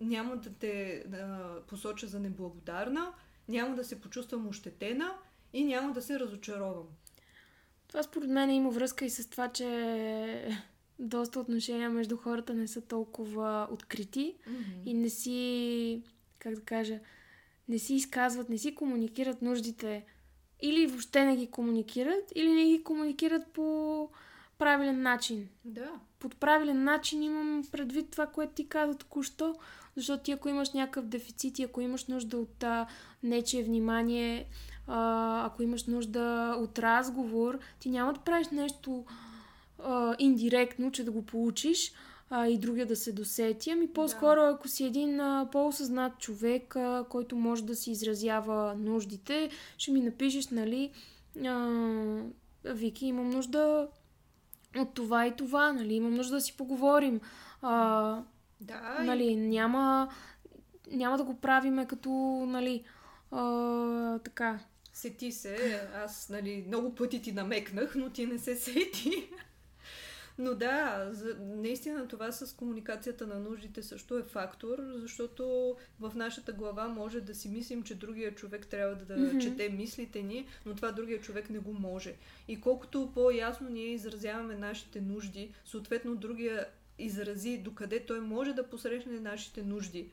няма 0.00 0.36
да 0.36 0.50
те 0.50 1.04
да 1.06 1.54
посоча 1.66 2.06
за 2.06 2.20
неблагодарна, 2.20 3.12
няма 3.50 3.76
да 3.76 3.84
се 3.84 4.00
почувствам 4.00 4.48
ощетена 4.48 5.12
и 5.52 5.64
няма 5.64 5.92
да 5.92 6.02
се 6.02 6.20
разочаровам. 6.20 6.86
Това 7.88 8.02
според 8.02 8.30
мен 8.30 8.50
има 8.50 8.70
връзка 8.70 9.04
и 9.04 9.10
с 9.10 9.30
това, 9.30 9.48
че 9.48 10.58
доста 10.98 11.40
отношения 11.40 11.90
между 11.90 12.16
хората 12.16 12.54
не 12.54 12.68
са 12.68 12.80
толкова 12.80 13.68
открити 13.70 14.34
mm-hmm. 14.48 14.84
и 14.84 14.94
не 14.94 15.10
си, 15.10 16.02
как 16.38 16.54
да 16.54 16.60
кажа, 16.60 16.98
не 17.68 17.78
си 17.78 17.94
изказват, 17.94 18.48
не 18.48 18.58
си 18.58 18.74
комуникират 18.74 19.42
нуждите 19.42 20.04
или 20.62 20.86
въобще 20.86 21.24
не 21.24 21.36
ги 21.36 21.46
комуникират, 21.46 22.32
или 22.34 22.52
не 22.52 22.64
ги 22.64 22.84
комуникират 22.84 23.46
по 23.46 24.08
правилен 24.58 25.02
начин. 25.02 25.48
Да. 25.64 25.90
Под 26.18 26.36
правилен 26.36 26.84
начин 26.84 27.22
имам 27.22 27.64
предвид 27.72 28.10
това, 28.10 28.26
което 28.26 28.52
ти 28.52 28.68
каза 28.68 28.98
току-що, 28.98 29.54
защото 29.96 30.22
ти 30.22 30.32
ако 30.32 30.48
имаш 30.48 30.72
някакъв 30.72 31.04
дефицит 31.04 31.58
и 31.58 31.62
ако 31.62 31.80
имаш 31.80 32.06
нужда 32.06 32.38
от 32.38 32.62
а, 32.62 32.86
нечие 33.22 33.62
внимание, 33.62 34.46
а, 34.86 35.46
ако 35.46 35.62
имаш 35.62 35.84
нужда 35.84 36.54
от 36.58 36.78
разговор, 36.78 37.58
ти 37.80 37.90
няма 37.90 38.12
да 38.12 38.20
правиш 38.20 38.48
нещо 38.52 39.04
а, 39.84 40.16
индиректно, 40.18 40.92
че 40.92 41.04
да 41.04 41.10
го 41.10 41.22
получиш 41.22 41.92
а, 42.30 42.46
и 42.46 42.58
другия 42.58 42.86
да 42.86 42.96
се 42.96 43.12
досети. 43.12 43.70
Ами 43.70 43.92
по-скоро, 43.92 44.40
да. 44.40 44.48
ако 44.48 44.68
си 44.68 44.84
един 44.84 45.20
а, 45.20 45.48
по-осъзнат 45.52 46.18
човек, 46.18 46.76
а, 46.76 47.04
който 47.08 47.36
може 47.36 47.64
да 47.64 47.76
си 47.76 47.90
изразява 47.90 48.74
нуждите, 48.74 49.50
ще 49.78 49.92
ми 49.92 50.00
напишеш, 50.00 50.48
нали, 50.48 50.90
а, 51.46 51.68
Вики, 52.64 53.06
имам 53.06 53.30
нужда 53.30 53.88
от 54.76 54.94
това 54.94 55.26
и 55.26 55.36
това, 55.36 55.72
нали, 55.72 55.94
имам 55.94 56.14
нужда 56.14 56.34
да 56.34 56.40
си 56.40 56.56
поговорим. 56.56 57.20
А, 57.62 58.22
да. 58.60 58.98
Нали, 59.02 59.36
няма, 59.36 60.08
няма 60.90 61.16
да 61.16 61.24
го 61.24 61.40
правиме 61.40 61.86
като, 61.86 62.10
нали, 62.48 62.84
а, 63.30 64.18
така. 64.18 64.58
Сети 64.92 65.32
се, 65.32 65.80
аз, 66.04 66.28
нали, 66.28 66.64
много 66.66 66.94
пъти 66.94 67.22
ти 67.22 67.32
намекнах, 67.32 67.94
но 67.94 68.10
ти 68.10 68.26
не 68.26 68.38
се 68.38 68.56
сети. 68.56 69.30
Но 70.40 70.54
да, 70.54 71.08
за, 71.12 71.36
наистина 71.40 72.08
това 72.08 72.32
с 72.32 72.56
комуникацията 72.56 73.26
на 73.26 73.38
нуждите 73.38 73.82
също 73.82 74.18
е 74.18 74.22
фактор, 74.22 74.78
защото 74.94 75.76
в 76.00 76.12
нашата 76.14 76.52
глава 76.52 76.88
може 76.88 77.20
да 77.20 77.34
си 77.34 77.48
мислим, 77.48 77.82
че 77.82 77.94
другия 77.94 78.34
човек 78.34 78.66
трябва 78.66 78.94
да, 78.94 79.04
да 79.04 79.14
mm-hmm. 79.14 79.42
чете 79.42 79.68
мислите 79.68 80.22
ни, 80.22 80.46
но 80.66 80.74
това 80.74 80.92
другия 80.92 81.20
човек 81.20 81.50
не 81.50 81.58
го 81.58 81.72
може. 81.72 82.14
И 82.48 82.60
колкото 82.60 83.10
по-ясно 83.14 83.68
ние 83.68 83.86
изразяваме 83.86 84.54
нашите 84.54 85.00
нужди, 85.00 85.52
съответно 85.64 86.16
другия 86.16 86.66
изрази 87.04 87.58
докъде 87.58 88.06
той 88.06 88.20
може 88.20 88.52
да 88.52 88.68
посрещне 88.70 89.20
нашите 89.20 89.62
нужди. 89.62 90.10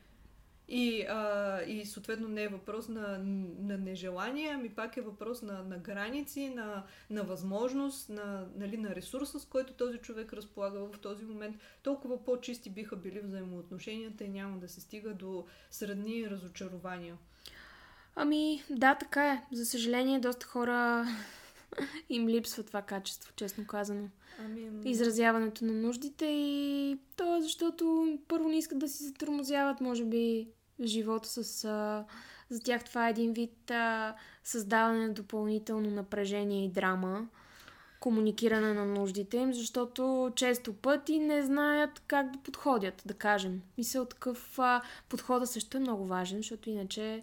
И, 0.70 1.02
а, 1.02 1.62
и 1.62 1.86
съответно 1.86 2.28
не 2.28 2.42
е 2.42 2.48
въпрос 2.48 2.88
на, 2.88 3.18
на 3.58 3.78
нежелание, 3.78 4.50
ами 4.54 4.68
пак 4.68 4.96
е 4.96 5.00
въпрос 5.00 5.42
на, 5.42 5.62
на 5.62 5.78
граници, 5.78 6.48
на, 6.48 6.84
на 7.10 7.22
възможност, 7.22 8.08
на, 8.08 8.46
нали, 8.56 8.76
на 8.76 8.94
ресурса, 8.94 9.40
с 9.40 9.44
който 9.44 9.72
този 9.72 9.98
човек 9.98 10.32
разполага 10.32 10.80
в 10.80 10.98
този 10.98 11.24
момент. 11.24 11.56
Толкова 11.82 12.24
по-чисти 12.24 12.70
биха 12.70 12.96
били 12.96 13.20
взаимоотношенията 13.20 14.24
и 14.24 14.28
няма 14.28 14.58
да 14.58 14.68
се 14.68 14.80
стига 14.80 15.14
до 15.14 15.46
средни 15.70 16.30
разочарования. 16.30 17.16
Ами, 18.16 18.62
да, 18.70 18.94
така 18.94 19.32
е. 19.32 19.42
За 19.52 19.66
съжаление, 19.66 20.20
доста 20.20 20.46
хора 20.46 21.06
им 22.08 22.28
липсва 22.28 22.62
това 22.62 22.82
качество, 22.82 23.32
честно 23.36 23.66
казано. 23.66 24.08
Ами... 24.44 24.70
Изразяването 24.84 25.64
на 25.64 25.72
нуждите 25.72 26.26
и 26.26 26.98
то 27.16 27.36
е 27.36 27.42
защото 27.42 28.18
първо 28.28 28.48
не 28.48 28.58
искат 28.58 28.78
да 28.78 28.88
си 28.88 29.04
затормозяват, 29.04 29.80
може 29.80 30.04
би, 30.04 30.48
живота 30.84 31.28
с... 31.28 31.64
А, 31.64 32.04
за 32.50 32.60
тях 32.60 32.84
това 32.84 33.06
е 33.06 33.10
един 33.10 33.32
вид 33.32 33.70
а, 33.70 34.14
създаване 34.44 35.06
на 35.06 35.14
допълнително 35.14 35.90
напрежение 35.90 36.64
и 36.64 36.70
драма, 36.70 37.28
комуникиране 38.00 38.74
на 38.74 38.84
нуждите 38.84 39.36
им, 39.36 39.54
защото 39.54 40.32
често 40.36 40.72
пъти 40.72 41.18
не 41.18 41.42
знаят 41.42 42.02
как 42.06 42.30
да 42.30 42.38
подходят, 42.38 43.02
да 43.06 43.14
кажем. 43.14 43.62
Мисля, 43.78 44.04
такъв 44.04 44.58
а, 44.58 44.82
подхода 45.08 45.46
също 45.46 45.76
е 45.76 45.80
много 45.80 46.06
важен, 46.06 46.38
защото 46.38 46.70
иначе 46.70 47.22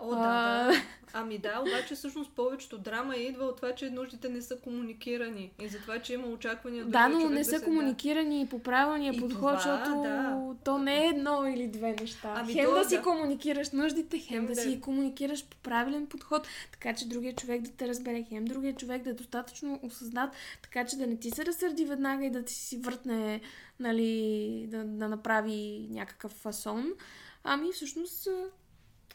О, 0.00 0.10
да, 0.10 0.16
да. 0.16 0.72
Ами 1.12 1.38
да, 1.38 1.60
обаче 1.60 1.94
всъщност 1.94 2.32
повечето 2.32 2.78
драма 2.78 3.16
идва 3.16 3.44
от 3.44 3.56
това, 3.56 3.74
че 3.74 3.90
нуждите 3.90 4.28
не 4.28 4.42
са 4.42 4.58
комуникирани 4.58 5.52
и 5.60 5.68
за 5.68 5.78
това, 5.78 5.98
че 5.98 6.14
има 6.14 6.26
очаквания 6.26 6.84
Да, 6.84 7.08
но 7.08 7.28
не 7.28 7.44
са 7.44 7.58
да 7.58 7.64
комуникирани 7.64 8.44
да. 8.44 8.50
по 8.50 8.62
правилния 8.62 9.12
подход, 9.12 9.38
това, 9.38 9.54
защото 9.54 10.02
да. 10.02 10.40
то 10.64 10.78
не 10.78 11.04
е 11.04 11.08
едно 11.08 11.46
или 11.46 11.68
две 11.68 11.96
неща. 12.00 12.34
Ами 12.36 12.52
хем 12.52 12.64
то, 12.64 12.74
да 12.74 12.84
си 12.84 12.96
да. 12.96 13.02
комуникираш 13.02 13.70
нуждите, 13.70 14.18
хем, 14.18 14.36
хем 14.36 14.46
да, 14.46 14.54
да 14.54 14.60
си 14.60 14.80
комуникираш 14.80 15.44
по 15.48 15.56
правилен 15.56 16.06
подход, 16.06 16.48
така 16.72 16.94
че 16.94 17.08
другия 17.08 17.34
човек 17.34 17.62
да 17.62 17.70
те 17.70 17.88
разбере, 17.88 18.26
хем 18.28 18.44
другия 18.44 18.74
човек 18.74 19.02
да 19.02 19.10
е 19.10 19.14
достатъчно 19.14 19.80
осъзнат, 19.82 20.30
така 20.62 20.84
че 20.84 20.96
да 20.96 21.06
не 21.06 21.16
ти 21.16 21.30
се 21.30 21.46
разсърди 21.46 21.84
веднага 21.84 22.24
и 22.24 22.30
да 22.30 22.44
ти 22.44 22.54
си 22.54 22.76
въртне, 22.76 23.40
нали, 23.80 24.66
да, 24.70 24.84
да 24.84 25.08
направи 25.08 25.86
някакъв 25.90 26.32
фасон. 26.32 26.92
Ами 27.44 27.72
всъщност 27.72 28.28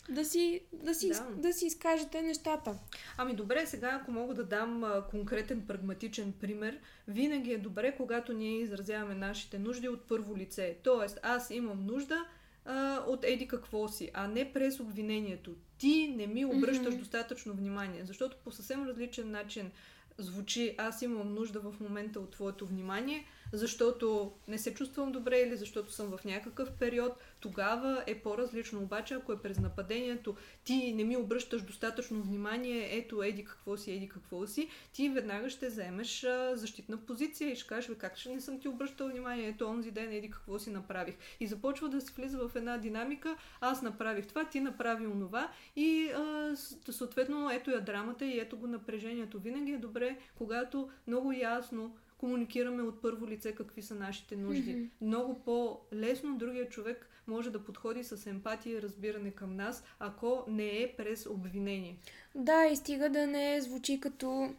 да 0.09 0.25
си, 0.25 0.61
да 0.73 0.95
си, 0.95 1.09
да. 1.09 1.27
да 1.37 1.53
си 1.53 1.65
изкажете 1.65 2.21
нещата. 2.21 2.77
Ами 3.17 3.33
добре, 3.33 3.65
сега 3.65 3.99
ако 4.01 4.11
мога 4.11 4.33
да 4.33 4.43
дам 4.43 4.83
а, 4.83 5.03
конкретен 5.11 5.61
прагматичен 5.67 6.33
пример, 6.41 6.79
винаги 7.07 7.53
е 7.53 7.57
добре, 7.57 7.95
когато 7.97 8.33
ние 8.33 8.61
изразяваме 8.61 9.15
нашите 9.15 9.59
нужди 9.59 9.89
от 9.89 10.07
първо 10.07 10.37
лице. 10.37 10.77
Тоест, 10.83 11.19
аз 11.23 11.49
имам 11.49 11.85
нужда 11.85 12.25
а, 12.65 13.03
от 13.07 13.23
еди 13.23 13.47
какво 13.47 13.87
си, 13.87 14.11
а 14.13 14.27
не 14.27 14.53
през 14.53 14.79
обвинението. 14.79 15.55
Ти 15.77 16.13
не 16.17 16.27
ми 16.27 16.45
обръщаш 16.45 16.93
mm-hmm. 16.93 16.99
достатъчно 16.99 17.53
внимание, 17.53 18.05
защото 18.05 18.37
по 18.43 18.51
съвсем 18.51 18.83
различен 18.87 19.31
начин 19.31 19.71
звучи 20.17 20.75
аз 20.77 21.01
имам 21.01 21.33
нужда 21.33 21.59
в 21.59 21.79
момента 21.79 22.19
от 22.19 22.31
твоето 22.31 22.65
внимание, 22.65 23.25
защото 23.53 24.31
не 24.47 24.57
се 24.57 24.73
чувствам 24.73 25.11
добре 25.11 25.39
или 25.39 25.57
защото 25.57 25.91
съм 25.91 26.17
в 26.17 26.25
някакъв 26.25 26.71
период, 26.71 27.13
тогава 27.39 28.03
е 28.07 28.15
по-различно. 28.15 28.79
Обаче, 28.79 29.13
ако 29.13 29.33
е 29.33 29.41
през 29.41 29.59
нападението, 29.59 30.35
ти 30.63 30.93
не 30.93 31.03
ми 31.03 31.17
обръщаш 31.17 31.61
достатъчно 31.61 32.21
внимание, 32.21 32.97
ето, 32.97 33.23
еди 33.23 33.45
какво 33.45 33.77
си, 33.77 33.91
еди 33.91 34.09
какво 34.09 34.47
си, 34.47 34.69
ти 34.93 35.09
веднага 35.09 35.49
ще 35.49 35.67
вземеш 35.67 36.25
защитна 36.53 36.97
позиция 36.97 37.51
и 37.51 37.55
ще 37.55 37.67
кажеш, 37.67 37.91
как 37.97 38.17
ще 38.17 38.33
не 38.33 38.41
съм 38.41 38.59
ти 38.59 38.67
обръщал 38.67 39.07
внимание, 39.07 39.47
ето, 39.47 39.67
онзи 39.67 39.91
ден, 39.91 40.11
еди 40.11 40.29
какво 40.29 40.59
си 40.59 40.69
направих. 40.69 41.15
И 41.39 41.47
започва 41.47 41.89
да 41.89 42.01
се 42.01 42.13
влиза 42.13 42.47
в 42.47 42.55
една 42.55 42.77
динамика, 42.77 43.37
аз 43.61 43.81
направих 43.81 44.27
това, 44.27 44.45
ти 44.45 44.59
направи 44.59 45.07
онова 45.07 45.51
и 45.75 46.09
а, 46.09 46.55
съответно 46.89 47.49
ето 47.51 47.71
я 47.71 47.81
драмата 47.81 48.25
и 48.25 48.39
ето 48.39 48.57
го 48.57 48.67
напрежението. 48.67 49.39
Винаги 49.39 49.71
е 49.71 49.77
добре, 49.77 50.17
когато 50.37 50.89
много 51.07 51.31
ясно 51.31 51.95
комуникираме 52.25 52.83
от 52.83 53.01
първо 53.01 53.27
лице 53.27 53.51
какви 53.51 53.81
са 53.81 53.95
нашите 53.95 54.35
нужди. 54.35 54.75
Mm-hmm. 54.75 54.89
Много 55.01 55.39
по-лесно 55.39 56.37
другия 56.37 56.69
човек 56.69 57.09
може 57.27 57.49
да 57.49 57.63
подходи 57.63 58.03
с 58.03 58.27
емпатия 58.27 58.77
и 58.77 58.81
разбиране 58.81 59.31
към 59.31 59.55
нас, 59.55 59.83
ако 59.99 60.43
не 60.47 60.81
е 60.81 60.93
през 60.97 61.25
обвинение. 61.25 61.97
Да, 62.35 62.65
и 62.65 62.75
стига 62.75 63.09
да 63.09 63.27
не 63.27 63.61
звучи 63.61 63.99
като 63.99 64.53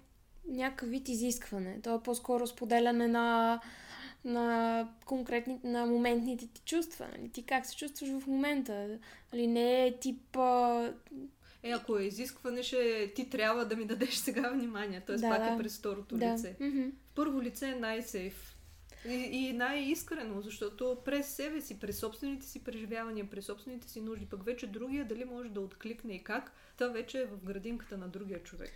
някакъв 0.49 0.89
вид 0.89 1.09
изискване. 1.09 1.81
То 1.83 1.95
е 1.95 2.03
по-скоро 2.03 2.47
споделяне 2.47 3.09
на 3.09 3.61
на 4.25 4.89
конкретни, 5.05 5.61
на 5.65 5.87
моментните 5.87 6.47
ти 6.47 6.63
чувства. 6.65 7.07
Нали? 7.19 7.29
Ти 7.29 7.43
как 7.43 7.67
се 7.67 7.77
чувстваш 7.77 8.11
в 8.11 8.27
момента? 8.27 8.99
Нали? 9.33 9.47
Не 9.47 9.87
е 9.87 9.99
тип... 9.99 10.37
А... 10.37 10.93
Е, 11.63 11.71
ако 11.71 11.99
е 11.99 12.03
изискване, 12.03 12.63
ще 12.63 13.13
ти 13.15 13.31
трябва 13.31 13.65
да 13.65 13.77
ми 13.77 13.85
дадеш 13.85 14.15
сега 14.15 14.51
внимание. 14.51 15.03
Тоест 15.07 15.23
да, 15.23 15.29
пак 15.29 15.41
е 15.41 15.49
да. 15.49 15.55
е 15.55 15.59
през 15.59 15.79
второто 15.79 16.17
да. 16.17 16.35
лице. 16.35 16.57
Mm-hmm. 16.61 16.91
Първо 17.17 17.43
лице 17.43 17.69
е 17.69 17.75
най-сейф. 17.75 18.57
И, 19.09 19.15
и 19.15 19.53
най-искрено, 19.53 20.41
защото 20.41 20.99
през 21.05 21.29
себе 21.29 21.61
си, 21.61 21.81
през 21.81 21.99
собствените 21.99 22.47
си 22.47 22.65
преживявания, 22.65 23.31
през 23.31 23.47
собствените 23.47 23.89
си 23.89 24.01
нужди, 24.01 24.27
пък 24.27 24.45
вече 24.45 24.67
другия 24.67 25.05
дали 25.05 25.25
може 25.25 25.49
да 25.49 25.61
откликне 25.61 26.15
и 26.15 26.25
как, 26.25 26.53
това 26.79 26.89
вече 26.89 27.19
е 27.21 27.27
в 27.27 27.45
градинката 27.45 27.99
на 27.99 28.09
другия 28.09 28.43
човек. 28.43 28.73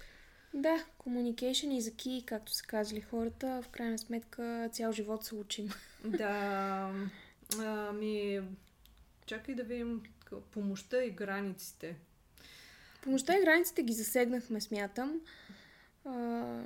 Да, 0.55 0.84
communication 0.99 1.78
is 1.78 1.80
a 1.80 1.95
key, 1.95 2.24
както 2.24 2.53
са 2.53 2.64
казали 2.64 3.01
хората. 3.01 3.62
В 3.62 3.68
крайна 3.68 3.99
сметка 3.99 4.68
цял 4.72 4.93
живот 4.93 5.24
се 5.24 5.34
учим. 5.34 5.68
Да, 6.05 6.93
ами, 7.59 8.41
чакай 9.26 9.55
да 9.55 9.62
видим 9.64 10.03
помощта 10.51 11.05
и 11.05 11.11
границите. 11.11 11.97
Помощта 13.03 13.36
и 13.36 13.41
границите 13.41 13.82
ги 13.82 13.93
засегнахме, 13.93 14.61
смятам. 14.61 15.20
А... 16.05 16.62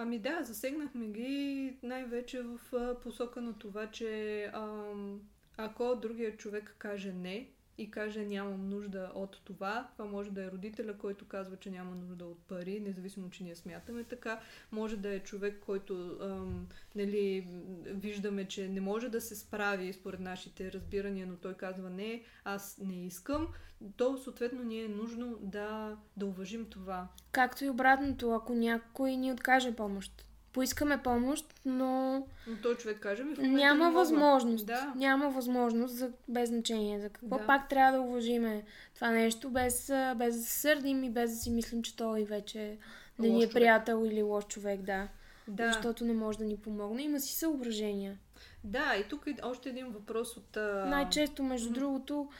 Ами 0.00 0.18
да, 0.18 0.42
засегнахме 0.42 1.06
ги 1.08 1.76
най-вече 1.82 2.42
в 2.42 2.58
посока 3.02 3.40
на 3.40 3.58
това, 3.58 3.90
че 3.90 4.44
ам, 4.54 5.20
ако 5.56 5.96
другият 5.96 6.38
човек 6.38 6.74
каже 6.78 7.12
не 7.12 7.50
и 7.78 7.90
каже 7.90 8.26
нямам 8.26 8.68
нужда 8.68 9.12
от 9.14 9.40
това, 9.44 9.88
това 9.96 10.10
може 10.10 10.30
да 10.30 10.44
е 10.44 10.50
родителя, 10.50 10.98
който 10.98 11.28
казва, 11.28 11.56
че 11.56 11.70
няма 11.70 11.94
нужда 11.94 12.24
от 12.24 12.38
пари, 12.38 12.80
независимо, 12.80 13.30
че 13.30 13.44
ние 13.44 13.54
смятаме 13.54 14.04
така. 14.04 14.40
Може 14.72 14.96
да 14.96 15.14
е 15.14 15.20
човек, 15.20 15.62
който 15.66 16.18
ам, 16.20 16.68
нали, 16.94 17.46
виждаме, 17.86 18.44
че 18.44 18.68
не 18.68 18.80
може 18.80 19.08
да 19.08 19.20
се 19.20 19.36
справи 19.36 19.92
според 19.92 20.20
нашите 20.20 20.72
разбирания, 20.72 21.26
но 21.26 21.36
той 21.36 21.54
казва 21.54 21.90
не, 21.90 22.22
аз 22.44 22.78
не 22.78 23.06
искам 23.06 23.48
то 23.96 24.18
съответно 24.18 24.62
ни 24.62 24.82
е 24.82 24.88
нужно 24.88 25.38
да, 25.40 25.96
да 26.16 26.26
уважим 26.26 26.66
това. 26.70 27.08
Както 27.32 27.64
и 27.64 27.68
обратното, 27.68 28.30
ако 28.30 28.54
някой 28.54 29.16
ни 29.16 29.32
откаже 29.32 29.76
помощ. 29.76 30.27
Поискаме 30.52 31.02
помощ, 31.02 31.54
но... 31.64 32.16
Но 32.46 32.56
той 32.62 32.74
човек 32.74 33.00
каже 33.00 33.24
ми 33.24 33.48
Няма 33.48 33.86
не 33.86 33.94
възможност. 33.94 34.66
Да. 34.66 34.92
Няма 34.96 35.30
възможност 35.30 35.94
за, 35.94 36.10
без 36.28 36.48
значение. 36.48 37.00
За 37.00 37.08
какво 37.08 37.38
да. 37.38 37.46
пак 37.46 37.68
трябва 37.68 37.98
да 37.98 38.04
уважиме 38.04 38.62
това 38.94 39.10
нещо, 39.10 39.50
без, 39.50 39.92
без 40.16 40.36
да 40.36 40.42
се 40.42 40.60
сърдим 40.60 41.04
и 41.04 41.10
без 41.10 41.30
да 41.30 41.36
си 41.36 41.50
мислим, 41.50 41.82
че 41.82 41.96
той 41.96 42.24
вече 42.24 42.78
не 43.18 43.28
ни 43.28 43.44
е 43.44 43.50
приятел 43.50 44.04
или 44.06 44.22
лош 44.22 44.46
човек, 44.46 44.80
да. 44.80 45.08
да. 45.48 45.72
Защото 45.72 46.04
не 46.04 46.12
може 46.12 46.38
да 46.38 46.44
ни 46.44 46.56
помогне. 46.56 47.02
Има 47.02 47.20
си 47.20 47.34
съображения. 47.34 48.18
Да, 48.64 48.96
и 49.00 49.08
тук 49.08 49.26
е 49.26 49.36
още 49.42 49.68
един 49.68 49.86
въпрос 49.86 50.36
от... 50.36 50.56
Най-често, 50.86 51.42
между 51.42 51.70
mm-hmm. 51.70 51.72
другото, 51.72 52.30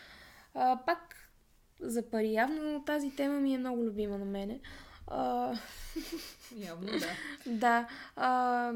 а, 0.54 0.78
пак 0.86 1.30
за 1.80 2.10
пари. 2.10 2.32
Явно 2.32 2.84
тази 2.84 3.10
тема 3.10 3.40
ми 3.40 3.54
е 3.54 3.58
много 3.58 3.84
любима 3.84 4.18
на 4.18 4.24
мене. 4.24 4.60
А... 5.10 5.54
Явно, 6.56 6.86
да. 6.86 7.08
да. 7.46 7.88
А, 8.16 8.72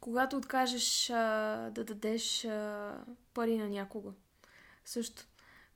когато 0.00 0.36
откажеш 0.36 1.10
а, 1.10 1.70
да 1.70 1.84
дадеш 1.84 2.44
а, 2.44 2.94
пари 3.34 3.58
на 3.58 3.68
някого. 3.68 4.12
Също. 4.84 5.22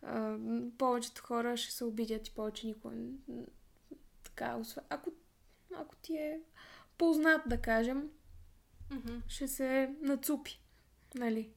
А, 0.03 0.37
повечето 0.79 1.23
хора 1.23 1.57
ще 1.57 1.73
се 1.73 1.85
обидят 1.85 2.29
и 2.29 2.35
повече 2.35 2.67
никога. 2.67 2.97
Така, 4.25 4.59
ако, 4.89 5.13
ако 5.75 5.97
ти 5.97 6.17
е 6.17 6.41
познат, 6.99 7.43
да 7.47 7.61
кажем, 7.61 8.11
mm-hmm. 8.91 9.21
ще 9.29 9.49
се 9.49 9.95
нацупи. 10.01 10.61
Нали? 11.15 11.51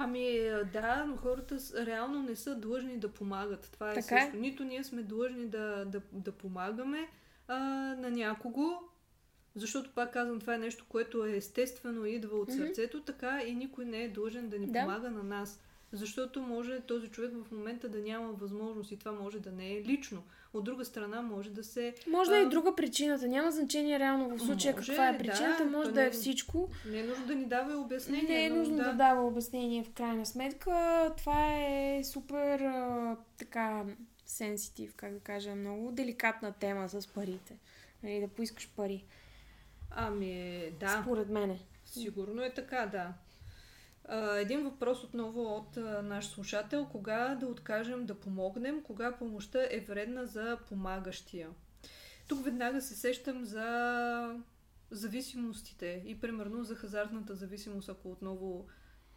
Ами 0.00 0.26
е, 0.26 0.64
да, 0.64 1.04
но 1.04 1.16
хората 1.16 1.56
реално 1.86 2.22
не 2.22 2.36
са 2.36 2.56
длъжни 2.56 2.98
да 2.98 3.08
помагат. 3.08 3.68
Това 3.72 3.90
е 3.90 3.94
така 3.94 4.16
е. 4.16 4.20
също. 4.20 4.36
Нито 4.36 4.64
ние 4.64 4.84
сме 4.84 5.02
длъжни 5.02 5.46
да, 5.46 5.84
да, 5.84 6.00
да 6.12 6.32
помагаме 6.32 7.08
а, 7.48 7.58
на 7.98 8.10
някого, 8.10 8.78
защото 9.54 9.90
пак 9.94 10.12
казвам, 10.12 10.40
това 10.40 10.54
е 10.54 10.58
нещо, 10.58 10.84
което 10.88 11.24
е 11.24 11.36
естествено 11.36 12.04
идва 12.04 12.38
от 12.38 12.50
mm-hmm. 12.50 12.56
сърцето, 12.56 13.02
така 13.02 13.42
и 13.42 13.54
никой 13.54 13.84
не 13.84 14.02
е 14.04 14.08
длъжен 14.08 14.48
да 14.48 14.58
ни 14.58 14.66
да. 14.66 14.80
помага 14.80 15.10
на 15.10 15.22
нас. 15.22 15.60
Защото 15.92 16.42
може 16.42 16.80
този 16.80 17.08
човек 17.08 17.32
в 17.44 17.52
момента 17.52 17.88
да 17.88 17.98
няма 17.98 18.32
възможност 18.32 18.92
и 18.92 18.98
това 18.98 19.12
може 19.12 19.40
да 19.40 19.52
не 19.52 19.72
е 19.72 19.84
лично. 19.84 20.22
От 20.54 20.64
друга 20.64 20.84
страна 20.84 21.22
може 21.22 21.50
да 21.50 21.64
се... 21.64 21.94
Може 22.10 22.30
да 22.30 22.38
е 22.38 22.42
и 22.42 22.48
друга 22.48 22.74
причината. 22.76 23.28
Няма 23.28 23.50
значение 23.50 23.98
реално 23.98 24.28
в 24.28 24.38
случая 24.38 24.74
може, 24.74 24.86
каква 24.86 25.08
е 25.08 25.18
причината. 25.18 25.64
Да, 25.64 25.70
може 25.70 25.92
да 25.92 26.04
е 26.04 26.10
всичко. 26.10 26.70
Не 26.86 27.00
е 27.00 27.04
нужно 27.04 27.26
да 27.26 27.34
ни 27.34 27.44
дава 27.44 27.76
обяснение. 27.76 28.28
Не 28.28 28.44
е 28.44 28.50
нужно 28.50 28.76
да... 28.76 28.84
да 28.84 28.92
дава 28.92 29.26
обяснение 29.26 29.84
в 29.84 29.92
крайна 29.92 30.26
сметка. 30.26 31.14
Това 31.16 31.54
е 31.58 32.04
супер 32.04 32.60
а, 32.60 33.16
така 33.38 33.84
сенситив, 34.26 34.94
как 34.96 35.12
да 35.12 35.20
кажа, 35.20 35.54
много 35.54 35.92
деликатна 35.92 36.52
тема 36.52 36.88
с 36.88 37.06
парите. 37.06 37.56
Нали, 38.02 38.20
да 38.20 38.28
поискаш 38.28 38.70
пари. 38.76 39.04
Ами, 39.90 40.62
да. 40.80 41.00
Според 41.02 41.28
мене. 41.28 41.58
Сигурно 41.84 42.42
е 42.42 42.54
така, 42.54 42.86
да. 42.86 43.12
Един 44.36 44.64
въпрос 44.64 45.04
отново 45.04 45.56
от 45.56 45.76
наш 46.02 46.26
слушател. 46.26 46.86
Кога 46.86 47.34
да 47.34 47.46
откажем 47.46 48.06
да 48.06 48.14
помогнем? 48.14 48.82
Кога 48.82 49.16
помощта 49.16 49.58
е 49.70 49.80
вредна 49.80 50.26
за 50.26 50.58
помагащия? 50.68 51.48
Тук 52.28 52.44
веднага 52.44 52.80
се 52.80 52.94
сещам 52.94 53.44
за 53.44 54.34
зависимостите 54.90 56.02
и 56.06 56.20
примерно 56.20 56.64
за 56.64 56.74
хазартната 56.74 57.34
зависимост, 57.34 57.88
ако 57.88 58.10
отново 58.10 58.66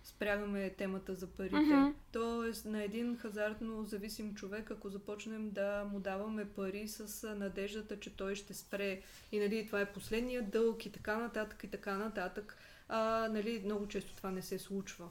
спрягаме 0.03 0.69
темата 0.69 1.15
за 1.15 1.27
парите. 1.27 1.55
Mm-hmm. 1.55 1.93
Тоест 2.11 2.65
на 2.65 2.83
един 2.83 3.17
хазартно 3.17 3.83
зависим 3.83 4.35
човек, 4.35 4.71
ако 4.71 4.89
започнем 4.89 5.49
да 5.51 5.83
му 5.91 5.99
даваме 5.99 6.49
пари 6.49 6.87
с 6.87 7.35
надеждата, 7.35 7.99
че 7.99 8.15
той 8.15 8.35
ще 8.35 8.53
спре 8.53 9.01
и 9.31 9.39
нали, 9.39 9.65
това 9.65 9.81
е 9.81 9.93
последния 9.93 10.43
дълг 10.43 10.85
и 10.85 10.91
така 10.91 11.17
нататък 11.17 11.63
и 11.63 11.67
така 11.67 11.97
нататък, 11.97 12.57
а, 12.93 13.27
нали, 13.31 13.61
много 13.65 13.87
често 13.87 14.15
това 14.15 14.31
не 14.31 14.41
се 14.41 14.59
случва. 14.59 15.09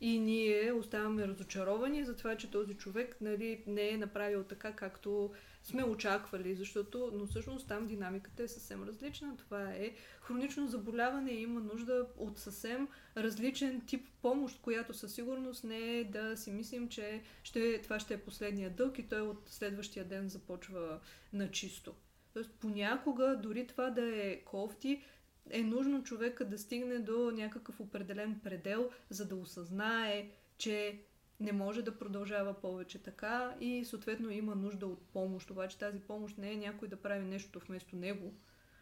И 0.00 0.18
ние 0.18 0.72
оставаме 0.72 1.28
разочаровани 1.28 2.04
за 2.04 2.16
това, 2.16 2.36
че 2.36 2.50
този 2.50 2.74
човек 2.74 3.16
нали, 3.20 3.64
не 3.66 3.88
е 3.88 3.98
направил 3.98 4.44
така, 4.44 4.72
както 4.72 5.30
сме 5.62 5.84
очаквали, 5.84 6.54
защото, 6.54 7.10
но 7.14 7.26
всъщност 7.26 7.68
там 7.68 7.88
динамиката 7.88 8.42
е 8.42 8.48
съвсем 8.48 8.82
различна. 8.82 9.36
Това 9.36 9.72
е 9.72 9.94
хронично 10.20 10.68
заболяване 10.68 11.30
и 11.30 11.42
има 11.42 11.60
нужда 11.60 12.06
от 12.16 12.38
съвсем 12.38 12.88
различен 13.16 13.80
тип 13.86 14.08
помощ, 14.22 14.60
която 14.62 14.94
със 14.94 15.14
сигурност 15.14 15.64
не 15.64 15.98
е 15.98 16.04
да 16.04 16.36
си 16.36 16.50
мислим, 16.50 16.88
че 16.88 17.22
ще, 17.42 17.82
това 17.82 18.00
ще 18.00 18.14
е 18.14 18.20
последния 18.20 18.70
дълг 18.70 18.98
и 18.98 19.08
той 19.08 19.20
от 19.20 19.42
следващия 19.46 20.04
ден 20.04 20.28
започва 20.28 21.00
на 21.32 21.50
чисто. 21.50 21.94
Тоест 22.32 22.50
понякога 22.60 23.38
дори 23.42 23.66
това 23.66 23.90
да 23.90 24.26
е 24.26 24.40
кофти, 24.44 25.02
е 25.50 25.62
нужно 25.62 26.02
човека 26.02 26.44
да 26.44 26.58
стигне 26.58 26.98
до 26.98 27.30
някакъв 27.30 27.80
определен 27.80 28.40
предел, 28.44 28.90
за 29.10 29.28
да 29.28 29.36
осъзнае, 29.36 30.28
че 30.58 31.00
не 31.40 31.52
може 31.52 31.82
да 31.82 31.98
продължава 31.98 32.54
повече 32.54 33.02
така 33.02 33.54
и 33.60 33.84
съответно 33.84 34.30
има 34.30 34.54
нужда 34.54 34.86
от 34.86 35.02
помощ. 35.02 35.50
Обаче 35.50 35.78
тази 35.78 36.00
помощ 36.00 36.38
не 36.38 36.52
е 36.52 36.56
някой 36.56 36.88
да 36.88 36.96
прави 36.96 37.24
нещо 37.24 37.60
вместо 37.66 37.96
него, 37.96 38.32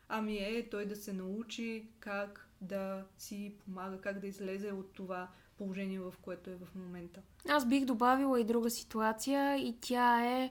ами 0.08 0.36
е 0.36 0.68
той 0.70 0.86
да 0.86 0.96
се 0.96 1.12
научи 1.12 1.88
как 2.00 2.48
да 2.60 3.04
си 3.18 3.54
помага, 3.64 4.00
как 4.00 4.18
да 4.18 4.26
излезе 4.26 4.72
от 4.72 4.92
това 4.92 5.28
положение, 5.58 6.00
в 6.00 6.14
което 6.22 6.50
е 6.50 6.54
в 6.54 6.74
момента. 6.74 7.20
Аз 7.48 7.68
бих 7.68 7.84
добавила 7.84 8.40
и 8.40 8.44
друга 8.44 8.70
ситуация 8.70 9.56
и 9.56 9.76
тя 9.80 10.24
е 10.26 10.50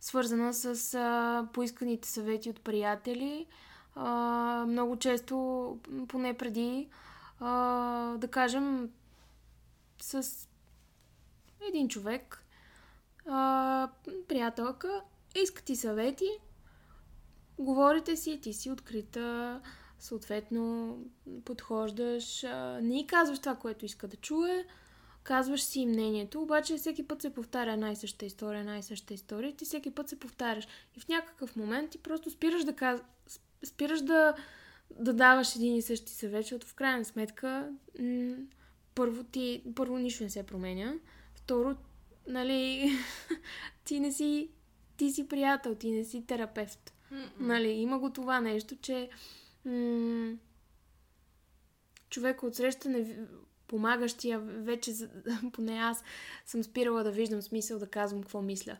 свързана 0.00 0.54
с 0.54 0.94
а, 0.94 1.48
поисканите 1.52 2.08
съвети 2.08 2.50
от 2.50 2.60
приятели. 2.60 3.46
Много 4.66 4.96
често, 4.96 5.78
поне 6.08 6.36
преди, 6.36 6.88
а, 7.40 8.16
да 8.16 8.28
кажем, 8.28 8.90
с 10.00 10.48
един 11.68 11.88
човек, 11.88 12.44
а, 13.26 13.88
приятелка, 14.28 15.02
иска 15.42 15.62
ти 15.62 15.76
съвети, 15.76 16.28
говорите 17.58 18.16
си, 18.16 18.40
ти 18.42 18.52
си 18.52 18.70
открита, 18.70 19.60
съответно 19.98 20.98
подхождаш, 21.44 22.44
а, 22.44 22.80
не 22.82 23.00
и 23.00 23.06
казваш 23.06 23.38
това, 23.38 23.54
което 23.54 23.84
иска 23.84 24.08
да 24.08 24.16
чуе, 24.16 24.66
казваш 25.22 25.62
си 25.62 25.86
мнението, 25.86 26.42
обаче 26.42 26.76
всеки 26.76 27.08
път 27.08 27.22
се 27.22 27.34
повтаря 27.34 27.72
една 27.72 27.90
и 27.90 27.96
съща 27.96 28.24
история, 28.24 28.60
една 28.60 28.78
и 28.78 28.82
съща 28.82 29.14
история 29.14 29.56
ти 29.56 29.64
всеки 29.64 29.90
път 29.90 30.08
се 30.08 30.18
повтаряш. 30.18 30.68
И 30.96 31.00
в 31.00 31.08
някакъв 31.08 31.56
момент 31.56 31.90
ти 31.90 31.98
просто 31.98 32.30
спираш 32.30 32.64
да, 32.64 32.72
каз... 32.72 33.00
спираш 33.64 34.00
да, 34.00 34.34
да 35.00 35.12
даваш 35.12 35.56
един 35.56 35.76
и 35.76 35.82
същи 35.82 36.12
съвет, 36.12 36.42
защото 36.42 36.66
в 36.66 36.74
крайна 36.74 37.04
сметка 37.04 37.72
м- 38.00 38.36
първо, 38.94 39.24
ти, 39.24 39.62
първо 39.74 39.98
нищо 39.98 40.24
не 40.24 40.30
се 40.30 40.42
променя, 40.42 40.94
второ, 41.34 41.76
нали, 42.26 42.90
ти 43.84 44.00
не 44.00 44.12
си, 44.12 44.50
ти 44.96 45.10
си 45.10 45.28
приятел, 45.28 45.74
ти 45.74 45.90
не 45.90 46.04
си 46.04 46.26
терапевт. 46.26 46.92
Mm-mm. 47.12 47.28
Нали, 47.38 47.68
има 47.68 47.98
го 47.98 48.10
това 48.10 48.40
нещо, 48.40 48.76
че 48.76 49.10
м- 49.64 50.36
човек 52.10 52.42
от 52.42 52.54
среща 52.54 52.88
не 52.88 53.26
помагащия, 53.66 54.40
вече, 54.40 54.92
поне 55.52 55.72
аз 55.72 56.04
съм 56.46 56.64
спирала 56.64 57.04
да 57.04 57.10
виждам 57.10 57.42
смисъл 57.42 57.78
да 57.78 57.86
казвам 57.86 58.22
какво 58.22 58.42
мисля. 58.42 58.76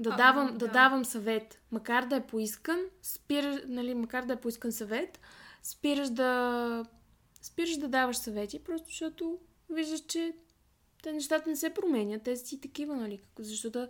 Да, 0.00 0.10
а, 0.10 0.16
давам, 0.16 0.46
да. 0.46 0.52
да 0.52 0.68
давам 0.68 1.04
съвет. 1.04 1.60
Макар 1.72 2.06
да 2.06 2.16
е 2.16 2.26
поискан, 2.26 2.80
спираш, 3.02 3.56
нали, 3.66 3.94
макар 3.94 4.24
да 4.24 4.32
е 4.32 4.40
поискан 4.40 4.72
съвет, 4.72 5.20
спираш 5.62 6.10
да 6.10 6.84
спираш 7.42 7.76
да 7.76 7.88
даваш 7.88 8.16
съвети, 8.16 8.64
просто 8.64 8.86
защото 8.86 9.38
виждаш, 9.70 10.00
че 10.00 10.32
те 11.02 11.12
нещата 11.12 11.50
не 11.50 11.56
се 11.56 11.74
променят. 11.74 12.22
Те 12.22 12.36
си 12.36 12.60
такива, 12.60 12.96
нали? 12.96 13.20
Защо 13.38 13.70
да, 13.70 13.88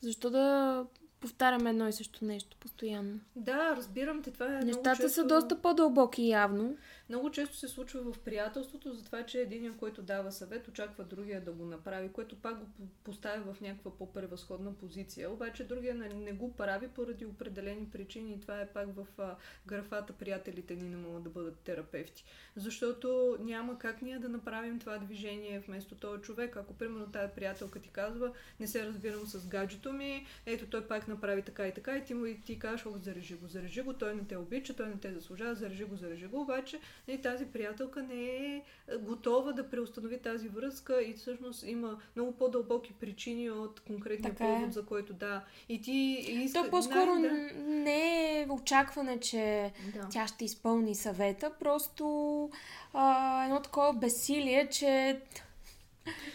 защо 0.00 0.30
да 0.30 0.86
повтаряме 1.20 1.70
едно 1.70 1.88
и 1.88 1.92
също 1.92 2.24
нещо 2.24 2.56
постоянно? 2.60 3.20
Да, 3.36 3.76
разбирам 3.76 4.22
те. 4.22 4.30
Това 4.30 4.46
е 4.46 4.64
Нещата 4.64 4.96
често... 4.96 5.12
са 5.12 5.26
доста 5.26 5.62
по-дълбоки 5.62 6.28
явно. 6.28 6.76
Много 7.08 7.30
често 7.30 7.56
се 7.56 7.68
случва 7.68 8.12
в 8.12 8.18
приятелството, 8.18 8.92
за 8.92 9.04
това, 9.04 9.26
че 9.26 9.40
един, 9.40 9.76
който 9.76 10.02
дава 10.02 10.32
съвет, 10.32 10.68
очаква 10.68 11.04
другия 11.04 11.40
да 11.44 11.52
го 11.52 11.64
направи, 11.64 12.12
което 12.12 12.36
пак 12.36 12.58
го 12.58 12.66
поставя 13.04 13.52
в 13.52 13.60
някаква 13.60 13.90
по-превъзходна 13.90 14.74
позиция. 14.74 15.30
Обаче 15.30 15.64
другия 15.64 15.94
не, 15.94 16.32
го 16.32 16.52
прави 16.52 16.88
поради 16.88 17.26
определени 17.26 17.90
причини 17.90 18.32
и 18.32 18.40
това 18.40 18.60
е 18.60 18.68
пак 18.68 18.88
в 18.94 19.06
графата 19.66 20.12
приятелите 20.12 20.74
ни 20.74 20.88
не 20.88 20.96
могат 20.96 21.22
да 21.22 21.30
бъдат 21.30 21.58
терапевти. 21.58 22.24
Защото 22.56 23.36
няма 23.40 23.78
как 23.78 24.02
ние 24.02 24.18
да 24.18 24.28
направим 24.28 24.78
това 24.78 24.98
движение 24.98 25.60
вместо 25.60 25.94
този 25.94 26.22
човек. 26.22 26.56
Ако 26.56 26.74
примерно 26.74 27.12
тази 27.12 27.32
приятелка 27.34 27.80
ти 27.80 27.88
казва, 27.88 28.32
не 28.60 28.66
се 28.66 28.86
разбирам 28.86 29.26
с 29.26 29.46
гаджето 29.46 29.92
ми, 29.92 30.26
ето 30.46 30.66
той 30.66 30.88
пак 30.88 31.08
направи 31.08 31.42
така 31.42 31.68
и 31.68 31.74
така 31.74 31.96
и 31.96 32.04
ти 32.04 32.14
му 32.14 32.26
и 32.26 32.40
ти 32.40 32.58
кажеш, 32.58 32.86
зарежи 33.02 33.34
го, 33.34 33.46
зарежи 33.46 33.82
го, 33.82 33.92
той 33.92 34.14
не 34.14 34.24
те 34.24 34.36
обича, 34.36 34.76
той 34.76 34.88
не 34.88 34.96
те 34.96 35.12
заслужава, 35.12 35.54
зарежи 35.54 35.84
го, 35.84 35.96
зарежи 35.96 36.26
го, 36.26 36.40
обаче 36.40 36.80
и 37.08 37.20
тази 37.20 37.46
приятелка 37.46 38.02
не 38.02 38.24
е 38.24 38.62
готова 38.98 39.52
да 39.52 39.70
преустанови 39.70 40.18
тази 40.18 40.48
връзка 40.48 41.02
и 41.02 41.14
всъщност 41.14 41.64
има 41.66 41.98
много 42.16 42.32
по-дълбоки 42.32 42.92
причини 42.92 43.50
от 43.50 43.80
конкретния 43.80 44.32
така 44.32 44.44
е. 44.44 44.54
повод, 44.54 44.68
е. 44.68 44.72
за 44.72 44.86
който 44.86 45.12
да. 45.12 45.44
И 45.68 45.80
ти 45.80 45.92
иска... 46.28 46.64
То 46.64 46.70
по-скоро 46.70 47.20
да... 47.20 47.30
не 47.66 48.40
е 48.40 48.46
очакване, 48.50 49.20
че 49.20 49.72
да. 49.94 50.08
тя 50.10 50.26
ще 50.26 50.44
изпълни 50.44 50.94
съвета, 50.94 51.52
просто 51.60 52.50
а, 52.92 53.44
едно 53.44 53.62
такова 53.62 53.92
безсилие, 53.92 54.68
че 54.68 55.20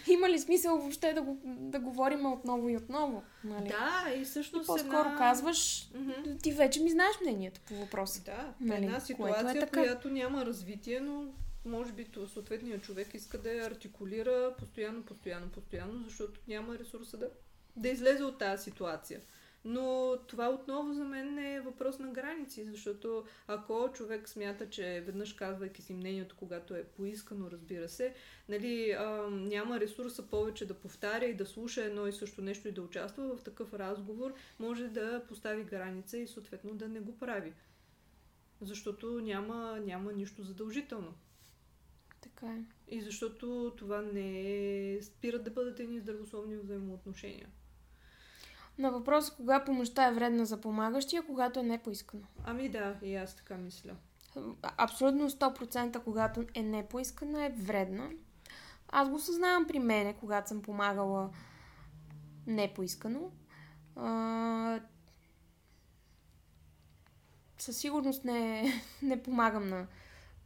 има 0.08 0.30
ли 0.30 0.40
смисъл 0.40 0.78
въобще 0.78 1.14
да, 1.14 1.22
го, 1.22 1.42
да 1.46 1.80
говорим 1.80 2.26
отново 2.26 2.70
и 2.70 2.78
отново? 2.78 3.24
Нали? 3.44 3.68
Да, 3.68 4.14
и 4.16 4.24
всъщност. 4.24 4.66
И 4.66 4.68
по-скоро 4.68 5.00
една... 5.00 5.18
казваш, 5.18 5.90
mm-hmm. 5.90 6.44
ти 6.44 6.52
вече 6.52 6.84
ми 6.84 6.90
знаеш 6.90 7.16
мнението 7.22 7.62
по 7.68 7.76
въпроса. 7.76 8.24
Да, 8.24 8.54
нали? 8.60 8.86
една 8.86 9.00
ситуация, 9.00 9.64
е 9.64 9.70
която 9.70 10.10
няма 10.10 10.46
развитие, 10.46 11.00
но 11.00 11.28
може 11.66 11.92
би 11.92 12.08
съответният 12.34 12.84
човек 12.84 13.14
иска 13.14 13.38
да 13.38 13.54
я 13.54 13.66
артикулира 13.66 14.56
постоянно, 14.58 15.04
постоянно, 15.04 15.50
постоянно, 15.50 16.04
защото 16.04 16.40
няма 16.48 16.78
ресурса 16.78 17.18
да, 17.18 17.30
да 17.76 17.90
излезе 17.90 18.24
от 18.24 18.38
тази 18.38 18.64
ситуация. 18.64 19.20
Но 19.66 20.18
това 20.28 20.50
отново 20.50 20.94
за 20.94 21.04
мен 21.04 21.38
е 21.38 21.62
въпрос 21.62 22.00
на 22.00 22.12
граници, 22.12 22.66
защото 22.66 23.26
ако 23.48 23.92
човек 23.94 24.30
смята, 24.30 24.70
че 24.70 25.04
веднъж 25.06 25.34
казвайки 25.34 25.82
си 25.82 25.94
мнението, 25.94 26.36
когато 26.40 26.76
е 26.76 26.84
поискано, 26.84 27.52
разбира 27.52 27.90
се, 27.90 28.14
нали, 28.50 28.92
а, 28.92 29.30
няма 29.30 29.80
ресурса 29.80 30.30
повече 30.30 30.68
да 30.68 30.74
повтаря 30.74 31.26
и 31.26 31.34
да 31.34 31.46
слуша 31.46 31.84
едно 31.84 32.08
и 32.08 32.14
също 32.14 32.42
нещо 32.42 32.68
и 32.68 32.72
да 32.72 32.82
участва 32.82 33.36
в 33.36 33.44
такъв 33.44 33.74
разговор, 33.74 34.34
може 34.60 34.88
да 34.88 35.24
постави 35.28 35.64
граница 35.64 36.18
и 36.18 36.28
съответно 36.28 36.74
да 36.74 36.88
не 36.88 37.00
го 37.00 37.18
прави. 37.18 37.54
Защото 38.62 39.22
няма, 39.22 39.80
няма 39.86 40.14
нищо 40.14 40.44
задължително. 40.44 41.14
Така 42.22 42.48
е. 42.48 42.64
И 42.88 43.02
защото 43.02 43.74
това 43.78 44.02
не 44.02 44.42
е... 44.94 45.02
спират 45.02 45.44
да 45.44 45.52
бъдат 45.52 45.80
едни 45.80 46.00
здравословни 46.00 46.58
взаимоотношения. 46.58 47.50
На 48.78 48.92
въпроса 48.92 49.34
кога 49.36 49.66
помощта 49.66 50.08
е 50.08 50.14
вредна 50.14 50.46
за 50.46 50.62
помагащия, 50.62 51.26
когато 51.26 51.60
е 51.60 51.64
непоискано. 51.64 52.24
Ами 52.46 52.70
да, 52.70 52.96
и 53.02 53.16
аз 53.16 53.36
така 53.36 53.58
мисля. 53.58 53.96
Абсолютно 54.78 55.30
100% 55.30 56.04
когато 56.04 56.44
е 56.54 56.64
непоискана 56.64 57.46
е 57.46 57.50
вредна. 57.50 58.10
Аз 58.88 59.10
го 59.10 59.20
съзнавам 59.20 59.68
при 59.68 59.80
мене, 59.80 60.14
когато 60.14 60.50
съм 60.50 60.62
помагала 60.62 61.30
непоискано. 62.48 63.32
А... 63.96 64.80
Със 67.58 67.78
сигурност 67.78 68.26
не, 68.26 68.72
не 69.02 69.24
помагам 69.24 69.70
на, 69.70 69.88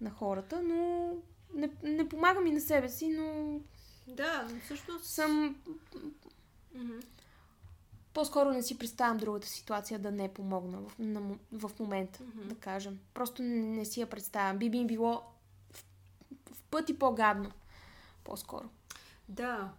на 0.02 0.10
хората, 0.10 0.62
но 0.62 1.12
не, 1.54 1.70
не 1.84 2.10
помагам 2.10 2.48
и 2.48 2.52
на 2.52 2.62
себе 2.62 2.90
си, 2.90 3.10
но 3.10 3.60
да, 4.08 4.48
но 4.54 4.60
всъщност 4.60 5.06
съм 5.06 5.56
mm-hmm 6.76 7.17
по-скоро 8.18 8.52
не 8.52 8.64
си 8.64 8.78
представям 8.78 9.18
другата 9.18 9.48
ситуация 9.48 10.00
да 10.00 10.12
не 10.12 10.26
е 10.26 10.34
помогна 10.34 10.78
в, 10.78 11.00
на, 11.00 11.22
в 11.52 11.72
момента, 11.80 12.20
mm-hmm. 12.20 12.44
да 12.44 12.56
кажем. 12.56 13.00
Просто 13.14 13.44
не, 13.44 13.56
не 13.56 13.86
си 13.86 14.00
я 14.00 14.08
представям. 14.08 14.58
Би 14.58 14.70
би 14.70 14.86
било 14.86 15.22
в, 15.74 15.86
в 16.54 16.62
пъти 16.62 17.00
по-гадно. 17.00 17.52
По-скоро. 18.24 18.70
Да, 19.30 19.72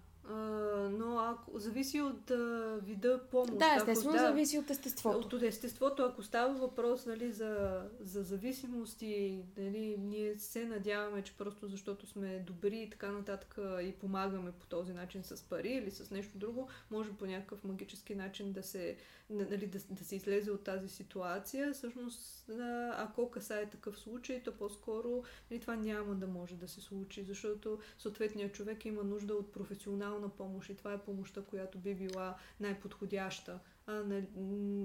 но 0.90 1.18
ако 1.18 1.58
зависи 1.58 2.00
от 2.00 2.30
а, 2.30 2.78
вида 2.82 3.20
помощ. 3.30 3.58
Да, 3.58 3.74
естествено, 3.76 4.10
ако, 4.10 4.22
да, 4.22 4.28
зависи 4.28 4.58
от 4.58 4.70
естеството. 4.70 5.36
От 5.36 5.42
естеството, 5.42 6.02
ако 6.02 6.22
става 6.22 6.54
въпрос 6.54 7.06
нали, 7.06 7.32
за, 7.32 7.82
за 8.00 8.22
зависимост 8.22 9.02
и 9.02 9.42
нали, 9.56 9.96
ние 9.98 10.38
се 10.38 10.64
надяваме, 10.64 11.22
че 11.22 11.36
просто 11.36 11.68
защото 11.68 12.06
сме 12.06 12.38
добри 12.38 12.78
и 12.78 12.90
така 12.90 13.10
нататък 13.10 13.58
и 13.82 13.92
помагаме 13.92 14.52
по 14.52 14.66
този 14.66 14.92
начин 14.92 15.24
с 15.24 15.42
пари 15.42 15.70
или 15.70 15.90
с 15.90 16.10
нещо 16.10 16.38
друго, 16.38 16.68
може 16.90 17.12
по 17.12 17.26
някакъв 17.26 17.64
магически 17.64 18.14
начин 18.14 18.52
да 18.52 18.62
се 18.62 18.96
нали, 19.30 19.66
да, 19.66 19.78
да 19.90 20.04
се 20.04 20.16
излезе 20.16 20.50
от 20.50 20.64
тази 20.64 20.88
ситуация, 20.88 21.72
всъщност, 21.72 22.50
ако 22.92 23.30
касае 23.30 23.70
такъв 23.70 23.98
случай, 23.98 24.42
то 24.42 24.52
по-скоро 24.52 25.22
нали, 25.50 25.60
това 25.60 25.76
няма 25.76 26.14
да 26.14 26.26
може 26.26 26.56
да 26.56 26.68
се 26.68 26.80
случи, 26.80 27.22
защото 27.22 27.78
съответният 27.98 28.52
човек 28.52 28.84
има 28.84 29.04
нужда 29.04 29.34
от 29.34 29.52
професионална 29.52 30.17
помощ 30.28 30.70
и 30.70 30.76
това 30.76 30.92
е 30.92 30.98
помощта, 30.98 31.42
която 31.42 31.78
би 31.78 31.94
била 31.94 32.36
най-подходяща. 32.60 33.58
А, 33.86 34.22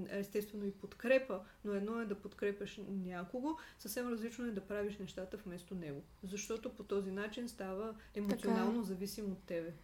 естествено 0.08 0.64
и 0.64 0.70
подкрепа, 0.70 1.40
но 1.64 1.72
едно 1.72 2.00
е 2.00 2.06
да 2.06 2.14
подкрепяш 2.14 2.80
някого, 2.88 3.56
съвсем 3.78 4.08
различно 4.08 4.44
е 4.44 4.50
да 4.50 4.60
правиш 4.60 4.98
нещата 4.98 5.36
вместо 5.36 5.74
него. 5.74 6.02
Защото 6.22 6.74
по 6.74 6.82
този 6.82 7.10
начин 7.10 7.48
става 7.48 7.94
емоционално 8.14 8.72
така. 8.72 8.86
зависим 8.86 9.32
от 9.32 9.38
тебе. 9.46 9.74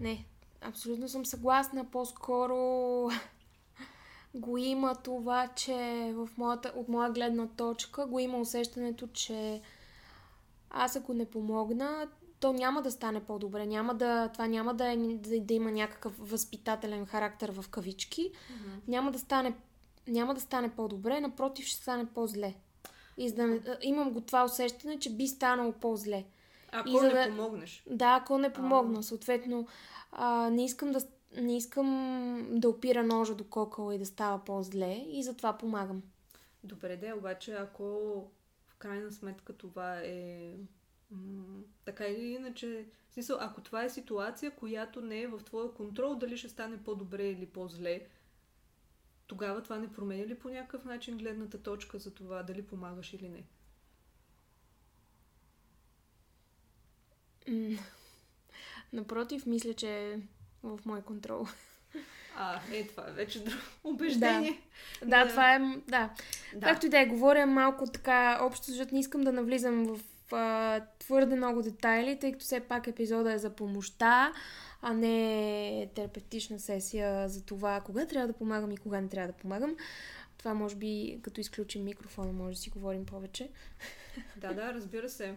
Не, 0.00 0.26
абсолютно 0.60 1.08
съм 1.08 1.26
съгласна. 1.26 1.90
По-скоро 1.90 2.54
го 4.34 4.58
има 4.58 4.94
това, 4.94 5.48
че 5.48 6.12
в 6.14 6.28
моята, 6.36 6.72
от 6.76 6.88
моя 6.88 7.10
гледна 7.10 7.46
точка 7.46 8.06
го 8.06 8.18
има 8.18 8.38
усещането, 8.38 9.08
че 9.08 9.62
аз 10.70 10.96
ако 10.96 11.14
не 11.14 11.30
помогна, 11.30 12.08
то 12.40 12.52
няма 12.52 12.82
да 12.82 12.90
стане 12.90 13.20
по-добре. 13.20 13.66
Няма 13.66 13.94
да, 13.94 14.28
това 14.28 14.46
няма 14.46 14.74
да, 14.74 14.88
е, 14.88 14.96
да, 14.96 15.40
да 15.40 15.54
има 15.54 15.72
някакъв 15.72 16.30
възпитателен 16.30 17.06
характер 17.06 17.52
в 17.52 17.68
кавички. 17.68 18.32
Мгм. 18.50 18.70
Няма 18.88 19.12
да 19.12 19.18
стане, 19.18 19.54
няма 20.08 20.34
да 20.34 20.40
стане 20.40 20.70
по-добре, 20.70 21.20
напротив 21.20 21.66
ще 21.66 21.82
стане 21.82 22.06
по-зле. 22.06 22.54
И 23.16 23.28
за 23.28 23.34
да, 23.34 23.46
не- 23.46 23.60
имам 23.82 24.10
го 24.10 24.20
това 24.20 24.44
усещане, 24.44 24.98
че 24.98 25.10
би 25.10 25.26
станало 25.26 25.72
по-зле. 25.72 26.24
Ако 26.72 26.88
И 26.88 26.92
за 26.92 27.02
не 27.02 27.12
да- 27.14 27.26
помогнеш. 27.26 27.82
Да, 27.86 28.18
ако 28.22 28.38
не 28.38 28.52
помогна, 28.52 29.02
съответно, 29.02 29.66
а, 30.12 30.50
не 30.50 30.64
искам 30.64 30.92
да 30.92 31.00
не 31.36 31.56
искам 31.56 31.86
да 32.50 32.68
опира 32.68 33.02
ножа 33.02 33.34
до 33.34 33.44
кокала 33.44 33.94
и 33.94 33.98
да 33.98 34.06
става 34.06 34.38
по-зле 34.38 35.04
и 35.08 35.22
затова 35.22 35.52
помагам. 35.52 36.02
Добре, 36.64 36.96
де, 36.96 37.12
обаче 37.12 37.52
ако 37.52 37.84
в 38.66 38.76
крайна 38.78 39.12
сметка 39.12 39.52
това 39.52 39.96
е 39.96 40.52
м- 41.10 41.44
така 41.84 42.06
или 42.06 42.24
иначе, 42.24 42.84
в 43.10 43.14
смисъл, 43.14 43.36
ако 43.40 43.60
това 43.60 43.84
е 43.84 43.90
ситуация, 43.90 44.50
която 44.50 45.00
не 45.00 45.20
е 45.20 45.26
в 45.26 45.38
твоя 45.38 45.74
контрол, 45.74 46.14
дали 46.14 46.36
ще 46.36 46.48
стане 46.48 46.82
по-добре 46.84 47.24
или 47.24 47.46
по-зле, 47.46 48.00
тогава 49.26 49.62
това 49.62 49.78
не 49.78 49.92
променя 49.92 50.26
ли 50.26 50.38
по 50.38 50.48
някакъв 50.48 50.84
начин 50.84 51.18
гледната 51.18 51.62
точка 51.62 51.98
за 51.98 52.14
това 52.14 52.42
дали 52.42 52.62
помагаш 52.62 53.12
или 53.12 53.28
не? 53.28 53.44
М, 57.48 57.78
Напротив, 58.92 59.46
мисля, 59.46 59.74
че 59.74 59.88
е 59.88 60.18
в 60.62 60.80
мой 60.84 61.02
контрол. 61.02 61.46
А, 62.36 62.60
е, 62.72 62.86
това 62.86 63.08
е 63.08 63.12
вече 63.12 63.44
друго 63.44 63.62
убеждение. 63.84 64.60
Да, 65.00 65.24
Да. 65.24 65.28
това 65.28 65.54
е. 65.54 65.58
Да. 65.88 66.10
Да. 66.54 66.66
Както 66.66 66.86
и 66.86 66.90
да 66.90 66.98
е, 67.00 67.06
говоря 67.06 67.46
малко 67.46 67.86
така 67.86 68.38
общо, 68.42 68.64
защото 68.66 68.94
не 68.94 69.00
искам 69.00 69.20
да 69.20 69.32
навлизам 69.32 69.84
в 69.86 70.00
твърде 70.98 71.36
много 71.36 71.62
детайли, 71.62 72.18
тъй 72.18 72.32
като 72.32 72.44
все 72.44 72.60
пак 72.60 72.86
епизода 72.86 73.32
е 73.32 73.38
за 73.38 73.50
помощта, 73.50 74.32
а 74.82 74.92
не 74.92 75.90
терапевтична 75.94 76.58
сесия 76.58 77.28
за 77.28 77.44
това 77.44 77.80
кога 77.80 78.06
трябва 78.06 78.26
да 78.26 78.38
помагам 78.38 78.72
и 78.72 78.76
кога 78.76 79.00
не 79.00 79.08
трябва 79.08 79.32
да 79.32 79.38
помагам. 79.38 79.76
Това 80.38 80.54
може 80.54 80.76
би, 80.76 81.20
като 81.22 81.40
изключим 81.40 81.84
микрофона, 81.84 82.32
може 82.32 82.54
да 82.54 82.60
си 82.60 82.70
говорим 82.70 83.06
повече. 83.06 83.48
Да, 84.36 84.52
да, 84.52 84.74
разбира 84.74 85.08
се. 85.08 85.34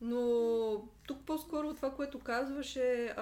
Но 0.00 0.88
тук 1.06 1.18
по-скоро 1.26 1.74
това, 1.74 1.90
което 1.90 2.18
казваше, 2.18 3.14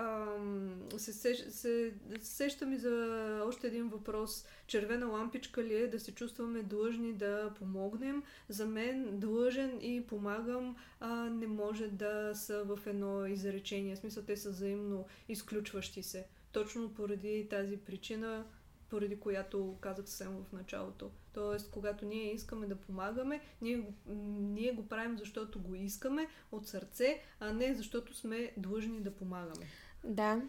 се, 0.97 1.13
сещ, 1.13 1.51
се 1.51 1.95
сещам 2.21 2.73
и 2.73 2.77
за 2.77 3.43
още 3.47 3.67
един 3.67 3.89
въпрос. 3.89 4.47
Червена 4.67 5.07
лампичка 5.07 5.65
ли 5.65 5.75
е 5.75 5.89
да 5.89 6.01
се 6.01 6.15
чувстваме 6.15 6.63
длъжни 6.63 7.13
да 7.13 7.53
помогнем? 7.59 8.23
За 8.49 8.67
мен 8.67 9.21
длъжен 9.21 9.79
и 9.83 10.07
помагам 10.07 10.77
а, 11.01 11.31
не 11.31 11.47
може 11.47 11.89
да 11.89 12.35
са 12.35 12.65
в 12.65 12.79
едно 12.87 13.27
изречение. 13.27 13.97
В 13.97 13.99
смисъл, 13.99 14.23
те 14.23 14.37
са 14.37 14.51
взаимно 14.51 15.07
изключващи 15.29 16.03
се. 16.03 16.27
Точно 16.53 16.95
поради 16.95 17.47
тази 17.51 17.77
причина, 17.77 18.45
поради 18.93 19.21
която 19.21 19.77
казах 19.81 20.09
съвсем 20.09 20.45
в 20.49 20.53
началото. 20.53 21.11
Тоест, 21.33 21.71
когато 21.71 22.07
ние 22.07 22.35
искаме 22.35 22.67
да 22.67 22.77
помагаме, 22.77 23.41
ние 23.63 23.77
го, 23.77 23.93
ние 24.41 24.73
го 24.73 24.89
правим 24.89 25.19
защото 25.19 25.61
го 25.61 25.75
искаме 25.75 26.29
от 26.53 26.69
сърце, 26.69 27.23
а 27.41 27.53
не 27.53 27.75
защото 27.75 28.17
сме 28.17 28.53
длъжни 28.57 29.01
да 29.01 29.17
помагаме. 29.17 29.67
Да. 30.05 30.43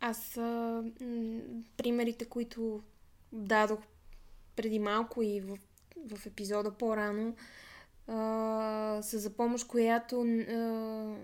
Аз 0.00 0.36
а, 0.36 0.84
примерите, 1.76 2.24
които 2.24 2.82
дадох 3.32 3.80
преди 4.56 4.78
малко 4.78 5.22
и 5.22 5.40
в, 5.40 5.58
в 6.14 6.26
епизода 6.26 6.70
по-рано, 6.70 7.36
а, 8.06 8.98
са 9.02 9.18
за 9.18 9.30
помощ, 9.30 9.68
която 9.68 10.20
а, 10.20 11.16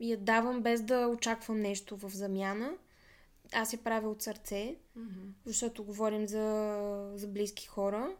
я 0.00 0.16
давам 0.16 0.62
без 0.62 0.82
да 0.82 1.06
очаквам 1.06 1.60
нещо 1.60 1.96
в 1.96 2.10
замяна. 2.10 2.72
Аз 3.52 3.72
я 3.72 3.78
правя 3.78 4.10
от 4.10 4.22
сърце, 4.22 4.76
защото 5.44 5.84
говорим 5.84 6.26
за, 6.26 7.12
за 7.14 7.28
близки 7.28 7.66
хора. 7.66 8.16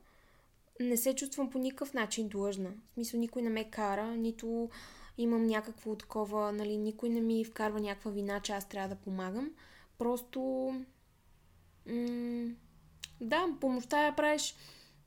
Не 0.80 0.96
се 0.96 1.14
чувствам 1.14 1.50
по 1.50 1.58
никакъв 1.58 1.94
начин 1.94 2.28
длъжна. 2.28 2.70
В 2.70 2.94
смисъл, 2.94 3.20
никой 3.20 3.42
не 3.42 3.50
ме 3.50 3.70
кара, 3.70 4.06
нито 4.06 4.70
имам 5.18 5.46
някакво 5.46 5.94
такова, 5.94 6.52
нали, 6.52 6.76
никой 6.76 7.08
не 7.08 7.20
ми 7.20 7.44
вкарва 7.44 7.80
някаква 7.80 8.10
вина, 8.10 8.40
че 8.40 8.52
аз 8.52 8.68
трябва 8.68 8.88
да 8.88 9.00
помагам. 9.00 9.50
Просто... 9.98 10.40
М- 11.86 12.54
да, 13.20 13.46
помощта 13.60 14.04
я 14.04 14.16
правиш 14.16 14.54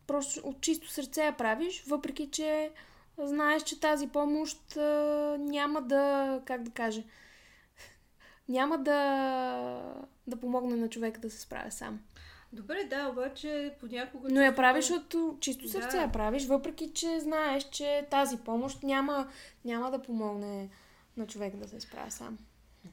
просто 0.09 0.47
от 0.47 0.61
чисто 0.61 0.89
сърце 0.89 1.25
я 1.25 1.37
правиш, 1.37 1.83
въпреки 1.87 2.31
че 2.31 2.71
знаеш, 3.17 3.63
че 3.63 3.79
тази 3.79 4.07
помощ 4.07 4.77
а, 4.77 4.81
няма 5.39 5.81
да, 5.81 6.41
как 6.45 6.63
да 6.63 6.71
кажа, 6.71 7.03
няма 8.49 8.77
да, 8.77 10.03
да 10.27 10.37
помогне 10.39 10.75
на 10.75 10.89
човека 10.89 11.21
да 11.21 11.29
се 11.29 11.41
справя 11.41 11.71
сам. 11.71 11.99
Добре, 12.53 12.87
да, 12.89 13.07
обаче 13.07 13.75
понякога... 13.79 14.29
Но 14.31 14.41
я 14.41 14.55
правиш 14.55 14.91
от 14.91 15.39
чисто 15.39 15.69
сърце, 15.69 15.97
Да. 15.97 16.01
я 16.01 16.11
правиш, 16.11 16.45
въпреки 16.45 16.91
че 16.93 17.19
знаеш, 17.19 17.69
че 17.69 18.07
тази 18.11 18.37
помощ 18.37 18.83
няма, 18.83 19.29
няма 19.65 19.91
да 19.91 20.01
помогне 20.01 20.69
на 21.17 21.27
човек 21.27 21.55
да 21.55 21.67
се 21.67 21.79
справя 21.79 22.11
сам. 22.11 22.37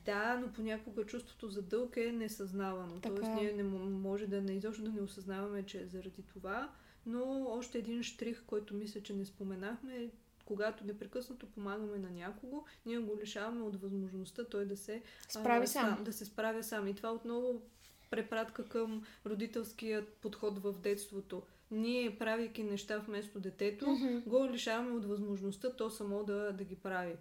Да, 0.04 0.38
но 0.40 0.52
понякога 0.52 1.06
чувството 1.06 1.48
за 1.48 1.62
дълг 1.62 1.96
е 1.96 2.12
несъзнавано. 2.12 3.00
Така 3.00 3.14
Тоест 3.14 3.30
е. 3.30 3.34
ние 3.34 3.52
не 3.52 3.62
може 3.62 4.26
да 4.26 4.42
не 4.42 4.52
изобщо 4.52 4.82
да 4.82 4.90
не 4.90 5.02
осъзнаваме, 5.02 5.62
че 5.62 5.80
е 5.80 5.86
заради 5.86 6.22
това. 6.22 6.70
Но 7.06 7.46
още 7.48 7.78
един 7.78 8.02
штрих, 8.02 8.44
който 8.46 8.74
мисля, 8.74 9.02
че 9.02 9.14
не 9.14 9.24
споменахме, 9.24 9.96
е 9.96 10.10
когато 10.46 10.84
непрекъснато 10.86 11.46
помагаме 11.46 11.98
на 11.98 12.10
някого, 12.10 12.64
ние 12.86 12.98
го 12.98 13.18
лишаваме 13.20 13.62
от 13.62 13.80
възможността 13.82 14.44
той 14.44 14.64
да 14.64 14.76
се 14.76 15.02
Справи 15.28 15.64
а, 15.64 15.66
сам. 15.66 16.04
да 16.04 16.12
се 16.12 16.24
справя 16.24 16.62
сам. 16.62 16.86
И 16.88 16.94
това 16.94 17.12
отново 17.12 17.62
препратка 18.10 18.68
към 18.68 19.02
родителският 19.26 20.08
подход 20.08 20.58
в 20.58 20.72
детството. 20.72 21.42
Ние, 21.70 22.18
правейки 22.18 22.62
неща 22.62 22.98
вместо 22.98 23.40
детето, 23.40 23.90
Мгм. 23.90 24.18
го 24.26 24.48
лишаваме 24.50 24.90
от 24.90 25.04
възможността 25.04 25.72
то 25.72 25.90
само 25.90 26.24
да, 26.24 26.52
да 26.52 26.64
ги 26.64 26.76
прави. 26.76 27.16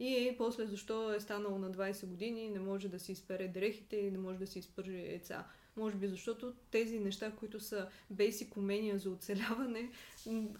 И 0.00 0.34
после 0.38 0.66
защо 0.66 1.12
е 1.14 1.20
станало 1.20 1.58
на 1.58 1.70
20 1.70 2.06
години 2.06 2.44
и 2.44 2.50
не 2.50 2.60
може 2.60 2.88
да 2.88 2.98
си 2.98 3.12
изпере 3.12 3.48
дрехите 3.48 3.96
и 3.96 4.10
не 4.10 4.18
може 4.18 4.38
да 4.38 4.46
си 4.46 4.58
изпържи 4.58 5.06
яйца. 5.06 5.44
Може 5.78 5.96
би 5.96 6.08
защото 6.08 6.54
тези 6.70 6.98
неща, 6.98 7.30
които 7.30 7.60
са 7.60 7.88
бейсик 8.10 8.56
умения 8.56 8.98
за 8.98 9.10
оцеляване, 9.10 9.90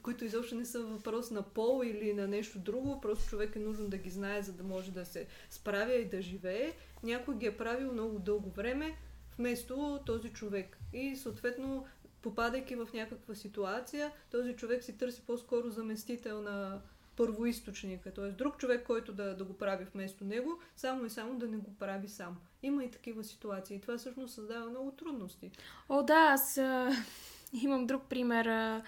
които 0.03 0.25
изобщо 0.25 0.55
не 0.55 0.65
са 0.65 0.83
въпрос 0.83 1.31
на 1.31 1.43
пол 1.43 1.83
или 1.85 2.13
на 2.13 2.29
нещо 2.29 2.59
друго, 2.59 3.01
просто 3.01 3.29
човек 3.29 3.57
е 3.57 3.59
нужно 3.59 3.89
да 3.89 3.97
ги 3.97 4.11
знае, 4.11 4.43
за 4.43 4.53
да 4.53 4.65
може 4.65 4.91
да 4.91 5.05
се 5.05 5.27
справя 5.51 5.95
и 5.95 6.09
да 6.09 6.23
живее, 6.23 6.73
някой 7.03 7.37
ги 7.37 7.47
е 7.47 7.57
правил 7.57 7.93
много 7.93 8.19
дълго 8.19 8.51
време, 8.51 8.97
вместо 9.39 10.01
този 10.07 10.29
човек. 10.29 10.79
И 10.93 11.17
съответно, 11.17 11.87
попадайки 12.23 12.77
в 12.77 12.89
някаква 12.95 13.35
ситуация, 13.35 14.13
този 14.31 14.57
човек 14.57 14.85
си 14.85 14.99
търси 14.99 15.23
по-скоро 15.27 15.71
заместител 15.71 16.43
на 16.43 16.81
първоисточника, 17.19 18.13
т.е. 18.15 18.31
друг 18.31 18.59
човек, 18.59 18.87
който 18.87 19.13
да, 19.13 19.37
да 19.37 19.45
го 19.45 19.53
прави 19.53 19.85
вместо 19.85 20.25
него, 20.25 20.59
само 20.77 21.05
и 21.05 21.11
само 21.11 21.39
да 21.39 21.49
не 21.49 21.57
го 21.57 21.75
прави 21.75 22.09
сам. 22.09 22.37
Има 22.63 22.85
и 22.85 22.91
такива 22.91 23.25
ситуации. 23.25 23.77
И 23.77 23.81
това 23.81 23.99
всъщност 23.99 24.35
създава 24.35 24.71
много 24.71 24.91
трудности. 24.91 25.51
О, 25.89 26.03
да, 26.03 26.15
аз 26.15 26.59
а, 26.59 26.91
имам 27.63 27.87
друг 27.87 28.03
пример 28.09 28.47
а, 28.47 28.83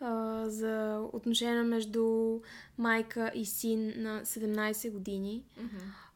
а, 0.00 0.44
за 0.50 1.04
отношения 1.12 1.64
между 1.64 2.38
майка 2.78 3.30
и 3.34 3.46
син 3.46 3.92
на 3.96 4.20
17 4.20 4.92
години. 4.92 5.44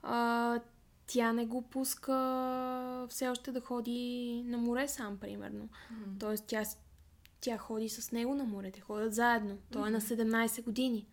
А, 0.03 0.61
тя 1.07 1.33
не 1.33 1.47
го 1.47 1.63
пуска 1.63 3.07
все 3.11 3.29
още 3.29 3.53
да 3.53 3.61
ходи 3.61 4.43
на 4.47 4.59
море 4.59 4.89
сам, 4.89 5.19
примерно. 5.19 5.69
Тоест, 6.19 6.45
тя, 6.47 6.63
тя 7.41 7.59
ходи 7.59 7.89
с 7.89 8.13
него 8.13 8.35
на 8.35 8.45
море, 8.45 8.71
те 8.71 8.81
ходят 8.81 9.15
заедно. 9.15 9.59
Той 9.73 9.89
е 9.89 9.91
на 9.91 10.01
17 10.01 10.65
години. 10.65 11.07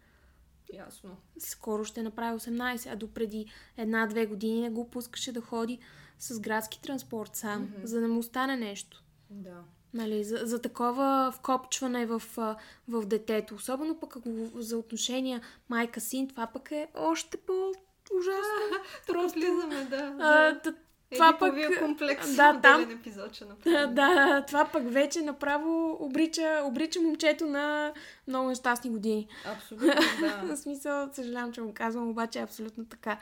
Ясно. 0.74 1.18
Скоро 1.40 1.86
ще 1.86 2.04
направи 2.04 2.40
18, 2.40 2.94
а 2.94 2.96
допреди 2.96 3.46
една-две 3.78 4.26
години 4.26 4.62
не 4.62 4.70
го 4.70 4.90
пускаше 4.90 5.32
да 5.32 5.42
ходи 5.42 5.80
с 6.20 6.40
градски 6.40 6.82
транспорт 6.82 7.36
сам, 7.36 7.62
Мгм. 7.62 7.72
за 7.84 8.02
да 8.02 8.08
му 8.08 8.24
стане 8.24 8.58
нещо. 8.58 9.04
Да. 9.30 9.64
Нали, 9.94 10.24
за, 10.24 10.38
за 10.44 10.62
такова 10.62 11.32
вкопчване 11.36 12.06
в, 12.06 12.22
в 12.88 13.06
детето. 13.06 13.56
Особено 13.56 14.00
пък 14.00 14.16
ако 14.18 14.30
за 14.56 14.78
отношения 14.78 15.42
майка-син, 15.70 16.28
това 16.28 16.48
пък 16.48 16.72
е 16.72 16.88
още 16.96 17.38
по-ужасно. 17.38 18.78
Просто 19.08 19.40
влизаме, 19.40 19.86
да. 19.86 20.16
А, 20.20 20.62
това 21.12 21.38
пък... 21.40 21.56
Комплекс. 21.80 22.36
Да, 22.36 22.60
там... 22.62 22.92
Епизод 22.92 23.44
Да, 23.64 23.88
да, 23.96 24.44
това 24.48 24.66
пък 24.66 24.92
вече 24.92 25.22
направо 25.22 25.98
обрича, 26.00 26.62
обрича 26.66 27.02
момчето 27.02 27.46
на 27.46 27.94
много 28.28 28.50
нещастни 28.50 28.90
години. 28.90 29.28
Абсолютно, 29.46 29.88
В 30.44 30.48
да. 30.48 30.58
смисъл, 30.58 31.10
съжалявам, 31.14 31.54
че 31.54 31.62
му 31.62 31.74
казвам, 31.74 32.10
обаче 32.10 32.40
е 32.40 32.44
абсолютно 32.44 32.86
така. 32.86 33.20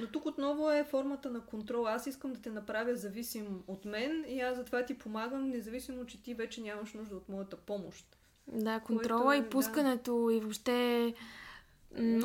Но 0.00 0.06
тук 0.06 0.26
отново 0.26 0.70
е 0.70 0.84
формата 0.90 1.30
на 1.30 1.40
контрол. 1.40 1.86
Аз 1.86 2.06
искам 2.06 2.32
да 2.32 2.40
те 2.40 2.50
направя 2.50 2.96
зависим 2.96 3.62
от 3.66 3.84
мен 3.84 4.24
и 4.28 4.40
аз 4.40 4.56
затова 4.56 4.84
ти 4.84 4.98
помагам, 4.98 5.50
независимо, 5.50 6.06
че 6.06 6.22
ти 6.22 6.34
вече 6.34 6.60
нямаш 6.60 6.92
нужда 6.92 7.16
от 7.16 7.28
моята 7.28 7.56
помощ. 7.56 8.16
Да, 8.48 8.80
Което 8.80 8.86
контрола 8.86 9.34
е, 9.34 9.38
и 9.38 9.42
да. 9.42 9.48
пускането 9.48 10.30
и 10.32 10.40
въобще 10.40 11.14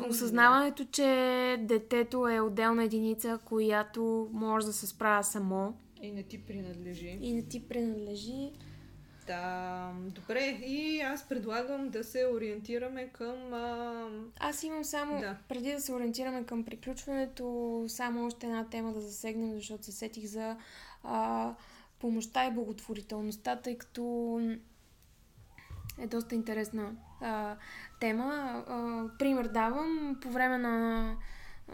осъзнаването, 0.08 0.84
че 0.84 1.56
детето 1.60 2.28
е 2.28 2.40
отделна 2.40 2.84
единица, 2.84 3.38
която 3.44 4.28
може 4.32 4.66
да 4.66 4.72
се 4.72 4.86
справя 4.86 5.24
само. 5.24 5.76
И 6.02 6.12
не 6.12 6.22
ти 6.22 6.46
принадлежи. 6.46 7.18
И 7.20 7.32
не 7.32 7.42
ти 7.42 7.68
принадлежи. 7.68 8.52
Да, 9.26 9.92
добре. 10.14 10.58
И 10.66 11.00
аз 11.00 11.28
предлагам 11.28 11.88
да 11.88 12.04
се 12.04 12.26
ориентираме 12.26 13.08
към... 13.08 13.54
А... 13.54 14.08
Аз 14.40 14.62
имам 14.62 14.84
само, 14.84 15.20
да. 15.20 15.36
преди 15.48 15.72
да 15.72 15.80
се 15.80 15.92
ориентираме 15.92 16.44
към 16.44 16.64
приключването, 16.64 17.84
само 17.88 18.26
още 18.26 18.46
една 18.46 18.68
тема 18.68 18.92
да 18.92 19.00
засегнем, 19.00 19.54
защото 19.54 19.84
се 19.84 19.92
сетих 19.92 20.24
за 20.24 20.56
а, 21.02 21.54
помощта 21.98 22.46
и 22.46 22.54
благотворителността, 22.54 23.56
тъй 23.56 23.78
като 23.78 24.40
е 25.98 26.06
доста 26.06 26.34
интересна 26.34 26.96
а, 27.20 27.56
тема. 28.00 28.64
А, 28.68 29.04
пример 29.18 29.48
давам, 29.48 30.16
по 30.20 30.30
време 30.30 30.58
на, 30.58 31.16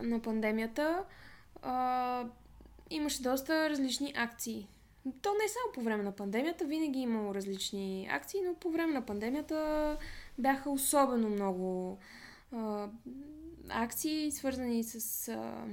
на 0.03 0.21
пандемията 0.21 1.05
а, 1.63 2.25
имаше 2.91 3.23
доста 3.23 3.71
различни 3.71 4.13
акции. 4.17 4.69
То 5.23 5.31
не 5.33 5.45
е 5.45 5.49
само 5.49 5.73
по 5.75 5.83
време 5.83 6.03
на 6.03 6.13
пандемията, 6.13 6.65
винаги 6.65 6.99
е 6.99 7.03
имало 7.03 7.35
различни 7.35 8.09
акции, 8.11 8.41
но 8.47 8.55
по 8.55 8.71
време 8.71 8.93
на 8.93 9.07
пандемията 9.07 9.97
бяха 10.39 10.71
особено 10.71 11.29
много 11.29 11.99
а, 12.53 12.89
акции, 13.69 14.31
свързани 14.31 14.85
с. 14.85 15.29
А, 15.29 15.65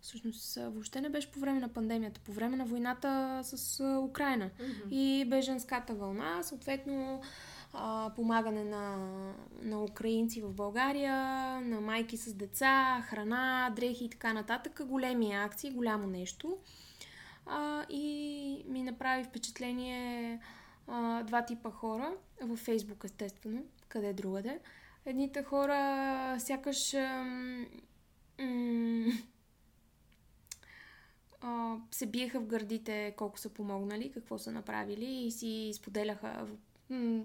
всъщност, 0.00 0.54
въобще 0.54 1.00
не 1.00 1.08
беше 1.08 1.30
по 1.30 1.38
време 1.38 1.60
на 1.60 1.68
пандемията, 1.68 2.20
по 2.20 2.32
време 2.32 2.56
на 2.56 2.64
войната 2.64 3.40
с 3.42 3.84
Украина 4.04 4.50
mm-hmm. 4.50 4.88
и 4.90 5.24
беженската 5.24 5.94
вълна, 5.94 6.42
съответно 6.42 7.22
а, 7.72 8.12
помагане 8.16 8.64
на, 8.64 8.96
на 9.62 9.84
украинци 9.84 10.42
в 10.42 10.52
България, 10.52 11.14
на 11.60 11.80
майки 11.80 12.16
с 12.16 12.34
деца, 12.34 13.04
храна, 13.08 13.72
дрехи 13.76 14.04
и 14.04 14.10
така 14.10 14.32
нататък. 14.32 14.80
Големи 14.86 15.32
акции, 15.32 15.70
голямо 15.70 16.06
нещо. 16.06 16.58
А, 17.46 17.86
и 17.88 18.64
ми 18.68 18.82
направи 18.82 19.24
впечатление 19.24 20.40
а, 20.86 21.22
два 21.22 21.44
типа 21.44 21.70
хора, 21.70 22.12
във 22.42 22.58
Фейсбук 22.58 23.04
естествено, 23.04 23.62
къде 23.88 24.08
е 24.08 24.12
другаде. 24.12 24.60
Едните 25.06 25.42
хора 25.42 26.36
сякаш 26.40 26.94
ам, 26.94 27.66
а, 31.40 31.76
се 31.90 32.06
биеха 32.06 32.40
в 32.40 32.46
гърдите 32.46 33.14
колко 33.16 33.38
са 33.38 33.48
помогнали, 33.48 34.12
какво 34.12 34.38
са 34.38 34.52
направили 34.52 35.26
и 35.26 35.30
си 35.30 35.72
споделяха 35.74 36.46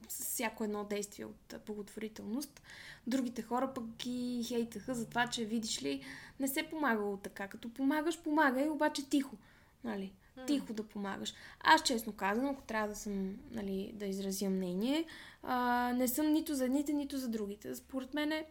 всяко 0.08 0.64
едно 0.64 0.84
действие 0.84 1.26
от 1.26 1.56
благотворителност. 1.66 2.62
Другите 3.08 3.42
хора 3.42 3.74
пък 3.74 3.84
ги 3.84 4.44
хейтаха 4.48 4.96
за 4.96 5.10
това, 5.10 5.28
че 5.28 5.46
видиш 5.46 5.84
ли, 5.84 6.04
не 6.40 6.48
се 6.48 6.64
помагало 6.64 7.18
така. 7.18 7.48
Като 7.48 7.74
помагаш, 7.74 8.22
помагай, 8.24 8.70
обаче 8.70 9.10
тихо. 9.10 9.38
Нали? 9.84 10.14
Тихо 10.48 10.74
да 10.74 10.84
помагаш. 10.84 11.34
Аз, 11.60 11.84
честно 11.84 12.14
казвам, 12.14 12.50
ако 12.50 12.62
трябва 12.62 12.88
да 12.88 12.96
съм, 12.96 13.38
нали, 13.52 13.92
да 13.94 14.06
изразя 14.06 14.50
мнение, 14.50 15.06
а, 15.44 15.94
не 15.94 16.08
съм 16.08 16.34
нито 16.34 16.56
за 16.56 16.66
едните, 16.66 16.94
нито 16.94 17.18
за 17.18 17.28
другите. 17.30 17.76
Според 17.76 18.14
мен, 18.14 18.32
е, 18.32 18.46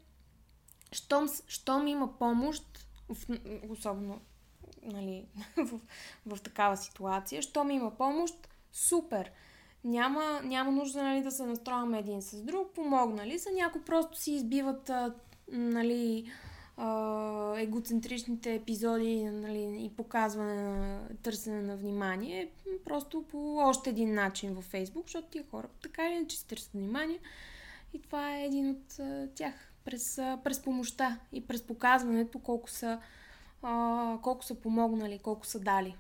щом, 0.93 1.29
щом 1.49 1.87
има 1.87 2.19
помощ, 2.19 2.89
особено 3.69 4.21
нали, 4.83 5.27
в, 5.57 5.65
в, 6.27 6.37
в 6.37 6.41
такава 6.43 6.77
ситуация, 6.77 7.43
щом 7.43 7.71
има 7.71 7.97
помощ, 7.97 8.49
супер 8.73 9.31
няма, 9.85 10.41
няма 10.45 10.73
нужда 10.73 11.03
нали, 11.03 11.23
да 11.23 11.31
се 11.31 11.47
настрояме 11.47 11.99
един 11.99 12.23
с 12.23 12.43
друг. 12.43 12.69
Помогнали 12.75 13.39
са, 13.39 13.51
някои 13.53 13.81
просто 13.81 14.19
си 14.19 14.33
избиват 14.33 14.91
а, 14.91 15.15
нали, 15.53 16.33
а, 16.77 17.55
егоцентричните 17.59 18.55
епизоди 18.55 19.25
нали, 19.25 19.77
и 19.85 19.91
показване 19.97 20.55
на 20.55 21.09
търсене 21.23 21.63
на 21.63 21.77
внимание, 21.77 22.51
просто 22.85 23.23
по 23.23 23.57
още 23.57 23.91
един 23.91 24.15
начин 24.15 24.55
във 24.55 24.65
Фейсбук, 24.65 25.07
защото 25.07 25.29
тия 25.29 25.45
хора 25.51 25.69
така 25.83 26.09
или 26.09 26.15
иначе 26.15 26.37
си 26.37 26.47
търсят 26.47 26.73
внимание. 26.73 27.19
И 27.95 28.03
това 28.03 28.37
е 28.37 28.45
един 28.45 28.71
от 28.71 28.99
а, 28.99 29.29
тях. 29.35 29.55
През, 29.85 30.19
а, 30.19 30.39
през 30.45 30.63
помощта 30.63 31.19
и 31.33 31.47
през 31.47 31.63
показването 31.63 32.39
колко 32.39 32.71
са, 32.71 33.01
а, 33.63 34.19
колко 34.23 34.45
са 34.45 34.55
помогнали, 34.55 35.19
колко 35.19 35.47
са 35.47 35.61
дали. 35.61 35.97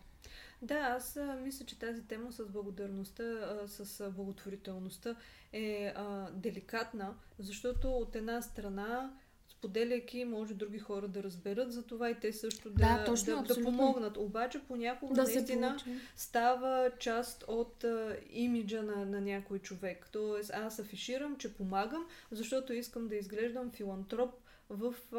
Да, 0.64 0.74
аз 0.74 1.16
а, 1.16 1.38
мисля, 1.42 1.66
че 1.66 1.78
тази 1.78 2.02
тема 2.02 2.32
с 2.32 2.46
благодарността, 2.46 3.22
а, 3.22 3.68
с 3.68 4.00
а, 4.00 4.10
благотворителността 4.10 5.16
е 5.52 5.92
а, 5.96 6.30
деликатна, 6.30 7.14
защото 7.38 7.90
от 7.90 8.16
една 8.16 8.42
страна 8.42 9.12
споделяйки, 9.48 10.24
може 10.24 10.54
други 10.54 10.78
хора 10.78 11.08
да 11.08 11.22
разберат 11.22 11.72
за 11.72 11.82
това 11.82 12.10
и 12.10 12.20
те 12.20 12.32
също 12.32 12.70
да, 12.70 12.98
да, 12.98 13.04
точно, 13.04 13.42
да, 13.42 13.54
да 13.54 13.62
помогнат. 13.62 14.16
Обаче 14.16 14.60
понякога 14.68 15.14
да 15.14 15.22
наистина 15.22 15.76
става 16.16 16.90
част 16.98 17.44
от 17.48 17.84
а, 17.84 18.16
имиджа 18.30 18.82
на, 18.82 19.06
на 19.06 19.20
някой 19.20 19.58
човек. 19.58 20.08
Тоест 20.12 20.50
аз 20.54 20.78
афиширам, 20.78 21.36
че 21.36 21.54
помагам, 21.54 22.06
защото 22.30 22.72
искам 22.72 23.08
да 23.08 23.16
изглеждам 23.16 23.70
филантроп 23.70 24.34
в, 24.68 24.94
а, 25.12 25.18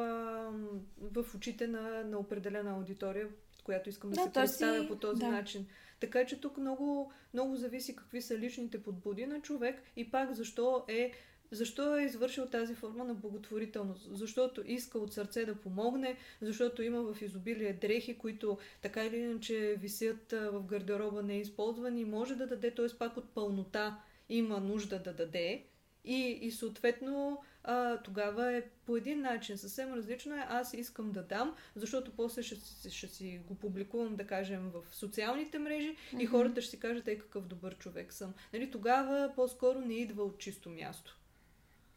в 1.01 1.35
очите 1.35 1.67
на, 1.67 2.03
на 2.03 2.17
определена 2.17 2.71
аудитория, 2.71 3.27
която 3.65 3.89
искам 3.89 4.09
да, 4.09 4.15
да 4.15 4.23
се 4.23 4.33
представя 4.33 4.81
си... 4.81 4.87
по 4.87 4.95
този 4.95 5.19
да. 5.19 5.27
начин. 5.27 5.67
Така 5.99 6.25
че 6.25 6.41
тук 6.41 6.57
много, 6.57 7.11
много 7.33 7.55
зависи 7.55 7.95
какви 7.95 8.21
са 8.21 8.37
личните 8.37 8.83
подбуди 8.83 9.25
на 9.25 9.41
човек 9.41 9.81
и 9.95 10.11
пак 10.11 10.33
защо 10.33 10.85
е 10.87 11.11
защо 11.51 11.97
е 11.97 12.03
извършил 12.03 12.45
тази 12.45 12.75
форма 12.75 13.03
на 13.03 13.13
благотворителност? 13.13 14.09
Защото 14.11 14.63
иска 14.65 14.99
от 14.99 15.13
сърце 15.13 15.45
да 15.45 15.55
помогне, 15.55 16.17
защото 16.41 16.81
има 16.81 17.13
в 17.13 17.21
изобилие 17.21 17.73
дрехи, 17.73 18.17
които 18.17 18.57
така 18.81 19.05
или 19.05 19.17
иначе 19.17 19.75
висят 19.81 20.31
в 20.31 20.63
гардероба 20.63 21.23
неизползвани 21.23 22.01
и 22.01 22.05
може 22.05 22.35
да 22.35 22.47
даде, 22.47 22.71
т.е. 22.71 22.97
пак 22.99 23.17
от 23.17 23.29
пълнота 23.29 23.99
има 24.29 24.59
нужда 24.59 24.99
да 24.99 25.13
даде 25.13 25.65
и, 26.05 26.39
и 26.41 26.51
съответно 26.51 27.41
а, 27.63 27.97
тогава 27.97 28.53
е 28.53 28.61
по 28.85 28.97
един 28.97 29.21
начин. 29.21 29.57
Съвсем 29.57 29.93
различно 29.93 30.35
е 30.35 30.45
аз 30.49 30.73
искам 30.73 31.11
да 31.11 31.23
дам, 31.23 31.55
защото 31.75 32.11
после 32.11 32.43
ще, 32.43 32.89
ще 32.89 33.07
си 33.07 33.41
го 33.47 33.55
публикувам, 33.55 34.15
да 34.15 34.27
кажем, 34.27 34.71
в 34.73 34.95
социалните 34.95 35.59
мрежи 35.59 35.95
mm-hmm. 35.95 36.19
и 36.19 36.25
хората 36.25 36.61
ще 36.61 36.71
си 36.71 36.79
кажат, 36.79 37.07
ей 37.07 37.17
какъв 37.17 37.47
добър 37.47 37.77
човек 37.77 38.13
съм. 38.13 38.33
Нали, 38.53 38.71
тогава 38.71 39.31
по-скоро 39.35 39.79
не 39.79 39.93
идва 39.93 40.23
от 40.23 40.39
чисто 40.39 40.69
място. 40.69 41.19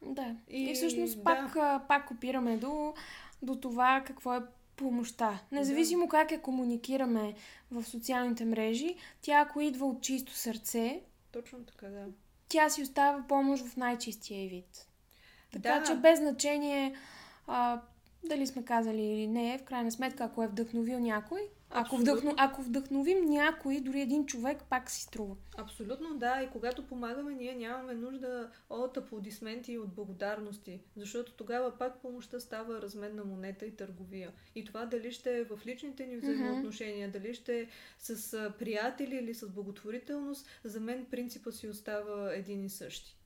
Да. 0.03 0.37
И, 0.49 0.71
и 0.71 0.75
всъщност 0.75 1.17
да. 1.17 1.25
пак, 1.25 1.57
пак 1.89 2.11
опираме 2.11 2.57
до, 2.57 2.95
до 3.43 3.55
това 3.55 4.03
какво 4.07 4.35
е 4.35 4.43
помощта. 4.77 5.41
Независимо 5.53 6.05
да. 6.05 6.09
как 6.09 6.31
я 6.31 6.43
комуникираме 6.43 7.35
в 7.71 7.85
социалните 7.85 8.45
мрежи, 8.45 8.97
тя 9.21 9.41
ако 9.41 9.61
идва 9.61 9.87
от 9.87 10.03
чисто 10.03 10.33
сърце, 10.33 11.01
точно 11.33 11.65
така, 11.65 11.87
да. 11.87 12.07
Тя 12.49 12.71
си 12.71 12.83
остава 12.83 13.25
помощ 13.29 13.67
в 13.67 13.77
най-чистия 13.77 14.49
вид. 14.49 14.87
Така 15.53 15.79
да. 15.79 15.83
че 15.87 15.95
без 15.95 16.19
значение 16.19 16.95
а, 17.47 17.81
дали 18.25 18.47
сме 18.47 18.65
казали 18.65 19.03
или 19.03 19.27
не, 19.27 19.59
в 19.59 19.65
крайна 19.65 19.93
сметка, 19.93 20.25
ако 20.25 20.43
е 20.43 20.49
вдъхновил 20.49 20.99
някой, 20.99 21.41
ако, 21.71 21.97
вдъхно, 21.97 22.35
ако 22.37 22.63
вдъхновим 22.63 23.25
някой, 23.25 23.81
дори 23.81 24.01
един 24.01 24.27
човек, 24.27 24.59
пак 24.71 24.91
си 24.91 25.03
струва. 25.03 25.37
Абсолютно, 25.57 26.19
да. 26.19 26.43
И 26.43 26.51
когато 26.51 26.87
помагаме, 26.87 27.35
ние 27.35 27.55
нямаме 27.55 27.95
нужда 27.95 28.51
от 28.71 28.97
аплодисменти 28.97 29.73
и 29.73 29.79
от 29.79 29.95
благодарности, 29.95 30.81
защото 30.97 31.33
тогава 31.33 31.79
пак 31.79 32.03
помощта 32.03 32.41
става 32.41 32.83
разменна 32.83 33.25
монета 33.25 33.67
и 33.67 33.77
търговия. 33.77 34.33
И 34.55 34.65
това 34.65 34.87
дали 34.87 35.13
ще 35.13 35.39
е 35.39 35.45
в 35.45 35.59
личните 35.67 36.07
ни 36.07 36.17
взаимоотношения, 36.17 37.09
mm-hmm. 37.09 37.13
дали 37.13 37.35
ще 37.35 37.61
е 37.61 37.69
с 37.99 38.53
приятели 38.59 39.17
или 39.17 39.35
с 39.35 39.49
благотворителност, 39.49 40.47
за 40.65 40.81
мен 40.81 41.07
принципа 41.11 41.53
си 41.53 41.69
остава 41.69 42.33
един 42.35 42.65
и 42.65 42.71
същи. 42.71 43.19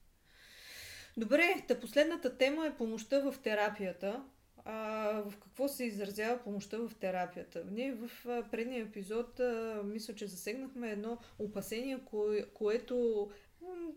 Добре, 1.17 1.63
та 1.67 1.79
последната 1.79 2.37
тема 2.37 2.65
е 2.65 2.75
помощта 2.75 3.19
в 3.19 3.35
терапията. 3.43 4.23
А, 4.65 5.09
в 5.29 5.37
какво 5.37 5.67
се 5.67 5.83
изразява 5.83 6.39
помощта 6.43 6.77
в 6.77 6.91
терапията? 6.99 7.63
Ние 7.71 7.93
в 7.93 8.09
предния 8.51 8.83
епизод 8.83 9.39
а, 9.39 9.81
мисля, 9.85 10.15
че 10.15 10.27
засегнахме 10.27 10.91
едно 10.91 11.17
опасение, 11.39 11.99
кое, 12.05 12.45
което 12.53 13.29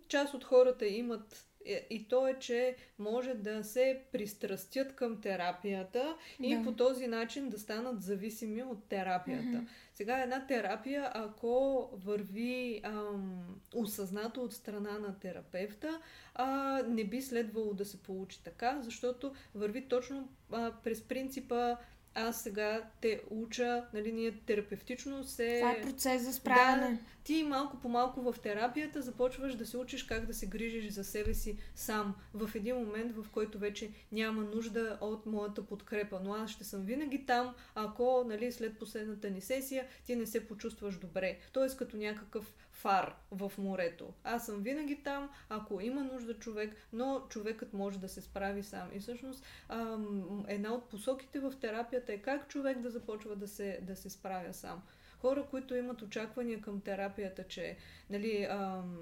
част 0.09 0.35
от 0.35 0.45
хората 0.45 0.87
имат 0.87 1.47
е, 1.67 1.87
и 1.91 2.09
то 2.09 2.29
е, 2.29 2.39
че 2.39 2.77
може 2.99 3.35
да 3.35 3.65
се 3.65 4.03
пристрастят 4.13 4.97
към 4.97 5.21
терапията 5.21 6.17
и 6.43 6.57
да. 6.57 6.63
по 6.63 6.73
този 6.73 7.07
начин 7.07 7.49
да 7.49 7.59
станат 7.59 8.03
зависими 8.03 8.63
от 8.63 8.89
терапията. 8.89 9.45
Mm-hmm. 9.45 9.69
Сега 9.97 10.23
една 10.23 10.47
терапия, 10.47 11.11
ако 11.15 11.89
върви 11.93 12.81
ам, 12.85 13.61
осъзнато 13.75 14.43
от 14.43 14.53
страна 14.53 14.99
на 14.99 15.19
терапевта, 15.19 16.01
а, 16.35 16.83
не 16.89 17.05
би 17.05 17.23
следвало 17.23 17.75
да 17.75 17.85
се 17.85 18.03
получи 18.03 18.45
така, 18.45 18.79
защото 18.83 19.33
върви 19.55 19.89
точно 19.89 20.29
а, 20.53 20.73
през 20.85 21.03
принципа 21.03 21.77
аз 22.17 22.43
сега 22.43 22.83
те 23.01 23.23
уча, 23.31 23.85
нали, 23.95 24.13
ние 24.13 24.33
терапевтично 24.47 25.25
се... 25.25 25.59
Това 25.61 25.73
е 25.73 25.83
процес 25.83 26.23
за 26.23 26.33
справяне. 26.33 26.91
Да, 26.91 26.99
ти 27.25 27.43
малко 27.43 27.77
по 27.81 27.89
малко 27.89 28.33
в 28.33 28.35
терапията 28.43 29.03
започваш 29.03 29.55
да 29.55 29.67
се 29.67 29.77
учиш 29.77 30.03
как 30.03 30.27
да 30.27 30.35
се 30.35 30.47
грижиш 30.47 30.89
за 30.89 31.05
себе 31.05 31.35
си 31.35 31.59
сам. 31.75 32.15
В 32.35 32.51
един 32.55 32.77
момент, 32.77 33.13
в 33.17 33.27
който 33.31 33.59
вече 33.59 33.91
няма 34.13 34.43
нужда 34.43 34.99
от 35.01 35.27
моята 35.27 35.67
подкрепа. 35.67 36.21
Но 36.25 36.35
аз 36.35 36.51
ще 36.51 36.65
съм 36.65 36.83
винаги 36.83 37.27
там, 37.27 37.55
ако 37.75 38.25
нали, 38.27 38.53
след 38.53 38.79
последната 38.79 39.31
ни 39.31 39.41
сесия 39.41 39.87
ти 40.07 40.17
не 40.17 40.27
се 40.27 40.49
почувстваш 40.49 40.99
добре. 40.99 41.39
Тоест 41.53 41.77
като 41.77 41.97
някакъв 41.97 42.53
фар 42.87 43.15
в 43.31 43.53
морето. 43.59 44.13
Аз 44.25 44.47
съм 44.47 44.63
винаги 44.63 45.03
там, 45.03 45.31
ако 45.49 45.81
има 45.81 46.05
нужда 46.05 46.35
човек, 46.35 46.77
но 46.93 47.21
човекът 47.29 47.73
може 47.73 47.99
да 47.99 48.09
се 48.09 48.21
справи 48.21 48.63
сам. 48.63 48.89
И 48.93 49.01
всъщност 49.01 49.45
ам, 49.69 50.45
една 50.49 50.75
от 50.75 50.89
посоките 50.89 51.41
в 51.41 51.53
терапията 51.61 52.13
е 52.13 52.19
как 52.19 52.49
човек 52.49 52.79
да 52.81 52.91
започва 52.91 53.37
да 53.37 53.49
се, 53.49 53.79
да 53.83 53.97
се 53.97 54.11
справя 54.11 54.55
сам. 54.55 54.83
Хора, 55.19 55.47
които 55.51 55.75
имат 55.75 56.03
очаквания 56.03 56.61
към 56.61 56.81
терапията, 56.81 57.45
че 57.45 57.77
нали, 58.11 58.47
ам, 58.51 58.99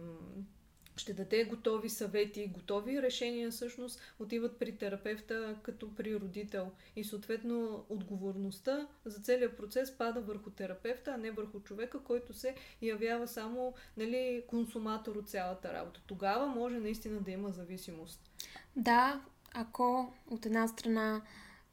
ще 0.97 1.15
даде 1.15 1.45
готови 1.45 1.89
съвети, 1.89 2.47
готови 2.47 3.03
решения, 3.03 3.51
всъщност 3.51 4.01
отиват 4.19 4.59
при 4.59 4.77
терапевта 4.77 5.57
като 5.63 5.95
при 5.95 6.17
родител. 6.17 6.71
И 6.97 7.05
съответно 7.05 7.85
отговорността 7.89 8.89
за 9.05 9.21
целият 9.21 9.57
процес 9.57 9.99
пада 9.99 10.21
върху 10.21 10.51
терапевта, 10.51 11.11
а 11.15 11.17
не 11.17 11.31
върху 11.31 11.61
човека, 11.61 11.99
който 11.99 12.35
се 12.35 12.55
явява 12.83 13.29
само 13.29 13.75
нали, 13.97 14.45
консуматор 14.47 15.17
от 15.17 15.29
цялата 15.29 15.73
работа. 15.73 16.01
Тогава 16.07 16.47
може 16.47 16.79
наистина 16.79 17.21
да 17.21 17.31
има 17.31 17.51
зависимост. 17.51 18.31
Да, 18.77 19.21
ако 19.55 20.13
от 20.31 20.47
една 20.47 20.69
страна 20.69 21.23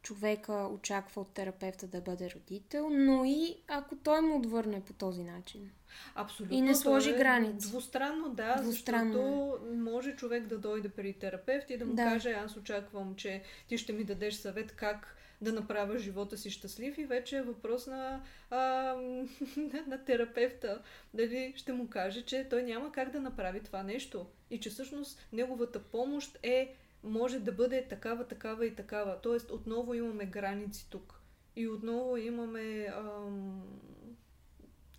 човека 0.02 0.54
очаква 0.54 1.22
от 1.22 1.34
терапевта 1.34 1.88
да 1.88 2.02
бъде 2.02 2.32
родител, 2.32 2.90
но 2.90 3.26
и 3.26 3.56
ако 3.68 3.96
той 3.96 4.22
му 4.22 4.38
отвърне 4.38 4.82
по 4.86 4.94
този 4.94 5.24
начин. 5.24 5.72
Абсолютно. 6.16 6.58
И 6.58 6.62
не 6.62 6.76
сложи 6.76 7.10
е 7.10 7.14
граници. 7.18 7.68
Двустранно, 7.68 8.30
да, 8.30 8.62
Двустранно. 8.62 9.14
защото 9.14 9.74
може 9.76 10.16
човек 10.16 10.46
да 10.48 10.58
дойде 10.58 10.90
при 10.90 11.14
терапевт 11.14 11.70
и 11.70 11.78
да 11.78 11.86
му 11.86 11.94
да. 11.94 12.04
каже, 12.04 12.32
аз 12.32 12.58
очаквам, 12.58 13.16
че 13.16 13.44
ти 13.68 13.78
ще 13.78 13.94
ми 13.94 14.04
дадеш 14.04 14.34
съвет 14.34 14.72
как 14.72 15.16
да 15.42 15.54
направя 15.54 15.98
живота 15.98 16.38
си 16.38 16.52
щастлив 16.52 16.98
и 16.98 17.06
вече 17.06 17.38
е 17.38 17.42
въпрос 17.42 17.88
на, 17.88 18.22
а, 18.50 18.58
на, 18.58 19.28
на 19.88 20.06
терапевта. 20.06 20.82
Дали 21.14 21.54
ще 21.56 21.74
му 21.74 21.90
каже, 21.90 22.22
че 22.22 22.48
той 22.50 22.64
няма 22.64 22.92
как 22.92 23.10
да 23.12 23.22
направи 23.22 23.60
това 23.60 23.84
нещо 23.84 24.26
и 24.50 24.60
че 24.60 24.70
всъщност 24.70 25.28
неговата 25.34 25.80
помощ 25.80 26.40
е 26.44 26.76
може 27.04 27.40
да 27.40 27.52
бъде 27.52 27.88
такава, 27.88 28.28
такава 28.28 28.66
и 28.66 28.76
такава. 28.76 29.22
Тоест, 29.22 29.52
отново 29.52 29.94
имаме 29.94 30.26
граници 30.26 30.88
тук. 30.90 31.22
И 31.56 31.68
отново 31.68 32.18
имаме 32.18 32.88
ам, 32.96 33.64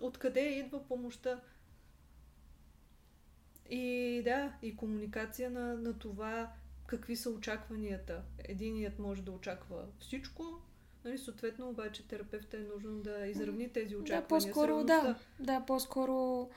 откъде 0.01 0.41
идва 0.41 0.89
помощта. 0.89 1.41
И 3.71 4.21
да, 4.25 4.53
и 4.63 4.77
комуникация 4.77 5.51
на, 5.51 5.75
на 5.75 5.99
това 5.99 6.53
какви 6.87 7.17
са 7.17 7.31
очакванията. 7.31 8.23
Единият 8.39 8.99
може 8.99 9.23
да 9.23 9.33
очаква 9.33 9.87
всичко, 9.99 10.45
нали, 11.05 11.19
съответно 11.19 11.69
обаче 11.69 12.09
терапевта 12.09 12.57
е 12.57 12.61
нужно 12.61 13.01
да 13.01 13.27
изравни 13.27 13.73
тези 13.73 13.97
очаквания. 13.97 14.23
Да, 14.23 14.29
по-скоро, 14.29 14.85
да, 14.85 15.19
да, 15.41 15.65
по-скоро 15.67 16.49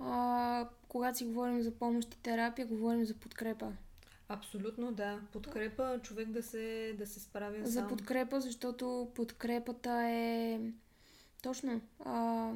а, 0.00 0.68
когато 0.88 1.18
си 1.18 1.24
говорим 1.24 1.62
за 1.62 1.70
помощ 1.70 2.14
и 2.14 2.22
терапия, 2.22 2.66
говорим 2.66 3.04
за 3.04 3.14
подкрепа. 3.14 3.72
Абсолютно, 4.32 4.92
да. 4.92 5.20
Подкрепа, 5.32 6.00
човек 6.02 6.28
да 6.28 6.42
се, 6.42 6.94
да 6.98 7.06
се 7.06 7.20
справя 7.20 7.56
За 7.64 7.72
сам. 7.72 7.88
подкрепа, 7.88 8.40
защото 8.40 9.12
подкрепата 9.14 9.90
е 10.08 10.60
точно. 11.42 11.80
А... 12.04 12.50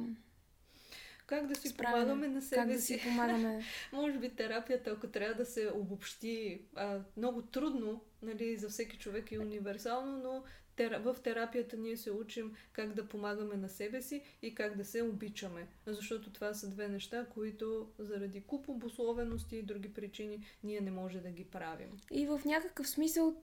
Как 1.27 1.47
да 1.47 1.55
си 1.55 1.67
Справяне. 1.67 2.03
помагаме 2.03 2.27
на 2.27 2.41
себе 2.41 2.61
как 2.61 2.67
да 2.67 2.81
си 2.81 3.01
помагаме. 3.03 3.63
Може 3.93 4.17
би 4.17 4.29
терапията, 4.29 4.89
ако 4.89 5.07
трябва 5.07 5.33
да 5.33 5.45
се 5.45 5.71
обобщи, 5.75 6.61
а, 6.75 6.99
много 7.17 7.41
трудно, 7.41 8.01
нали, 8.21 8.57
за 8.57 8.69
всеки 8.69 8.97
човек 8.97 9.31
е 9.31 9.39
универсално, 9.39 10.17
но 10.17 10.43
в 10.79 11.15
терапията 11.23 11.77
ние 11.77 11.97
се 11.97 12.11
учим 12.11 12.55
как 12.71 12.93
да 12.93 13.07
помагаме 13.07 13.55
на 13.55 13.69
себе 13.69 14.01
си 14.01 14.21
и 14.41 14.55
как 14.55 14.77
да 14.77 14.85
се 14.85 15.01
обичаме. 15.01 15.67
Защото 15.85 16.33
това 16.33 16.53
са 16.53 16.69
две 16.69 16.87
неща, 16.87 17.25
които 17.33 17.89
заради 17.99 18.41
куп 18.41 18.69
обусловености 18.69 19.55
и 19.55 19.63
други 19.63 19.93
причини 19.93 20.45
ние 20.63 20.81
не 20.81 20.91
може 20.91 21.19
да 21.19 21.29
ги 21.29 21.43
правим. 21.43 21.99
И 22.11 22.25
в 22.25 22.41
някакъв 22.45 22.89
смисъл 22.89 23.35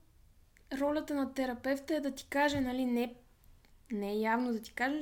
ролята 0.79 1.15
на 1.15 1.35
терапевта 1.35 1.95
е 1.95 2.01
да 2.01 2.11
ти 2.11 2.27
каже, 2.31 2.61
нали, 2.61 2.85
не, 2.85 3.15
не 3.93 4.15
явно 4.15 4.53
да 4.53 4.61
ти 4.61 4.73
каже, 4.73 5.01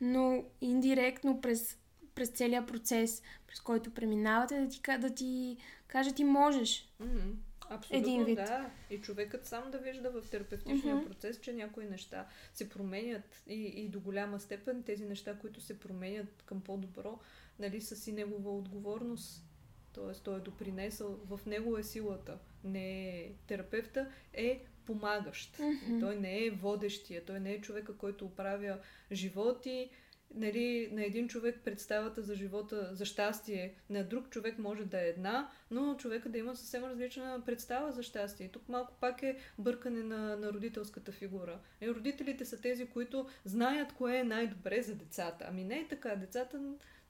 но 0.00 0.44
индиректно 0.60 1.40
през, 1.40 1.78
през 2.20 2.28
целият 2.28 2.66
процес, 2.66 3.22
през 3.46 3.60
който 3.60 3.94
преминавате, 3.94 4.60
да 4.60 4.68
ти, 4.68 4.80
да 4.98 5.14
ти 5.14 5.56
каже, 5.86 6.14
ти 6.14 6.24
можеш. 6.24 6.92
Mm-hmm. 7.02 7.32
Абсолютно, 7.70 8.08
един 8.08 8.24
вид. 8.24 8.36
да. 8.36 8.70
И 8.90 9.00
човекът 9.00 9.46
сам 9.46 9.70
да 9.70 9.78
вижда 9.78 10.10
в 10.10 10.30
терапевтичния 10.30 10.96
mm-hmm. 10.96 11.06
процес, 11.06 11.40
че 11.40 11.52
някои 11.52 11.84
неща 11.84 12.26
се 12.54 12.68
променят 12.68 13.42
и, 13.46 13.54
и 13.54 13.88
до 13.88 14.00
голяма 14.00 14.40
степен 14.40 14.82
тези 14.82 15.04
неща, 15.04 15.38
които 15.38 15.60
се 15.60 15.80
променят 15.80 16.42
към 16.46 16.60
по-добро, 16.60 17.18
нали, 17.58 17.80
са 17.80 17.96
си 17.96 18.12
негова 18.12 18.56
отговорност. 18.56 19.44
Тоест, 19.92 20.24
той 20.24 20.36
е 20.36 20.40
допринесъл, 20.40 21.20
в 21.28 21.40
него 21.46 21.78
е 21.78 21.82
силата. 21.82 22.38
Не 22.64 23.32
терапевта 23.46 24.10
е 24.32 24.64
помагащ. 24.86 25.56
Mm-hmm. 25.56 26.00
Той 26.00 26.16
не 26.16 26.44
е 26.44 26.50
водещия, 26.50 27.24
той 27.24 27.40
не 27.40 27.52
е 27.52 27.60
човека, 27.60 27.96
който 27.96 28.24
управя 28.24 28.78
животи, 29.12 29.90
нали, 30.34 30.88
на 30.92 31.04
един 31.04 31.28
човек 31.28 31.60
представата 31.64 32.22
за 32.22 32.34
живота, 32.34 32.90
за 32.92 33.04
щастие, 33.04 33.74
на 33.90 34.04
друг 34.04 34.30
човек 34.30 34.58
може 34.58 34.84
да 34.84 35.00
е 35.00 35.08
една, 35.08 35.50
но 35.70 35.94
човека 35.94 36.28
да 36.28 36.38
има 36.38 36.56
съвсем 36.56 36.84
различна 36.84 37.42
представа 37.46 37.92
за 37.92 38.02
щастие. 38.02 38.46
И 38.46 38.52
тук 38.52 38.68
малко 38.68 38.92
пак 39.00 39.22
е 39.22 39.36
бъркане 39.58 40.02
на, 40.02 40.36
на 40.36 40.52
родителската 40.52 41.12
фигура. 41.12 41.58
И 41.80 41.90
родителите 41.90 42.44
са 42.44 42.60
тези, 42.60 42.86
които 42.86 43.26
знаят 43.44 43.92
кое 43.92 44.18
е 44.18 44.24
най-добре 44.24 44.82
за 44.82 44.94
децата. 44.94 45.44
Ами 45.48 45.64
не 45.64 45.78
е 45.78 45.88
така. 45.88 46.16
Децата 46.16 46.60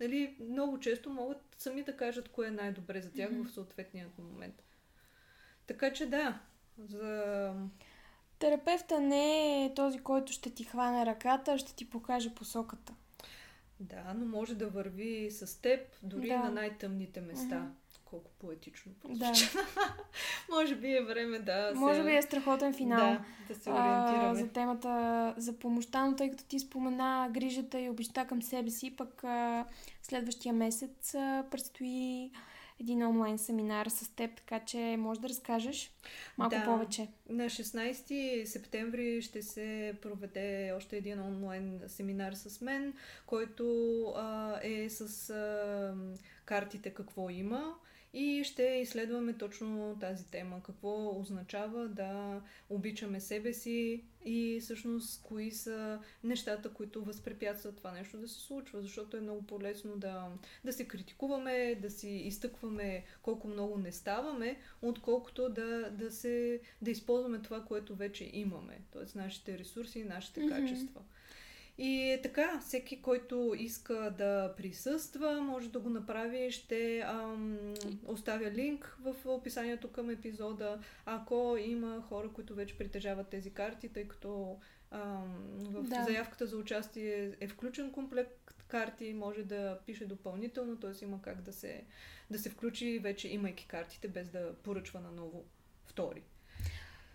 нали, 0.01 0.37
много 0.41 0.81
често 0.81 1.11
могат 1.11 1.39
сами 1.59 1.83
да 1.83 1.97
кажат 1.97 2.29
кое 2.29 2.47
е 2.47 2.51
най-добре 2.51 3.01
за 3.01 3.13
тях 3.13 3.31
mm-hmm. 3.31 3.49
в 3.49 3.53
съответния 3.53 4.09
момент. 4.19 4.63
Така 5.67 5.93
че 5.93 6.07
да, 6.07 6.41
за... 6.79 7.55
Терапевта 8.39 9.01
не 9.01 9.65
е 9.65 9.75
този, 9.75 9.99
който 9.99 10.33
ще 10.33 10.51
ти 10.51 10.65
хване 10.65 11.07
ръката, 11.07 11.59
ще 11.59 11.75
ти 11.75 11.91
покаже 11.91 12.35
посоката. 12.35 12.95
Да, 13.81 14.15
но 14.15 14.27
може 14.27 14.55
да 14.55 14.69
върви 14.69 15.31
с 15.31 15.63
теб 15.63 15.81
дори 16.03 16.29
да. 16.29 16.39
на 16.39 16.51
най-тъмните 16.51 17.21
места. 17.21 17.55
Mm-hmm. 17.55 18.01
Колко 18.05 18.31
поетично 18.39 18.93
Да. 19.09 19.33
може 20.51 20.77
би 20.77 20.97
е 20.97 21.05
време 21.05 21.39
да. 21.39 21.73
Може 21.75 22.01
се... 22.01 22.07
би 22.07 22.17
е 22.17 22.23
страхотен 22.23 22.75
финал. 22.75 22.99
Да, 22.99 23.25
да 23.49 23.61
се 23.61 23.71
ориентираме. 23.71 24.29
А, 24.29 24.35
за 24.35 24.49
темата 24.49 25.35
за 25.37 25.59
помощта, 25.59 26.07
но 26.07 26.17
тъй 26.17 26.31
като 26.31 26.45
ти 26.45 26.59
спомена 26.59 27.29
грижата 27.33 27.81
и 27.81 27.89
обеща 27.89 28.27
към 28.27 28.43
себе 28.43 28.71
си, 28.71 28.97
пък 28.97 29.25
а, 29.25 29.65
следващия 30.03 30.55
месец 30.55 31.15
а, 31.15 31.45
предстои 31.51 32.31
един 32.81 33.03
онлайн 33.03 33.39
семинар 33.39 33.87
с 33.87 34.09
теб, 34.17 34.37
така 34.37 34.61
че 34.61 34.97
може 34.99 35.21
да 35.21 35.29
разкажеш 35.29 35.91
малко 36.39 36.57
да, 36.57 36.65
повече. 36.65 37.09
На 37.29 37.45
16 37.45 38.45
септември 38.45 39.23
ще 39.23 39.43
се 39.43 39.95
проведе 40.03 40.73
още 40.77 40.97
един 40.97 41.21
онлайн 41.21 41.81
семинар 41.87 42.33
с 42.33 42.61
мен, 42.61 42.95
който 43.27 43.65
а, 44.17 44.59
е 44.63 44.91
с 44.91 45.31
а, 45.31 45.95
картите 46.45 46.91
какво 46.91 47.31
има 47.31 47.75
и 48.13 48.45
ще 48.45 48.63
изследваме 48.63 49.33
точно 49.33 49.97
тази 50.01 50.27
тема. 50.27 50.63
Какво 50.63 51.21
означава 51.21 51.89
да 51.89 52.43
обичаме 52.71 53.21
себе 53.21 53.53
си 53.53 54.05
и 54.25 54.61
всъщност 54.61 55.23
кои 55.23 55.51
са 55.51 55.99
нещата, 56.25 56.69
които 56.69 57.05
възпрепятстват 57.05 57.77
това 57.77 57.93
нещо 57.93 58.19
да 58.19 58.29
се 58.29 58.41
случва. 58.41 58.83
Защото 58.83 59.17
е 59.17 59.21
много 59.21 59.47
по-лесно 59.47 59.97
да, 59.97 60.29
да 60.65 60.73
се 60.73 60.89
критикуваме, 60.89 61.75
да 61.75 61.91
си 61.91 62.11
изтъкваме 62.11 63.05
колко 63.23 63.49
много 63.49 63.79
не 63.79 63.93
ставаме, 63.93 64.57
отколкото 64.83 65.49
да, 65.49 65.91
да, 65.91 66.11
се, 66.11 66.61
да 66.83 66.91
използваме 66.91 67.43
това, 67.43 67.65
което 67.65 67.97
вече 67.97 68.31
имаме. 68.33 68.81
Т.е. 68.93 69.19
нашите 69.19 69.59
ресурси 69.59 69.99
и 69.99 70.05
нашите 70.05 70.41
mm-hmm. 70.41 70.49
качества. 70.49 71.01
И 71.83 72.21
така, 72.23 72.61
всеки, 72.61 73.03
който 73.03 73.55
иска 73.59 74.15
да 74.19 74.55
присъства, 74.57 75.41
може 75.41 75.69
да 75.69 75.81
го 75.81 75.89
направи. 75.91 76.51
Ще 76.51 76.99
ам, 76.99 77.59
оставя 78.07 78.51
линк 78.51 78.97
в 79.01 79.15
описанието 79.25 79.93
към 79.93 80.11
епизода, 80.11 80.79
ако 81.07 81.57
има 81.61 82.03
хора, 82.09 82.29
които 82.33 82.55
вече 82.55 82.79
притежават 82.79 83.29
тези 83.29 83.51
карти, 83.51 83.89
тъй 83.89 84.09
като 84.09 84.59
ам, 84.91 85.47
в 85.61 85.83
да. 85.83 86.05
заявката 86.05 86.47
за 86.47 86.57
участие 86.57 87.37
е 87.41 87.49
включен 87.49 87.93
комплект 87.93 88.55
карти, 88.69 89.13
може 89.13 89.43
да 89.43 89.79
пише 89.87 90.07
допълнително, 90.07 90.77
т.е. 90.77 91.05
има 91.05 91.23
как 91.23 91.43
да 91.43 91.53
се, 91.53 91.85
да 92.31 92.39
се 92.39 92.51
включи 92.51 92.99
вече 92.99 93.29
имайки 93.29 93.67
картите, 93.67 94.09
без 94.09 94.29
да 94.29 94.55
поръчва 94.55 95.01
на 95.01 95.11
ново 95.13 95.45
втори. 95.85 96.23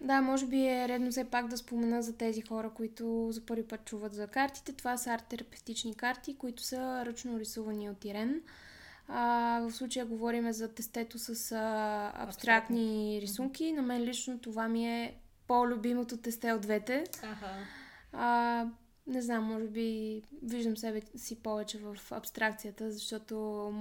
Да, 0.01 0.21
може 0.21 0.45
би 0.45 0.67
е 0.67 0.87
редно 0.87 1.11
все 1.11 1.23
пак 1.23 1.47
да 1.47 1.57
спомена 1.57 2.01
за 2.01 2.17
тези 2.17 2.41
хора, 2.41 2.69
които 2.69 3.27
за 3.31 3.45
първи 3.45 3.67
път 3.67 3.85
чуват 3.85 4.13
за 4.13 4.27
картите. 4.27 4.73
Това 4.73 4.97
са 4.97 5.09
арт-терапевтични 5.09 5.95
карти, 5.95 6.37
които 6.37 6.63
са 6.63 7.05
ръчно 7.05 7.39
рисувани 7.39 7.89
от 7.89 8.05
Ирен. 8.05 8.41
А, 9.07 9.59
в 9.59 9.71
случая 9.71 10.05
говорим 10.05 10.51
за 10.51 10.73
тестето 10.73 11.19
с 11.19 11.51
а, 11.51 12.11
абстрактни 12.15 13.19
рисунки. 13.21 13.71
На 13.71 13.81
мен 13.81 14.01
лично 14.01 14.39
това 14.39 14.67
ми 14.67 14.87
е 14.87 15.15
по-любимото 15.47 16.17
тесте 16.17 16.53
от 16.53 16.61
двете. 16.61 17.03
Ага. 17.23 17.53
А, 18.13 18.65
не 19.07 19.21
знам, 19.21 19.43
може 19.43 19.65
би 19.65 20.21
виждам 20.43 20.77
себе 20.77 21.01
си 21.15 21.35
повече 21.43 21.77
в 21.77 21.97
абстракцията, 22.11 22.91
защото 22.91 23.73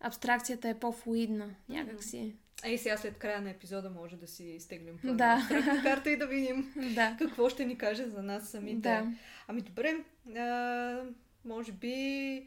абстракцията 0.00 0.68
е 0.68 0.78
по-флуидна 0.78 1.50
някакси. 1.68 2.34
Ей, 2.64 2.78
сега 2.78 2.96
след 2.96 3.18
края 3.18 3.40
на 3.40 3.50
епизода 3.50 3.90
може 3.90 4.16
да 4.16 4.26
си 4.26 4.44
изтеглим 4.44 4.98
Да. 5.04 5.14
да. 5.14 5.80
карта 5.82 6.10
и 6.10 6.16
да 6.16 6.26
видим 6.26 6.72
Да. 6.94 7.16
какво 7.18 7.48
ще 7.48 7.64
ни 7.64 7.78
каже 7.78 8.04
за 8.04 8.22
нас 8.22 8.48
самите. 8.50 8.80
Да. 8.80 9.12
Ами 9.48 9.60
добре, 9.60 10.04
а, 10.36 11.02
може 11.44 11.72
би 11.72 12.46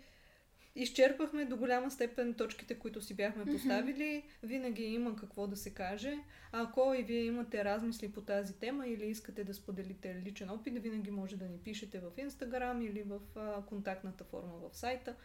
изчерпахме 0.75 1.45
до 1.45 1.57
голяма 1.57 1.91
степен 1.91 2.33
точките, 2.33 2.75
които 2.79 3.01
си 3.01 3.15
бяхме 3.15 3.45
поставили. 3.45 4.23
Винаги 4.43 4.83
има 4.83 5.15
какво 5.15 5.47
да 5.47 5.57
се 5.57 5.73
каже. 5.73 6.17
Ако 6.51 6.93
и 6.99 7.03
вие 7.03 7.23
имате 7.23 7.65
размисли 7.65 8.11
по 8.11 8.21
тази 8.21 8.53
тема 8.53 8.87
или 8.87 9.05
искате 9.05 9.43
да 9.43 9.53
споделите 9.53 10.21
личен 10.25 10.49
опит, 10.49 10.83
винаги 10.83 11.11
може 11.11 11.37
да 11.37 11.45
ни 11.45 11.57
пишете 11.57 11.99
в 11.99 12.11
Инстаграм 12.17 12.81
или 12.81 13.03
в 13.03 13.19
а, 13.35 13.61
контактната 13.65 14.23
форма 14.23 14.53
в 14.69 14.77
сайта. 14.77 15.15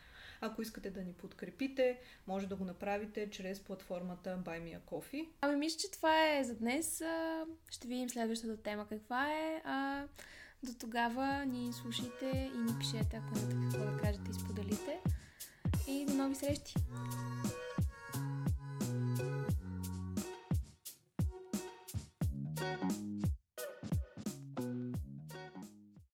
Ако 0.41 0.63
искате 0.63 0.91
да 0.91 1.01
ни 1.01 1.13
подкрепите, 1.13 1.99
може 2.27 2.47
да 2.47 2.57
го 2.57 2.65
направите 2.65 3.31
чрез 3.31 3.61
платформата 3.61 4.39
Buy 4.45 4.63
Me 4.63 4.79
a 4.79 4.81
Coffee. 4.81 5.29
Ами 5.41 5.57
мисля, 5.57 5.79
че 5.79 5.91
това 5.91 6.37
е 6.37 6.45
за 6.45 6.55
днес. 6.55 7.03
Ще 7.71 7.89
видим 7.89 8.11
следващата 8.11 8.63
тема 8.63 8.87
каква 8.89 9.33
е. 9.33 9.63
А, 9.65 10.05
до 10.63 10.75
тогава 10.81 11.45
ни 11.47 11.73
слушайте 11.73 12.51
и 12.55 12.59
ни 12.59 12.79
пишете, 12.79 13.17
ако 13.17 13.39
имате 13.39 13.57
какво 13.63 13.91
да 13.93 13.97
кажете 14.03 14.31
и 14.31 14.35
споделите. 14.35 15.01
И 15.89 16.05
до 16.09 16.15
нови 16.15 16.35
срещи! 16.35 16.75